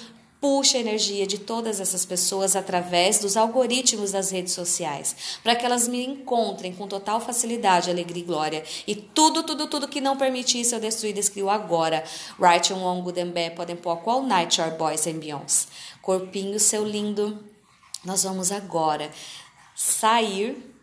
puxa 0.44 0.78
a 0.78 0.82
energia 0.82 1.26
de 1.26 1.38
todas 1.38 1.80
essas 1.80 2.06
pessoas 2.06 2.54
através 2.54 3.18
dos 3.18 3.38
algoritmos 3.38 4.12
das 4.12 4.30
redes 4.30 4.52
sociais, 4.52 5.16
para 5.42 5.56
que 5.56 5.66
elas 5.66 5.88
me 5.88 6.06
encontrem 6.06 6.74
com 6.74 6.86
total 6.86 7.22
facilidade, 7.22 7.90
alegria 7.90 8.22
e 8.22 8.26
glória. 8.26 8.64
E 8.86 8.94
tudo, 8.94 9.44
tudo, 9.44 9.68
tudo 9.68 9.88
que 9.88 10.02
não 10.02 10.18
permite 10.18 10.60
isso 10.60 10.76
eu 10.76 10.82
destruí 10.82 11.12
e 11.12 11.14
descrio 11.14 11.50
agora. 11.50 12.04
Right 12.38 12.74
on 12.74 12.84
One 12.84 13.02
Good 13.04 13.22
and 13.22 13.30
Bad 13.30 13.56
podem 13.56 13.78
pôr 13.78 13.96
qual 14.02 14.22
night 14.22 14.60
our 14.60 14.72
boys 14.72 15.08
and 15.08 15.20
beyonds. 15.20 15.70
Corpinho, 16.02 16.60
seu 16.60 16.84
lindo, 16.84 17.42
nós 18.04 18.24
vamos 18.24 18.52
agora 18.52 19.10
sair 19.76 20.76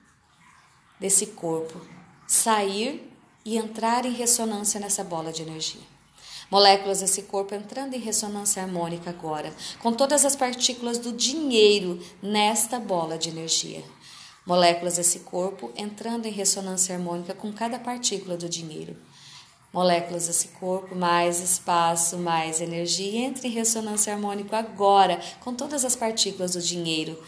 desse 0.98 1.26
corpo, 1.26 1.80
sair 2.26 3.10
e 3.44 3.56
entrar 3.56 4.04
em 4.04 4.12
ressonância 4.12 4.80
nessa 4.80 5.04
bola 5.04 5.32
de 5.32 5.42
energia. 5.42 5.82
Moléculas 6.50 7.00
desse 7.00 7.22
corpo 7.22 7.54
entrando 7.54 7.94
em 7.94 8.00
ressonância 8.00 8.62
harmônica 8.62 9.08
agora, 9.08 9.54
com 9.78 9.92
todas 9.92 10.24
as 10.24 10.34
partículas 10.34 10.98
do 10.98 11.12
dinheiro 11.12 12.00
nesta 12.20 12.80
bola 12.80 13.16
de 13.16 13.28
energia. 13.28 13.84
Moléculas 14.44 14.96
desse 14.96 15.20
corpo 15.20 15.70
entrando 15.76 16.26
em 16.26 16.32
ressonância 16.32 16.94
harmônica 16.94 17.34
com 17.34 17.52
cada 17.52 17.78
partícula 17.78 18.36
do 18.36 18.48
dinheiro 18.48 18.96
moléculas 19.72 20.26
desse 20.26 20.48
corpo, 20.48 20.94
mais 20.94 21.40
espaço, 21.40 22.18
mais 22.18 22.60
energia. 22.60 23.26
Entre 23.26 23.48
em 23.48 23.50
ressonância 23.50 24.12
harmônica 24.12 24.56
agora 24.56 25.20
com 25.40 25.54
todas 25.54 25.84
as 25.84 25.96
partículas 25.96 26.52
do 26.52 26.60
dinheiro. 26.60 27.18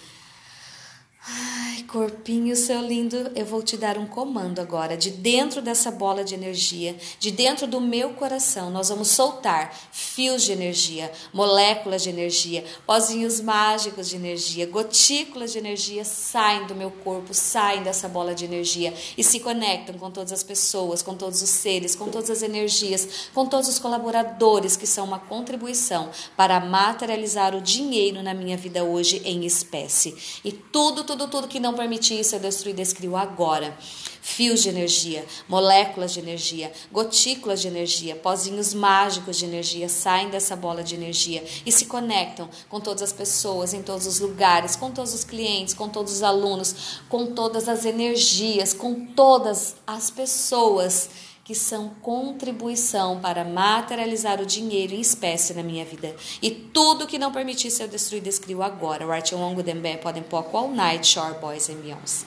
Corpinho, 1.82 2.56
seu 2.56 2.80
lindo, 2.80 3.30
eu 3.34 3.44
vou 3.44 3.62
te 3.62 3.76
dar 3.76 3.98
um 3.98 4.06
comando 4.06 4.60
agora. 4.60 4.96
De 4.96 5.10
dentro 5.10 5.60
dessa 5.60 5.90
bola 5.90 6.24
de 6.24 6.34
energia, 6.34 6.96
de 7.18 7.30
dentro 7.30 7.66
do 7.66 7.80
meu 7.80 8.10
coração, 8.10 8.70
nós 8.70 8.88
vamos 8.88 9.08
soltar 9.08 9.74
fios 9.90 10.42
de 10.42 10.52
energia, 10.52 11.12
moléculas 11.32 12.02
de 12.02 12.10
energia, 12.10 12.64
pozinhos 12.86 13.40
mágicos 13.40 14.08
de 14.08 14.16
energia, 14.16 14.66
gotículas 14.66 15.52
de 15.52 15.58
energia 15.58 16.04
saem 16.04 16.66
do 16.66 16.74
meu 16.74 16.90
corpo, 16.90 17.34
saem 17.34 17.82
dessa 17.82 18.08
bola 18.08 18.34
de 18.34 18.44
energia 18.44 18.94
e 19.16 19.22
se 19.22 19.40
conectam 19.40 19.98
com 19.98 20.10
todas 20.10 20.32
as 20.32 20.42
pessoas, 20.42 21.02
com 21.02 21.14
todos 21.14 21.42
os 21.42 21.50
seres, 21.50 21.94
com 21.94 22.08
todas 22.08 22.30
as 22.30 22.42
energias, 22.42 23.28
com 23.34 23.46
todos 23.46 23.68
os 23.68 23.78
colaboradores 23.78 24.76
que 24.76 24.86
são 24.86 25.04
uma 25.04 25.18
contribuição 25.18 26.10
para 26.36 26.60
materializar 26.60 27.54
o 27.54 27.60
dinheiro 27.60 28.22
na 28.22 28.34
minha 28.34 28.56
vida 28.56 28.84
hoje 28.84 29.20
em 29.24 29.44
espécie. 29.44 30.16
E 30.44 30.52
tudo, 30.52 31.04
tudo, 31.04 31.28
tudo 31.28 31.48
que 31.48 31.60
não 31.60 31.71
permitir 31.74 32.20
isso, 32.20 32.34
eu 32.34 32.40
destruí 32.40 32.72
e 32.72 32.76
descrio 32.76 33.16
agora. 33.16 33.76
Fios 34.24 34.62
de 34.62 34.68
energia, 34.68 35.26
moléculas 35.48 36.12
de 36.12 36.20
energia, 36.20 36.72
gotículas 36.92 37.60
de 37.60 37.66
energia, 37.66 38.14
pozinhos 38.14 38.72
mágicos 38.72 39.36
de 39.36 39.44
energia 39.44 39.88
saem 39.88 40.30
dessa 40.30 40.54
bola 40.54 40.82
de 40.84 40.94
energia 40.94 41.44
e 41.66 41.72
se 41.72 41.86
conectam 41.86 42.48
com 42.68 42.78
todas 42.78 43.02
as 43.02 43.12
pessoas, 43.12 43.74
em 43.74 43.82
todos 43.82 44.06
os 44.06 44.20
lugares, 44.20 44.76
com 44.76 44.92
todos 44.92 45.12
os 45.12 45.24
clientes, 45.24 45.74
com 45.74 45.88
todos 45.88 46.12
os 46.12 46.22
alunos, 46.22 47.00
com 47.08 47.34
todas 47.34 47.68
as 47.68 47.84
energias, 47.84 48.72
com 48.72 49.06
todas 49.06 49.74
as 49.84 50.08
pessoas 50.08 51.10
que 51.44 51.54
são 51.54 51.90
contribuição 52.00 53.20
para 53.20 53.44
materializar 53.44 54.40
o 54.40 54.46
dinheiro 54.46 54.94
em 54.94 55.00
espécie 55.00 55.52
na 55.54 55.62
minha 55.62 55.84
vida. 55.84 56.14
E 56.40 56.50
tudo 56.50 57.06
que 57.06 57.18
não 57.18 57.32
permitisse 57.32 57.82
eu 57.82 57.88
destruir, 57.88 58.22
descrio 58.22 58.62
agora. 58.62 59.06
O 59.06 59.10
Arte 59.10 59.34
Longo 59.34 59.62
Dembe 59.62 59.96
podem 59.96 60.22
pôr 60.22 60.44
all 60.52 60.70
night, 60.70 61.06
Shore 61.06 61.38
Boys 61.40 61.68
and 61.68 61.76
Beyoncé. 61.76 62.24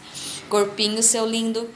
Corpinho, 0.49 1.01
seu 1.01 1.25
lindo. 1.25 1.69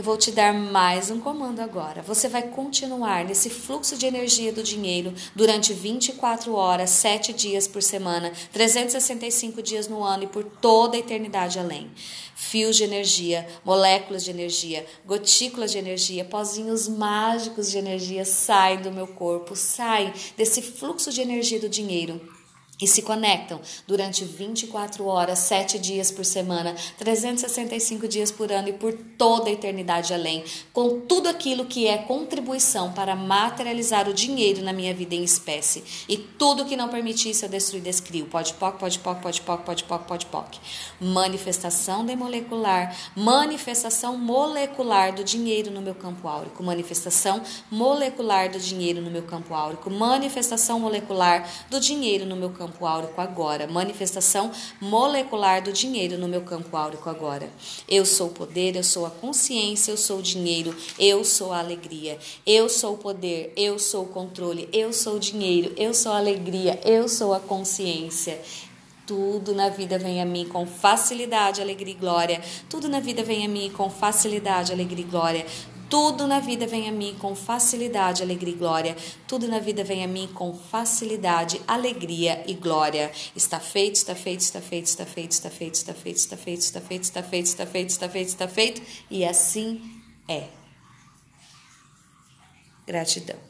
Eu 0.00 0.04
vou 0.04 0.16
te 0.16 0.32
dar 0.32 0.54
mais 0.54 1.10
um 1.10 1.20
comando 1.20 1.60
agora. 1.60 2.00
Você 2.00 2.26
vai 2.26 2.40
continuar 2.40 3.22
nesse 3.22 3.50
fluxo 3.50 3.98
de 3.98 4.06
energia 4.06 4.50
do 4.50 4.62
dinheiro 4.62 5.12
durante 5.36 5.74
24 5.74 6.54
horas, 6.54 6.88
7 6.88 7.34
dias 7.34 7.68
por 7.68 7.82
semana, 7.82 8.32
365 8.50 9.62
dias 9.62 9.88
no 9.88 10.02
ano 10.02 10.24
e 10.24 10.26
por 10.26 10.42
toda 10.42 10.96
a 10.96 11.00
eternidade 11.00 11.58
além. 11.58 11.90
Fios 12.34 12.78
de 12.78 12.84
energia, 12.84 13.46
moléculas 13.62 14.24
de 14.24 14.30
energia, 14.30 14.86
gotículas 15.04 15.70
de 15.70 15.76
energia, 15.76 16.24
pozinhos 16.24 16.88
mágicos 16.88 17.70
de 17.70 17.76
energia 17.76 18.24
saem 18.24 18.80
do 18.80 18.90
meu 18.90 19.06
corpo, 19.06 19.54
saem 19.54 20.14
desse 20.34 20.62
fluxo 20.62 21.12
de 21.12 21.20
energia 21.20 21.60
do 21.60 21.68
dinheiro 21.68 22.39
e 22.80 22.86
se 22.86 23.02
conectam 23.02 23.60
durante 23.86 24.24
24 24.24 25.06
horas, 25.06 25.38
7 25.40 25.78
dias 25.78 26.10
por 26.10 26.24
semana, 26.24 26.74
365 26.98 28.08
dias 28.08 28.30
por 28.30 28.50
ano 28.50 28.68
e 28.68 28.72
por 28.72 28.92
toda 28.92 29.50
a 29.50 29.52
eternidade 29.52 30.14
além, 30.14 30.44
com 30.72 31.00
tudo 31.00 31.28
aquilo 31.28 31.66
que 31.66 31.86
é 31.86 31.98
contribuição 31.98 32.92
para 32.92 33.14
materializar 33.14 34.08
o 34.08 34.14
dinheiro 34.14 34.62
na 34.62 34.72
minha 34.72 34.94
vida 34.94 35.14
em 35.14 35.22
espécie. 35.22 35.84
E 36.08 36.16
tudo 36.16 36.64
que 36.64 36.76
não 36.76 36.88
permitisse 36.88 37.44
eu 37.44 37.48
destruir, 37.48 37.82
descrio. 37.82 38.26
Pode 38.26 38.54
poc, 38.54 38.78
pode 38.78 38.98
poc, 38.98 39.20
pode 39.20 39.40
poc, 39.42 39.64
pode 39.64 39.84
poc, 39.84 40.04
pode 40.06 40.26
poc. 40.26 40.56
Manifestação 41.00 42.04
demolecular, 42.04 42.96
manifestação 43.14 44.16
molecular 44.16 45.14
do 45.14 45.24
dinheiro 45.24 45.70
no 45.70 45.80
meu 45.80 45.94
campo 45.94 46.26
áurico, 46.26 46.62
manifestação 46.62 47.42
molecular 47.70 48.50
do 48.50 48.58
dinheiro 48.58 49.00
no 49.00 49.10
meu 49.10 49.22
campo 49.22 49.54
áurico, 49.54 49.90
manifestação 49.90 50.80
molecular 50.80 51.48
do 51.68 51.80
dinheiro 51.80 52.24
no 52.24 52.36
meu 52.36 52.50
campo 52.50 52.69
campo 52.70 52.86
áurico 52.86 53.20
agora, 53.20 53.66
manifestação 53.66 54.50
molecular 54.80 55.62
do 55.62 55.72
dinheiro 55.72 56.16
no 56.16 56.28
meu 56.28 56.42
campo 56.42 56.76
áurico 56.76 57.10
agora. 57.10 57.50
Eu 57.88 58.06
sou 58.06 58.28
o 58.28 58.32
poder, 58.32 58.76
eu 58.76 58.84
sou 58.84 59.04
a 59.04 59.10
consciência, 59.10 59.90
eu 59.90 59.96
sou 59.96 60.20
o 60.20 60.22
dinheiro, 60.22 60.74
eu 60.98 61.24
sou 61.24 61.52
a 61.52 61.58
alegria, 61.58 62.18
eu 62.46 62.68
sou 62.68 62.94
o 62.94 62.98
poder, 62.98 63.52
eu 63.56 63.78
sou 63.78 64.04
o 64.04 64.08
controle, 64.08 64.68
eu 64.72 64.92
sou 64.92 65.16
o 65.16 65.20
dinheiro, 65.20 65.72
eu 65.76 65.92
sou 65.92 66.12
a 66.12 66.18
alegria, 66.18 66.80
eu 66.84 67.08
sou 67.08 67.34
a 67.34 67.40
consciência. 67.40 68.40
Tudo 69.06 69.52
na 69.52 69.68
vida 69.68 69.98
vem 69.98 70.22
a 70.22 70.24
mim 70.24 70.46
com 70.46 70.64
facilidade, 70.64 71.60
alegria 71.60 71.94
e 71.94 71.96
glória. 71.96 72.40
Tudo 72.68 72.88
na 72.88 73.00
vida 73.00 73.24
vem 73.24 73.44
a 73.44 73.48
mim 73.48 73.68
com 73.68 73.90
facilidade, 73.90 74.72
alegria 74.72 75.04
e 75.04 75.08
glória. 75.08 75.46
Tudo 75.90 76.24
na 76.24 76.38
vida 76.38 76.68
vem 76.68 76.88
a 76.88 76.92
mim 76.92 77.16
com 77.18 77.34
facilidade, 77.34 78.22
alegria 78.22 78.54
e 78.54 78.56
glória. 78.56 78.96
Tudo 79.26 79.48
na 79.48 79.58
vida 79.58 79.82
vem 79.82 80.04
a 80.04 80.06
mim 80.06 80.28
com 80.32 80.54
facilidade, 80.54 81.60
alegria 81.66 82.44
e 82.46 82.54
glória. 82.54 83.10
Está 83.34 83.58
feito, 83.58 83.96
está 83.96 84.14
feito, 84.14 84.38
está 84.38 84.60
feito, 84.60 84.86
está 84.86 85.04
feito, 85.04 85.32
está 85.32 85.50
feito, 85.50 85.74
está 85.74 85.92
feito, 85.96 86.16
está 86.16 86.36
feito, 86.36 86.62
está 86.62 86.80
feito, 86.80 87.02
está 87.02 87.22
feito, 87.22 87.44
está 87.44 87.66
feito, 87.66 87.88
está 87.88 88.08
feito, 88.08 88.28
está 88.28 88.48
feito, 88.48 88.82
e 89.10 89.24
assim 89.24 90.00
é. 90.28 90.48
Gratidão. 92.86 93.40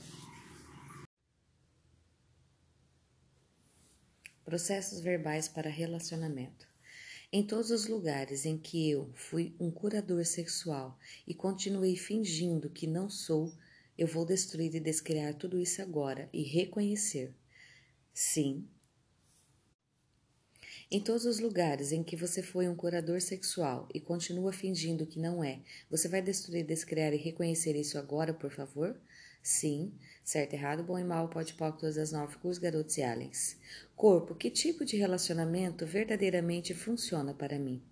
Processos 4.47 5.01
verbais 5.01 5.47
para 5.47 5.68
relacionamento. 5.68 6.70
Em 7.33 7.45
todos 7.45 7.70
os 7.70 7.87
lugares 7.87 8.45
em 8.45 8.59
que 8.59 8.91
eu 8.91 9.09
fui 9.14 9.55
um 9.61 9.70
curador 9.70 10.24
sexual 10.26 10.99
e 11.24 11.33
continuei 11.33 11.95
fingindo 11.95 12.68
que 12.68 12.89
não 12.89 13.09
sou, 13.09 13.53
eu 13.97 14.09
vou 14.09 14.26
destruir 14.26 14.74
e 14.74 14.81
descriar 14.81 15.35
tudo 15.35 15.57
isso 15.61 15.81
agora 15.81 16.28
e 16.33 16.43
reconhecer. 16.43 17.33
Sim. 18.12 18.66
Em 20.91 21.01
todos 21.01 21.24
os 21.24 21.39
lugares 21.39 21.93
em 21.93 22.03
que 22.03 22.16
você 22.16 22.43
foi 22.43 22.68
um 22.68 22.74
curador 22.74 23.20
sexual 23.20 23.89
e 23.95 24.01
continua 24.01 24.53
fingindo 24.53 25.07
que 25.07 25.20
não 25.20 25.45
é, 25.45 25.61
você 25.89 26.09
vai 26.09 26.20
destruir, 26.20 26.66
descriar 26.66 27.12
e 27.12 27.16
reconhecer 27.16 27.76
isso 27.76 27.97
agora, 27.97 28.35
por 28.35 28.51
favor? 28.51 29.01
Sim. 29.41 29.93
Certo, 30.31 30.55
errado, 30.55 30.85
bom 30.85 30.97
e 30.97 31.03
mal, 31.03 31.28
pode 31.28 31.55
pôr 31.55 31.72
todas 31.72 31.99
as 31.99 32.12
nove 32.12 32.37
cus, 32.37 32.57
garotos 32.57 32.97
e 32.97 33.03
aliens. 33.03 33.57
Corpo, 33.97 34.33
que 34.33 34.49
tipo 34.49 34.85
de 34.85 34.97
relacionamento 34.97 35.85
verdadeiramente 35.85 36.72
funciona 36.72 37.35
para 37.35 37.59
mim? 37.59 37.83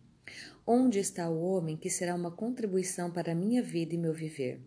Onde 0.65 1.01
está 1.01 1.29
o 1.29 1.43
homem 1.43 1.77
que 1.77 1.91
será 1.91 2.15
uma 2.15 2.31
contribuição 2.31 3.11
para 3.11 3.33
a 3.33 3.35
minha 3.35 3.61
vida 3.61 3.93
e 3.93 3.99
meu 3.99 4.15
viver? 4.15 4.61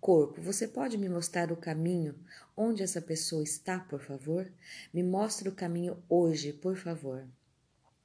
Corpo, 0.00 0.40
você 0.40 0.68
pode 0.68 0.96
me 0.96 1.08
mostrar 1.08 1.50
o 1.50 1.56
caminho 1.56 2.14
onde 2.56 2.80
essa 2.80 3.02
pessoa 3.02 3.42
está, 3.42 3.80
por 3.80 4.00
favor? 4.00 4.48
Me 4.92 5.02
mostre 5.02 5.48
o 5.48 5.52
caminho 5.52 6.00
hoje, 6.08 6.52
por 6.52 6.76
favor. 6.76 7.26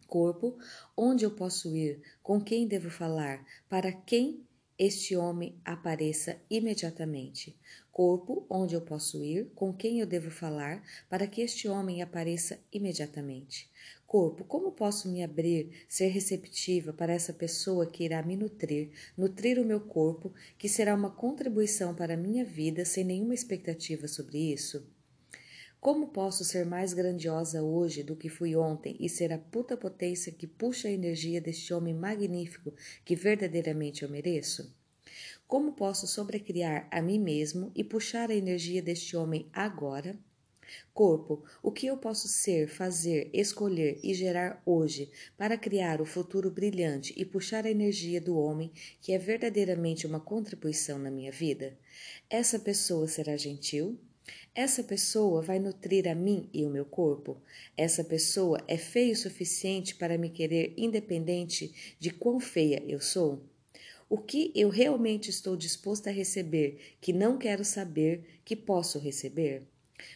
Corpo, 0.08 0.58
onde 0.98 1.24
eu 1.24 1.30
posso 1.30 1.76
ir? 1.76 2.02
Com 2.24 2.42
quem 2.42 2.68
devo 2.68 2.90
falar? 2.90 3.46
Para 3.70 3.92
quem 3.92 4.49
este 4.80 5.14
homem 5.14 5.60
apareça 5.66 6.42
imediatamente. 6.50 7.54
Corpo, 7.92 8.46
onde 8.50 8.76
eu 8.76 8.82
posso 8.82 9.22
ir, 9.22 9.52
com 9.54 9.74
quem 9.74 10.00
eu 10.00 10.08
devo 10.08 10.32
falar, 10.32 10.82
para 11.10 11.28
que 11.28 11.42
este 11.42 11.68
homem 11.68 12.02
apareça 12.02 12.58
imediatamente. 12.72 13.70
Corpo, 14.08 14.46
como 14.46 14.72
posso 14.72 15.10
me 15.10 15.22
abrir, 15.22 15.86
ser 15.90 16.08
receptiva 16.08 16.94
para 16.94 17.12
essa 17.12 17.34
pessoa 17.34 17.86
que 17.86 18.06
irá 18.06 18.24
me 18.24 18.38
nutrir, 18.38 18.92
nutrir 19.18 19.60
o 19.60 19.66
meu 19.66 19.82
corpo, 19.82 20.34
que 20.58 20.70
será 20.70 20.96
uma 20.96 21.12
contribuição 21.12 21.94
para 21.94 22.14
a 22.14 22.18
minha 22.18 22.46
vida 22.46 22.86
sem 22.86 23.04
nenhuma 23.04 23.34
expectativa 23.34 24.08
sobre 24.08 24.38
isso? 24.38 24.88
Como 25.82 26.10
posso 26.10 26.44
ser 26.44 26.66
mais 26.66 26.94
grandiosa 26.94 27.64
hoje 27.64 28.04
do 28.04 28.14
que 28.14 28.28
fui 28.28 28.54
ontem 28.54 28.98
e 29.00 29.08
ser 29.08 29.32
a 29.32 29.38
puta 29.38 29.78
potência 29.78 30.30
que 30.30 30.46
puxa 30.46 30.90
a 30.90 30.92
energia 30.92 31.40
deste 31.40 31.74
homem 31.74 31.94
magnífico 31.94 32.74
que 33.06 33.16
verdadeiramente 33.16 34.04
eu 34.04 34.10
mereço? 34.10 34.76
Como 35.48 35.72
posso 35.72 36.06
sobrecriar 36.06 36.86
a 36.92 37.02
mim 37.02 37.18
mesmo 37.18 37.72
e 37.74 37.82
puxar 37.82 38.30
a 38.30 38.36
energia 38.36 38.82
deste 38.82 39.16
homem 39.16 39.48
agora? 39.54 40.20
Corpo, 40.94 41.46
o 41.64 41.72
que 41.72 41.88
eu 41.88 41.98
posso 41.98 42.28
ser, 42.28 42.68
fazer, 42.68 43.30
escolher 43.34 44.02
e 44.04 44.14
gerar 44.14 44.62
hoje 44.66 45.10
para 45.38 45.58
criar 45.58 46.02
o 46.02 46.06
futuro 46.06 46.52
brilhante 46.52 47.14
e 47.16 47.24
puxar 47.24 47.66
a 47.66 47.72
energia 47.72 48.20
do 48.20 48.38
homem 48.38 48.70
que 49.02 49.14
é 49.14 49.18
verdadeiramente 49.18 50.06
uma 50.06 50.20
contribuição 50.20 51.00
na 51.00 51.10
minha 51.10 51.32
vida? 51.32 51.78
Essa 52.30 52.60
pessoa 52.60 53.08
será 53.08 53.38
gentil? 53.38 53.98
Essa 54.54 54.84
pessoa 54.84 55.42
vai 55.42 55.60
nutrir 55.60 56.08
a 56.08 56.16
mim 56.16 56.50
e 56.54 56.66
o 56.66 56.70
meu 56.70 56.86
corpo? 56.86 57.42
Essa 57.78 58.04
pessoa 58.04 58.64
é 58.68 58.78
feia 58.78 59.14
o 59.14 59.16
suficiente 59.16 59.96
para 59.96 60.18
me 60.18 60.30
querer 60.30 60.74
independente 60.78 61.96
de 62.00 62.10
quão 62.10 62.40
feia 62.40 62.84
eu 62.88 63.00
sou? 63.00 63.44
O 64.10 64.18
que 64.18 64.52
eu 64.56 64.70
realmente 64.70 65.30
estou 65.30 65.56
disposta 65.56 66.10
a 66.10 66.14
receber 66.14 66.98
que 67.00 67.14
não 67.14 67.38
quero 67.38 67.64
saber 67.64 68.42
que 68.44 68.56
posso 68.56 68.98
receber? 68.98 69.64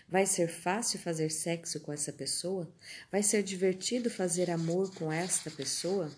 Vai 0.08 0.26
ser 0.26 0.48
fácil 0.48 1.00
fazer 1.00 1.30
sexo 1.30 1.80
com 1.80 1.94
essa 1.94 2.12
pessoa? 2.12 2.72
Vai 3.12 3.22
ser 3.22 3.44
divertido 3.44 4.10
fazer 4.10 4.50
amor 4.50 4.94
com 4.96 5.12
esta 5.12 5.52
pessoa? 5.52 6.12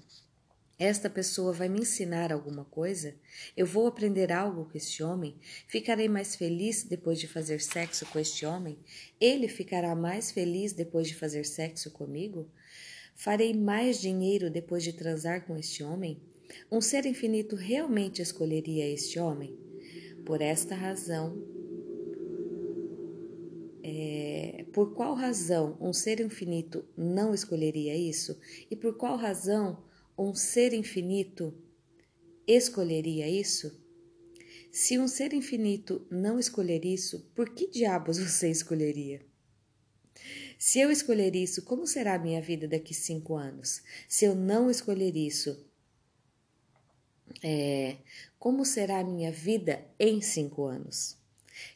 Esta 0.78 1.10
pessoa 1.10 1.54
vai 1.54 1.70
me 1.70 1.80
ensinar 1.80 2.34
alguma 2.34 2.66
coisa? 2.66 3.16
Eu 3.56 3.66
vou 3.66 3.88
aprender 3.88 4.30
algo 4.30 4.66
com 4.66 4.78
este 4.78 5.02
homem? 5.02 5.34
Ficarei 5.68 6.10
mais 6.10 6.36
feliz 6.36 6.84
depois 6.84 7.18
de 7.18 7.30
fazer 7.30 7.62
sexo 7.62 8.06
com 8.08 8.20
este 8.20 8.46
homem? 8.46 8.78
Ele 9.20 9.48
ficará 9.48 9.96
mais 9.96 10.32
feliz 10.32 10.74
depois 10.74 11.08
de 11.08 11.16
fazer 11.16 11.46
sexo 11.46 11.92
comigo? 11.92 12.50
Farei 13.16 13.54
mais 13.54 14.02
dinheiro 14.02 14.50
depois 14.50 14.84
de 14.84 14.92
transar 14.92 15.46
com 15.46 15.56
este 15.56 15.82
homem? 15.82 16.20
Um 16.70 16.82
ser 16.82 17.06
infinito 17.06 17.56
realmente 17.56 18.22
escolheria 18.22 18.86
este 18.86 19.18
homem? 19.18 19.58
Por 20.26 20.42
esta 20.42 20.76
razão, 20.76 21.42
é, 23.82 24.66
por 24.74 24.94
qual 24.94 25.14
razão 25.14 25.78
um 25.80 25.94
ser 25.94 26.20
infinito 26.20 26.84
não 26.98 27.34
escolheria 27.34 27.96
isso? 27.96 28.38
E 28.70 28.76
por 28.76 28.98
qual 28.98 29.16
razão 29.16 29.85
um 30.18 30.34
ser 30.34 30.74
infinito 30.74 31.54
escolheria 32.48 33.28
isso? 33.28 33.84
Se 34.72 35.00
um 35.00 35.08
ser 35.08 35.34
infinito 35.34 36.06
não 36.12 36.38
escolher 36.38 36.84
isso, 36.86 37.32
por 37.34 37.50
que 37.50 37.68
diabos 37.68 38.18
você 38.20 38.50
escolheria? 38.50 39.22
Se 40.58 40.80
eu 40.80 40.90
escolher 40.90 41.36
isso, 41.36 41.64
como 41.64 41.86
será 41.86 42.16
a 42.16 42.20
minha 42.20 42.42
vida 42.42 42.68
daqui 42.68 42.94
cinco 42.94 43.36
anos? 43.36 43.84
Se 44.08 44.26
eu 44.26 44.34
não 44.34 44.70
escolher 44.70 45.16
isso, 45.16 45.66
é, 47.44 47.98
como 48.40 48.66
será 48.66 49.00
a 49.00 49.04
minha 49.04 49.32
vida 49.32 49.86
em 50.00 50.22
cinco 50.22 50.66
anos? 50.66 51.18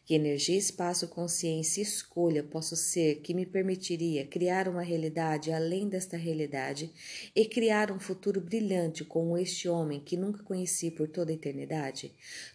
Que 0.06 0.14
energia, 0.14 0.58
espaço, 0.58 1.08
consciência 1.08 1.82
e 1.82 1.84
escolha 1.84 2.44
posso 2.44 2.76
ser 2.76 3.22
que 3.22 3.34
me 3.34 3.46
permitiria 3.46 4.26
criar 4.26 4.68
uma 4.68 4.82
realidade 4.82 5.52
além 5.52 5.88
desta 5.88 6.18
realidade 6.18 6.92
e 7.36 7.46
criar 7.46 7.92
um 7.92 8.00
futuro 8.00 8.42
brilhante 8.42 9.04
com 9.04 9.38
este 9.38 9.70
homem 9.70 10.00
que 10.00 10.18
nunca 10.18 10.44
conheci 10.44 10.92
por 10.92 11.08
toda 11.08 11.32
a 11.32 11.36
eternidade? 11.36 12.14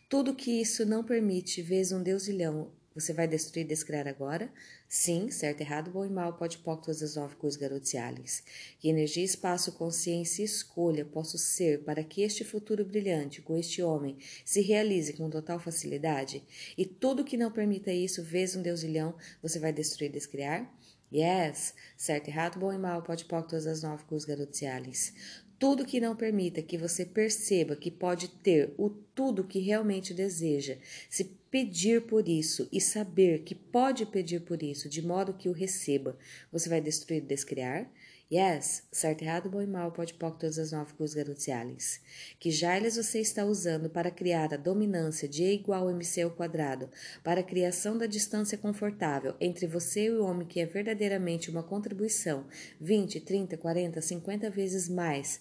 Tudo 0.08 0.34
que 0.34 0.60
isso 0.60 0.84
não 0.84 1.02
permite, 1.02 1.62
vês 1.62 1.92
um 1.92 2.02
deusilhão 2.02 2.70
você 2.94 3.12
vai 3.12 3.26
destruir 3.26 3.64
e 3.64 3.68
descriar 3.68 4.06
agora? 4.06 4.52
Sim, 4.88 5.30
certo, 5.30 5.60
errado, 5.60 5.90
bom 5.90 6.04
e 6.04 6.10
mal, 6.10 6.34
pode 6.34 6.58
pôr 6.58 6.76
todas 6.76 7.02
as 7.02 7.16
nove 7.16 7.34
coisas 7.34 7.58
garotiales. 7.58 8.44
Que 8.78 8.88
energia, 8.88 9.24
espaço, 9.24 9.72
consciência 9.72 10.42
e 10.42 10.44
escolha 10.44 11.04
posso 11.04 11.36
ser 11.36 11.82
para 11.82 12.04
que 12.04 12.22
este 12.22 12.44
futuro 12.44 12.84
brilhante 12.84 13.42
com 13.42 13.56
este 13.56 13.82
homem 13.82 14.16
se 14.44 14.60
realize 14.60 15.12
com 15.14 15.28
total 15.28 15.58
facilidade? 15.58 16.44
E 16.78 16.86
tudo 16.86 17.24
que 17.24 17.36
não 17.36 17.50
permita 17.50 17.92
isso, 17.92 18.22
vês 18.22 18.54
um 18.54 18.62
deusilhão, 18.62 19.16
você 19.42 19.58
vai 19.58 19.72
destruir 19.72 20.10
e 20.10 20.12
descriar? 20.12 20.72
Yes, 21.12 21.74
certo, 21.96 22.28
errado, 22.28 22.58
bom 22.58 22.72
e 22.72 22.78
mal, 22.78 23.02
pode 23.02 23.24
pôr 23.24 23.42
todas 23.42 23.66
as 23.66 23.82
nove 23.82 24.04
coisas 24.04 24.26
garotiales 24.26 25.12
tudo 25.58 25.86
que 25.86 26.00
não 26.00 26.16
permita 26.16 26.60
que 26.60 26.76
você 26.76 27.06
perceba 27.06 27.76
que 27.76 27.90
pode 27.90 28.28
ter 28.28 28.74
o 28.76 28.90
tudo 28.90 29.44
que 29.44 29.60
realmente 29.60 30.12
deseja, 30.12 30.76
se 31.08 31.24
pedir 31.54 32.00
por 32.00 32.28
isso 32.28 32.68
e 32.72 32.80
saber 32.80 33.44
que 33.44 33.54
pode 33.54 34.04
pedir 34.04 34.40
por 34.40 34.60
isso, 34.60 34.88
de 34.88 35.00
modo 35.00 35.32
que 35.32 35.48
o 35.48 35.52
receba, 35.52 36.18
você 36.50 36.68
vai 36.68 36.80
destruir 36.80 37.18
e 37.18 37.26
descriar? 37.26 37.88
Yes, 38.28 38.82
certo, 38.90 39.22
errado, 39.22 39.48
bom 39.48 39.62
e 39.62 39.66
mal, 39.68 39.92
pode 39.92 40.14
pôr 40.14 40.32
todas 40.32 40.58
as 40.58 40.72
nove 40.72 40.94
cruz 40.94 41.14
garotiales. 41.14 42.00
Que 42.40 42.50
jailes 42.50 42.96
você 42.96 43.20
está 43.20 43.44
usando 43.44 43.88
para 43.88 44.10
criar 44.10 44.52
a 44.52 44.56
dominância 44.56 45.28
de 45.28 45.44
E 45.44 45.54
igual 45.54 45.88
MC 45.88 46.22
ao 46.22 46.32
quadrado, 46.32 46.90
para 47.22 47.38
a 47.38 47.44
criação 47.44 47.96
da 47.96 48.06
distância 48.06 48.58
confortável 48.58 49.36
entre 49.40 49.68
você 49.68 50.06
e 50.06 50.10
o 50.10 50.24
homem 50.24 50.48
que 50.48 50.58
é 50.58 50.66
verdadeiramente 50.66 51.50
uma 51.50 51.62
contribuição 51.62 52.48
20, 52.80 53.20
30, 53.20 53.56
40, 53.56 54.00
50 54.00 54.50
vezes 54.50 54.88
mais 54.88 55.40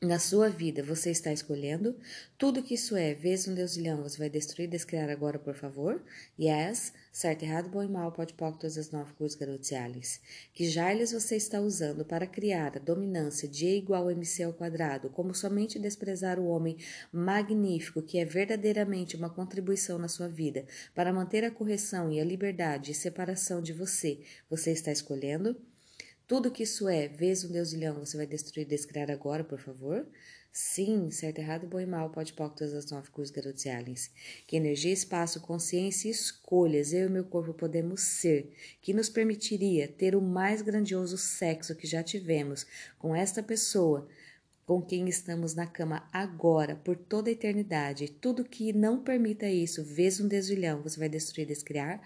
na 0.00 0.18
sua 0.18 0.50
vida 0.50 0.82
você 0.82 1.10
está 1.10 1.32
escolhendo? 1.32 1.96
Tudo 2.36 2.62
que 2.62 2.74
isso 2.74 2.96
é, 2.96 3.14
vez 3.14 3.48
um 3.48 3.54
deusilhão, 3.54 4.02
você 4.02 4.18
vai 4.18 4.28
destruir 4.28 4.66
e 4.66 4.70
descriar 4.70 5.08
agora, 5.08 5.38
por 5.38 5.54
favor? 5.54 6.02
Yes, 6.38 6.92
certo, 7.10 7.44
errado, 7.44 7.70
bom 7.70 7.82
e 7.82 7.88
mal, 7.88 8.12
pode 8.12 8.34
pôr 8.34 8.52
todas 8.52 8.76
as 8.76 8.90
nove 8.90 9.14
cruz 9.14 9.34
garotiales. 9.34 10.20
Que 10.52 10.68
jailes 10.68 11.12
você 11.12 11.36
está 11.36 11.60
usando 11.60 12.04
para 12.04 12.26
criar 12.26 12.76
a 12.76 12.80
dominância 12.80 13.48
de 13.48 13.66
E 13.66 13.78
igual 13.78 14.08
a 14.08 14.12
MC 14.12 14.42
ao 14.42 14.52
quadrado, 14.52 15.08
como 15.08 15.34
somente 15.34 15.78
desprezar 15.78 16.38
o 16.38 16.46
homem 16.46 16.76
magnífico 17.10 18.02
que 18.02 18.18
é 18.18 18.24
verdadeiramente 18.24 19.16
uma 19.16 19.30
contribuição 19.30 19.98
na 19.98 20.08
sua 20.08 20.28
vida, 20.28 20.66
para 20.94 21.12
manter 21.12 21.42
a 21.42 21.50
correção 21.50 22.12
e 22.12 22.20
a 22.20 22.24
liberdade 22.24 22.92
e 22.92 22.94
separação 22.94 23.62
de 23.62 23.72
você, 23.72 24.20
você 24.50 24.72
está 24.72 24.92
escolhendo? 24.92 25.56
Tudo 26.26 26.50
que 26.50 26.64
isso 26.64 26.88
é, 26.88 27.06
vês 27.06 27.44
um 27.44 27.52
deusilhão, 27.52 28.04
você 28.04 28.16
vai 28.16 28.26
destruir 28.26 28.66
e 28.66 28.68
descriar 28.68 29.10
agora, 29.12 29.44
por 29.44 29.60
favor? 29.60 30.04
Sim, 30.50 31.08
certo, 31.10 31.38
errado, 31.38 31.68
bom 31.68 31.78
e 31.78 31.86
mal, 31.86 32.10
pode 32.10 32.32
pôr 32.32 32.48
todas 32.48 32.74
as 32.74 32.90
nove 32.90 33.10
cruzes 33.10 33.30
garotiales. 33.30 34.10
Que 34.44 34.56
energia, 34.56 34.92
espaço, 34.92 35.40
consciência 35.40 36.08
e 36.08 36.10
escolhas 36.10 36.92
eu 36.92 37.06
e 37.06 37.10
meu 37.10 37.24
corpo 37.24 37.54
podemos 37.54 38.00
ser, 38.00 38.52
que 38.82 38.92
nos 38.92 39.08
permitiria 39.08 39.86
ter 39.86 40.16
o 40.16 40.20
mais 40.20 40.62
grandioso 40.62 41.16
sexo 41.16 41.76
que 41.76 41.86
já 41.86 42.02
tivemos 42.02 42.66
com 42.98 43.14
esta 43.14 43.40
pessoa, 43.40 44.08
com 44.64 44.82
quem 44.82 45.08
estamos 45.08 45.54
na 45.54 45.66
cama 45.66 46.08
agora, 46.12 46.74
por 46.74 46.96
toda 46.96 47.28
a 47.28 47.32
eternidade. 47.32 48.08
Tudo 48.08 48.44
que 48.44 48.72
não 48.72 49.00
permita 49.00 49.48
isso, 49.48 49.84
vês 49.84 50.18
um 50.18 50.26
deusilhão, 50.26 50.82
você 50.82 50.98
vai 50.98 51.08
destruir 51.08 51.44
e 51.44 51.48
descriar? 51.48 52.00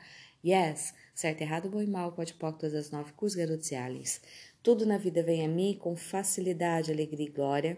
Yes, 0.45 0.93
certo, 1.15 1.43
errado, 1.43 1.69
bom 1.69 1.83
e 1.83 1.87
mal, 1.87 2.13
pode 2.13 2.35
pôr 2.35 2.53
todas 2.53 2.75
as 2.75 2.91
nove 2.91 3.13
cus 3.13 3.35
garotiales. 3.35 4.21
Tudo 4.63 4.85
na 4.85 4.99
vida 4.99 5.23
vem 5.23 5.45
a 5.45 5.49
mim 5.49 5.77
com 5.79 5.97
facilidade, 5.97 6.91
alegria 6.91 7.27
e 7.27 7.31
glória. 7.31 7.77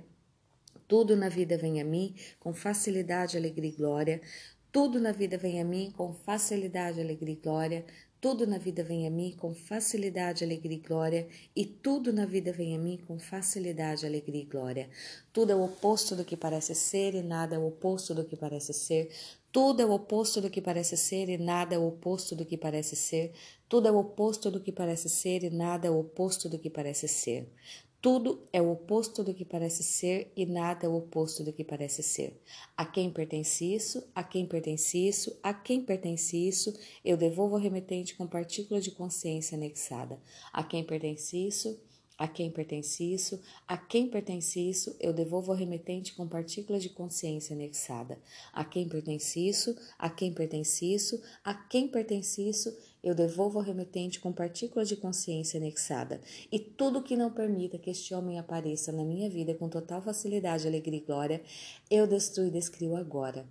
Tudo 0.88 1.16
na 1.16 1.28
vida 1.28 1.56
vem 1.56 1.80
a 1.80 1.84
mim 1.84 2.14
com 2.40 2.52
facilidade, 2.52 3.36
alegria 3.36 3.70
e 3.70 3.72
glória. 3.72 4.20
Tudo 4.70 5.00
na 5.00 5.12
vida 5.12 5.38
vem 5.38 5.60
a 5.60 5.64
mim 5.64 5.92
com 5.96 6.12
facilidade, 6.12 7.00
alegria 7.00 7.34
e 7.34 7.36
glória. 7.36 7.84
Tudo 8.22 8.46
na 8.46 8.56
vida 8.56 8.84
vem 8.84 9.04
a 9.04 9.10
mim 9.10 9.34
com 9.36 9.52
facilidade, 9.52 10.44
alegria 10.44 10.76
e 10.76 10.80
glória, 10.80 11.26
e 11.56 11.66
tudo 11.66 12.12
na 12.12 12.24
vida 12.24 12.52
vem 12.52 12.76
a 12.76 12.78
mim 12.78 12.96
com 13.04 13.18
facilidade, 13.18 14.06
alegria 14.06 14.42
e 14.42 14.44
glória. 14.44 14.88
Tudo 15.32 15.50
é 15.50 15.56
o 15.56 15.64
oposto 15.64 16.14
do 16.14 16.24
que 16.24 16.36
parece 16.36 16.72
ser 16.72 17.16
e 17.16 17.22
nada 17.22 17.56
é 17.56 17.58
o 17.58 17.66
oposto 17.66 18.14
do 18.14 18.24
que 18.24 18.36
parece 18.36 18.72
ser. 18.72 19.10
Tudo 19.52 19.82
é 19.82 19.84
o 19.84 19.92
oposto 19.92 20.40
do 20.40 20.48
que 20.48 20.62
parece 20.62 20.96
ser 20.96 21.28
e 21.28 21.36
nada 21.36 21.74
é 21.74 21.78
o 21.78 21.86
oposto 21.86 22.34
do 22.34 22.46
que 22.46 22.56
parece 22.56 22.96
ser. 22.96 23.34
Tudo 23.68 23.86
é 23.86 23.92
o 23.92 23.98
oposto 23.98 24.50
do 24.50 24.58
que 24.58 24.72
parece 24.72 25.10
ser 25.10 25.44
e 25.44 25.50
nada 25.50 25.86
é 25.86 25.90
o 25.90 26.00
oposto 26.00 26.48
do 26.48 26.58
que 26.58 26.70
parece 26.70 27.06
ser. 27.06 27.52
Tudo 28.00 28.48
é 28.50 28.62
o 28.62 28.72
oposto 28.72 29.22
do 29.22 29.34
que 29.34 29.44
parece 29.44 29.82
ser 29.82 30.32
e 30.34 30.46
nada 30.46 30.86
é 30.86 30.88
o 30.88 30.96
oposto 30.96 31.44
do 31.44 31.52
que 31.52 31.62
parece 31.62 32.02
ser. 32.02 32.40
A 32.74 32.86
quem 32.86 33.10
pertence 33.10 33.74
isso? 33.74 34.02
A 34.14 34.24
quem 34.24 34.46
pertence 34.46 34.96
isso? 35.06 35.38
A 35.42 35.52
quem 35.52 35.84
pertence 35.84 36.34
isso? 36.34 36.72
Eu 37.04 37.18
devolvo 37.18 37.54
ao 37.54 37.60
remetente 37.60 38.16
com 38.16 38.26
partícula 38.26 38.80
de 38.80 38.90
consciência 38.90 39.54
anexada. 39.54 40.18
A 40.50 40.64
quem 40.64 40.82
pertence 40.82 41.36
isso? 41.36 41.78
A 42.22 42.28
quem 42.28 42.52
pertence 42.52 43.02
isso? 43.02 43.40
A 43.66 43.76
quem 43.76 44.08
pertence 44.08 44.60
isso? 44.60 44.94
Eu 45.00 45.12
devolvo 45.12 45.50
ao 45.50 45.58
remetente 45.58 46.14
com 46.14 46.24
partículas 46.24 46.80
de 46.80 46.88
consciência 46.88 47.52
anexada. 47.52 48.16
A 48.52 48.64
quem 48.64 48.88
pertence 48.88 49.40
isso? 49.40 49.76
A 49.98 50.08
quem 50.08 50.32
pertence 50.32 50.84
isso? 50.94 51.20
A 51.42 51.52
quem 51.52 51.88
pertence 51.88 52.48
isso? 52.48 52.78
Eu 53.02 53.12
devolvo 53.12 53.58
ao 53.58 53.64
remetente 53.64 54.20
com 54.20 54.32
partículas 54.32 54.88
de 54.88 54.94
consciência 54.94 55.58
anexada. 55.58 56.20
E 56.52 56.60
tudo 56.60 57.02
que 57.02 57.16
não 57.16 57.32
permita 57.32 57.76
que 57.76 57.90
este 57.90 58.14
homem 58.14 58.38
apareça 58.38 58.92
na 58.92 59.04
minha 59.04 59.28
vida 59.28 59.56
com 59.56 59.68
total 59.68 60.00
facilidade, 60.00 60.64
alegria 60.64 61.00
e 61.00 61.04
glória, 61.04 61.42
eu 61.90 62.06
destruo 62.06 62.46
e 62.46 62.52
descrio 62.52 62.94
agora. 62.94 63.44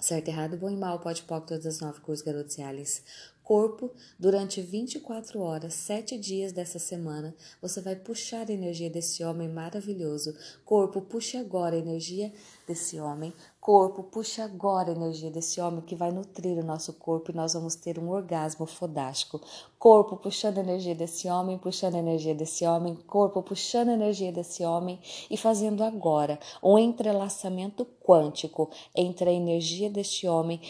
Certo, 0.00 0.28
errado, 0.28 0.56
bom 0.56 0.70
e 0.70 0.76
mal, 0.76 0.98
pode 1.00 1.22
pôr 1.24 1.42
todas 1.42 1.66
as 1.66 1.80
nove 1.80 2.00
cores 2.00 2.22
garotiales 2.22 3.02
corpo 3.50 3.90
durante 4.16 4.62
24 4.62 5.40
horas, 5.40 5.74
sete 5.74 6.16
dias 6.16 6.52
dessa 6.52 6.78
semana. 6.78 7.34
Você 7.60 7.80
vai 7.80 7.96
puxar 7.96 8.48
a 8.48 8.52
energia 8.52 8.88
desse 8.88 9.24
homem 9.24 9.48
maravilhoso. 9.48 10.36
Corpo, 10.64 11.00
puxe 11.00 11.36
agora 11.36 11.74
a 11.74 11.78
energia 11.80 12.32
desse 12.64 13.00
homem. 13.00 13.34
Corpo, 13.60 14.04
puxe 14.04 14.40
agora 14.40 14.90
a 14.90 14.94
energia 14.94 15.32
desse 15.32 15.60
homem 15.60 15.80
que 15.80 15.96
vai 15.96 16.12
nutrir 16.12 16.56
o 16.58 16.64
nosso 16.64 16.92
corpo 16.92 17.32
e 17.32 17.34
nós 17.34 17.52
vamos 17.52 17.74
ter 17.74 17.98
um 17.98 18.08
orgasmo 18.10 18.66
fodástico. 18.66 19.40
Corpo, 19.80 20.16
puxando 20.16 20.58
a 20.58 20.60
energia 20.60 20.94
desse 20.94 21.28
homem, 21.28 21.58
puxando 21.58 21.96
a 21.96 21.98
energia 21.98 22.36
desse 22.36 22.64
homem. 22.64 22.94
Corpo, 23.04 23.42
puxando 23.42 23.88
a 23.88 23.94
energia 23.94 24.30
desse 24.30 24.64
homem 24.64 25.00
e 25.28 25.36
fazendo 25.36 25.82
agora 25.82 26.38
um 26.62 26.78
entrelaçamento 26.78 27.84
quântico 28.00 28.70
entre 28.94 29.28
a 29.28 29.32
energia 29.32 29.90
deste 29.90 30.28
homem, 30.28 30.60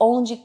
onde 0.00 0.42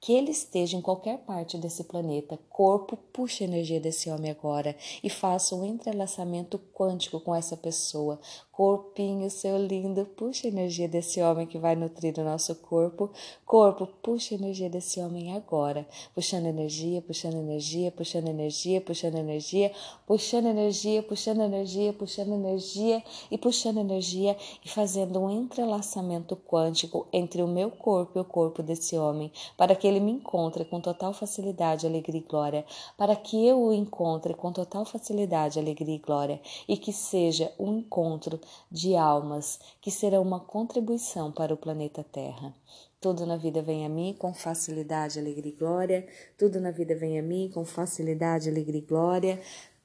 que 0.00 0.14
ele 0.14 0.30
esteja 0.30 0.76
em 0.76 0.80
qualquer 0.80 1.18
parte 1.18 1.58
desse 1.58 1.84
planeta, 1.84 2.38
corpo, 2.48 2.96
puxe 3.12 3.44
a 3.44 3.46
energia 3.46 3.78
desse 3.78 4.10
homem 4.10 4.30
agora 4.30 4.74
e 5.04 5.10
faça 5.10 5.54
um 5.54 5.64
entrelaçamento 5.64 6.58
quântico 6.72 7.20
com 7.20 7.34
essa 7.34 7.56
pessoa. 7.56 8.18
Corpinho, 8.60 9.30
seu 9.30 9.56
lindo, 9.56 10.04
puxa 10.04 10.46
a 10.46 10.50
energia 10.50 10.86
desse 10.86 11.22
homem 11.22 11.46
que 11.46 11.56
vai 11.56 11.74
nutrir 11.74 12.12
o 12.18 12.22
nosso 12.22 12.54
corpo. 12.56 13.08
Corpo, 13.46 13.88
puxa 14.02 14.34
a 14.34 14.38
energia 14.38 14.68
desse 14.68 15.00
homem 15.00 15.34
agora. 15.34 15.88
Puxando 16.14 16.44
energia, 16.44 17.00
puxando 17.00 17.36
energia, 17.36 17.90
puxando 17.90 18.28
energia, 18.28 18.82
puxando 18.82 19.16
energia, 19.16 19.72
puxando 20.06 20.46
energia, 20.48 21.02
puxando 21.02 21.40
energia, 21.40 21.92
puxando 21.94 22.34
energia. 22.34 23.02
E 23.30 23.38
puxando 23.38 23.78
energia 23.78 24.36
e 24.62 24.68
fazendo 24.68 25.20
um 25.20 25.30
entrelaçamento 25.30 26.36
quântico 26.36 27.06
entre 27.10 27.42
o 27.42 27.48
meu 27.48 27.70
corpo 27.70 28.18
e 28.18 28.20
o 28.20 28.24
corpo 28.26 28.62
desse 28.62 28.94
homem, 28.98 29.32
para 29.56 29.74
que 29.74 29.86
ele 29.86 30.00
me 30.00 30.12
encontre 30.12 30.66
com 30.66 30.82
total 30.82 31.14
facilidade, 31.14 31.86
alegria 31.86 32.20
e 32.20 32.28
glória, 32.28 32.66
para 32.98 33.16
que 33.16 33.42
eu 33.46 33.58
o 33.58 33.72
encontre 33.72 34.34
com 34.34 34.52
total 34.52 34.84
facilidade, 34.84 35.58
alegria 35.58 35.94
e 35.94 35.98
glória, 35.98 36.42
e 36.68 36.76
que 36.76 36.92
seja 36.92 37.50
um 37.58 37.78
encontro 37.78 38.38
de 38.70 38.96
almas 38.96 39.58
que 39.80 39.90
serão 39.90 40.22
uma 40.22 40.40
contribuição 40.40 41.30
para 41.30 41.54
o 41.54 41.56
planeta 41.56 42.04
Terra. 42.04 42.54
Tudo 43.00 43.24
na 43.24 43.36
vida 43.36 43.62
vem 43.62 43.86
a 43.86 43.88
mim 43.88 44.14
com 44.18 44.34
facilidade, 44.34 45.18
alegria 45.18 45.52
e 45.52 45.56
glória. 45.56 46.08
Tudo 46.36 46.60
na 46.60 46.70
vida 46.70 46.94
vem 46.94 47.18
a 47.18 47.22
mim 47.22 47.50
com 47.52 47.64
facilidade, 47.64 48.48
alegria 48.48 48.80
e 48.80 48.86
glória. 48.86 49.40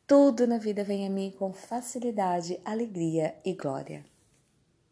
Tudo 0.05 0.45
na 0.45 0.57
vida 0.57 0.83
vem 0.83 1.07
a 1.07 1.09
mim 1.09 1.31
com 1.31 1.53
facilidade, 1.53 2.59
alegria 2.65 3.35
e 3.45 3.53
glória. 3.53 4.14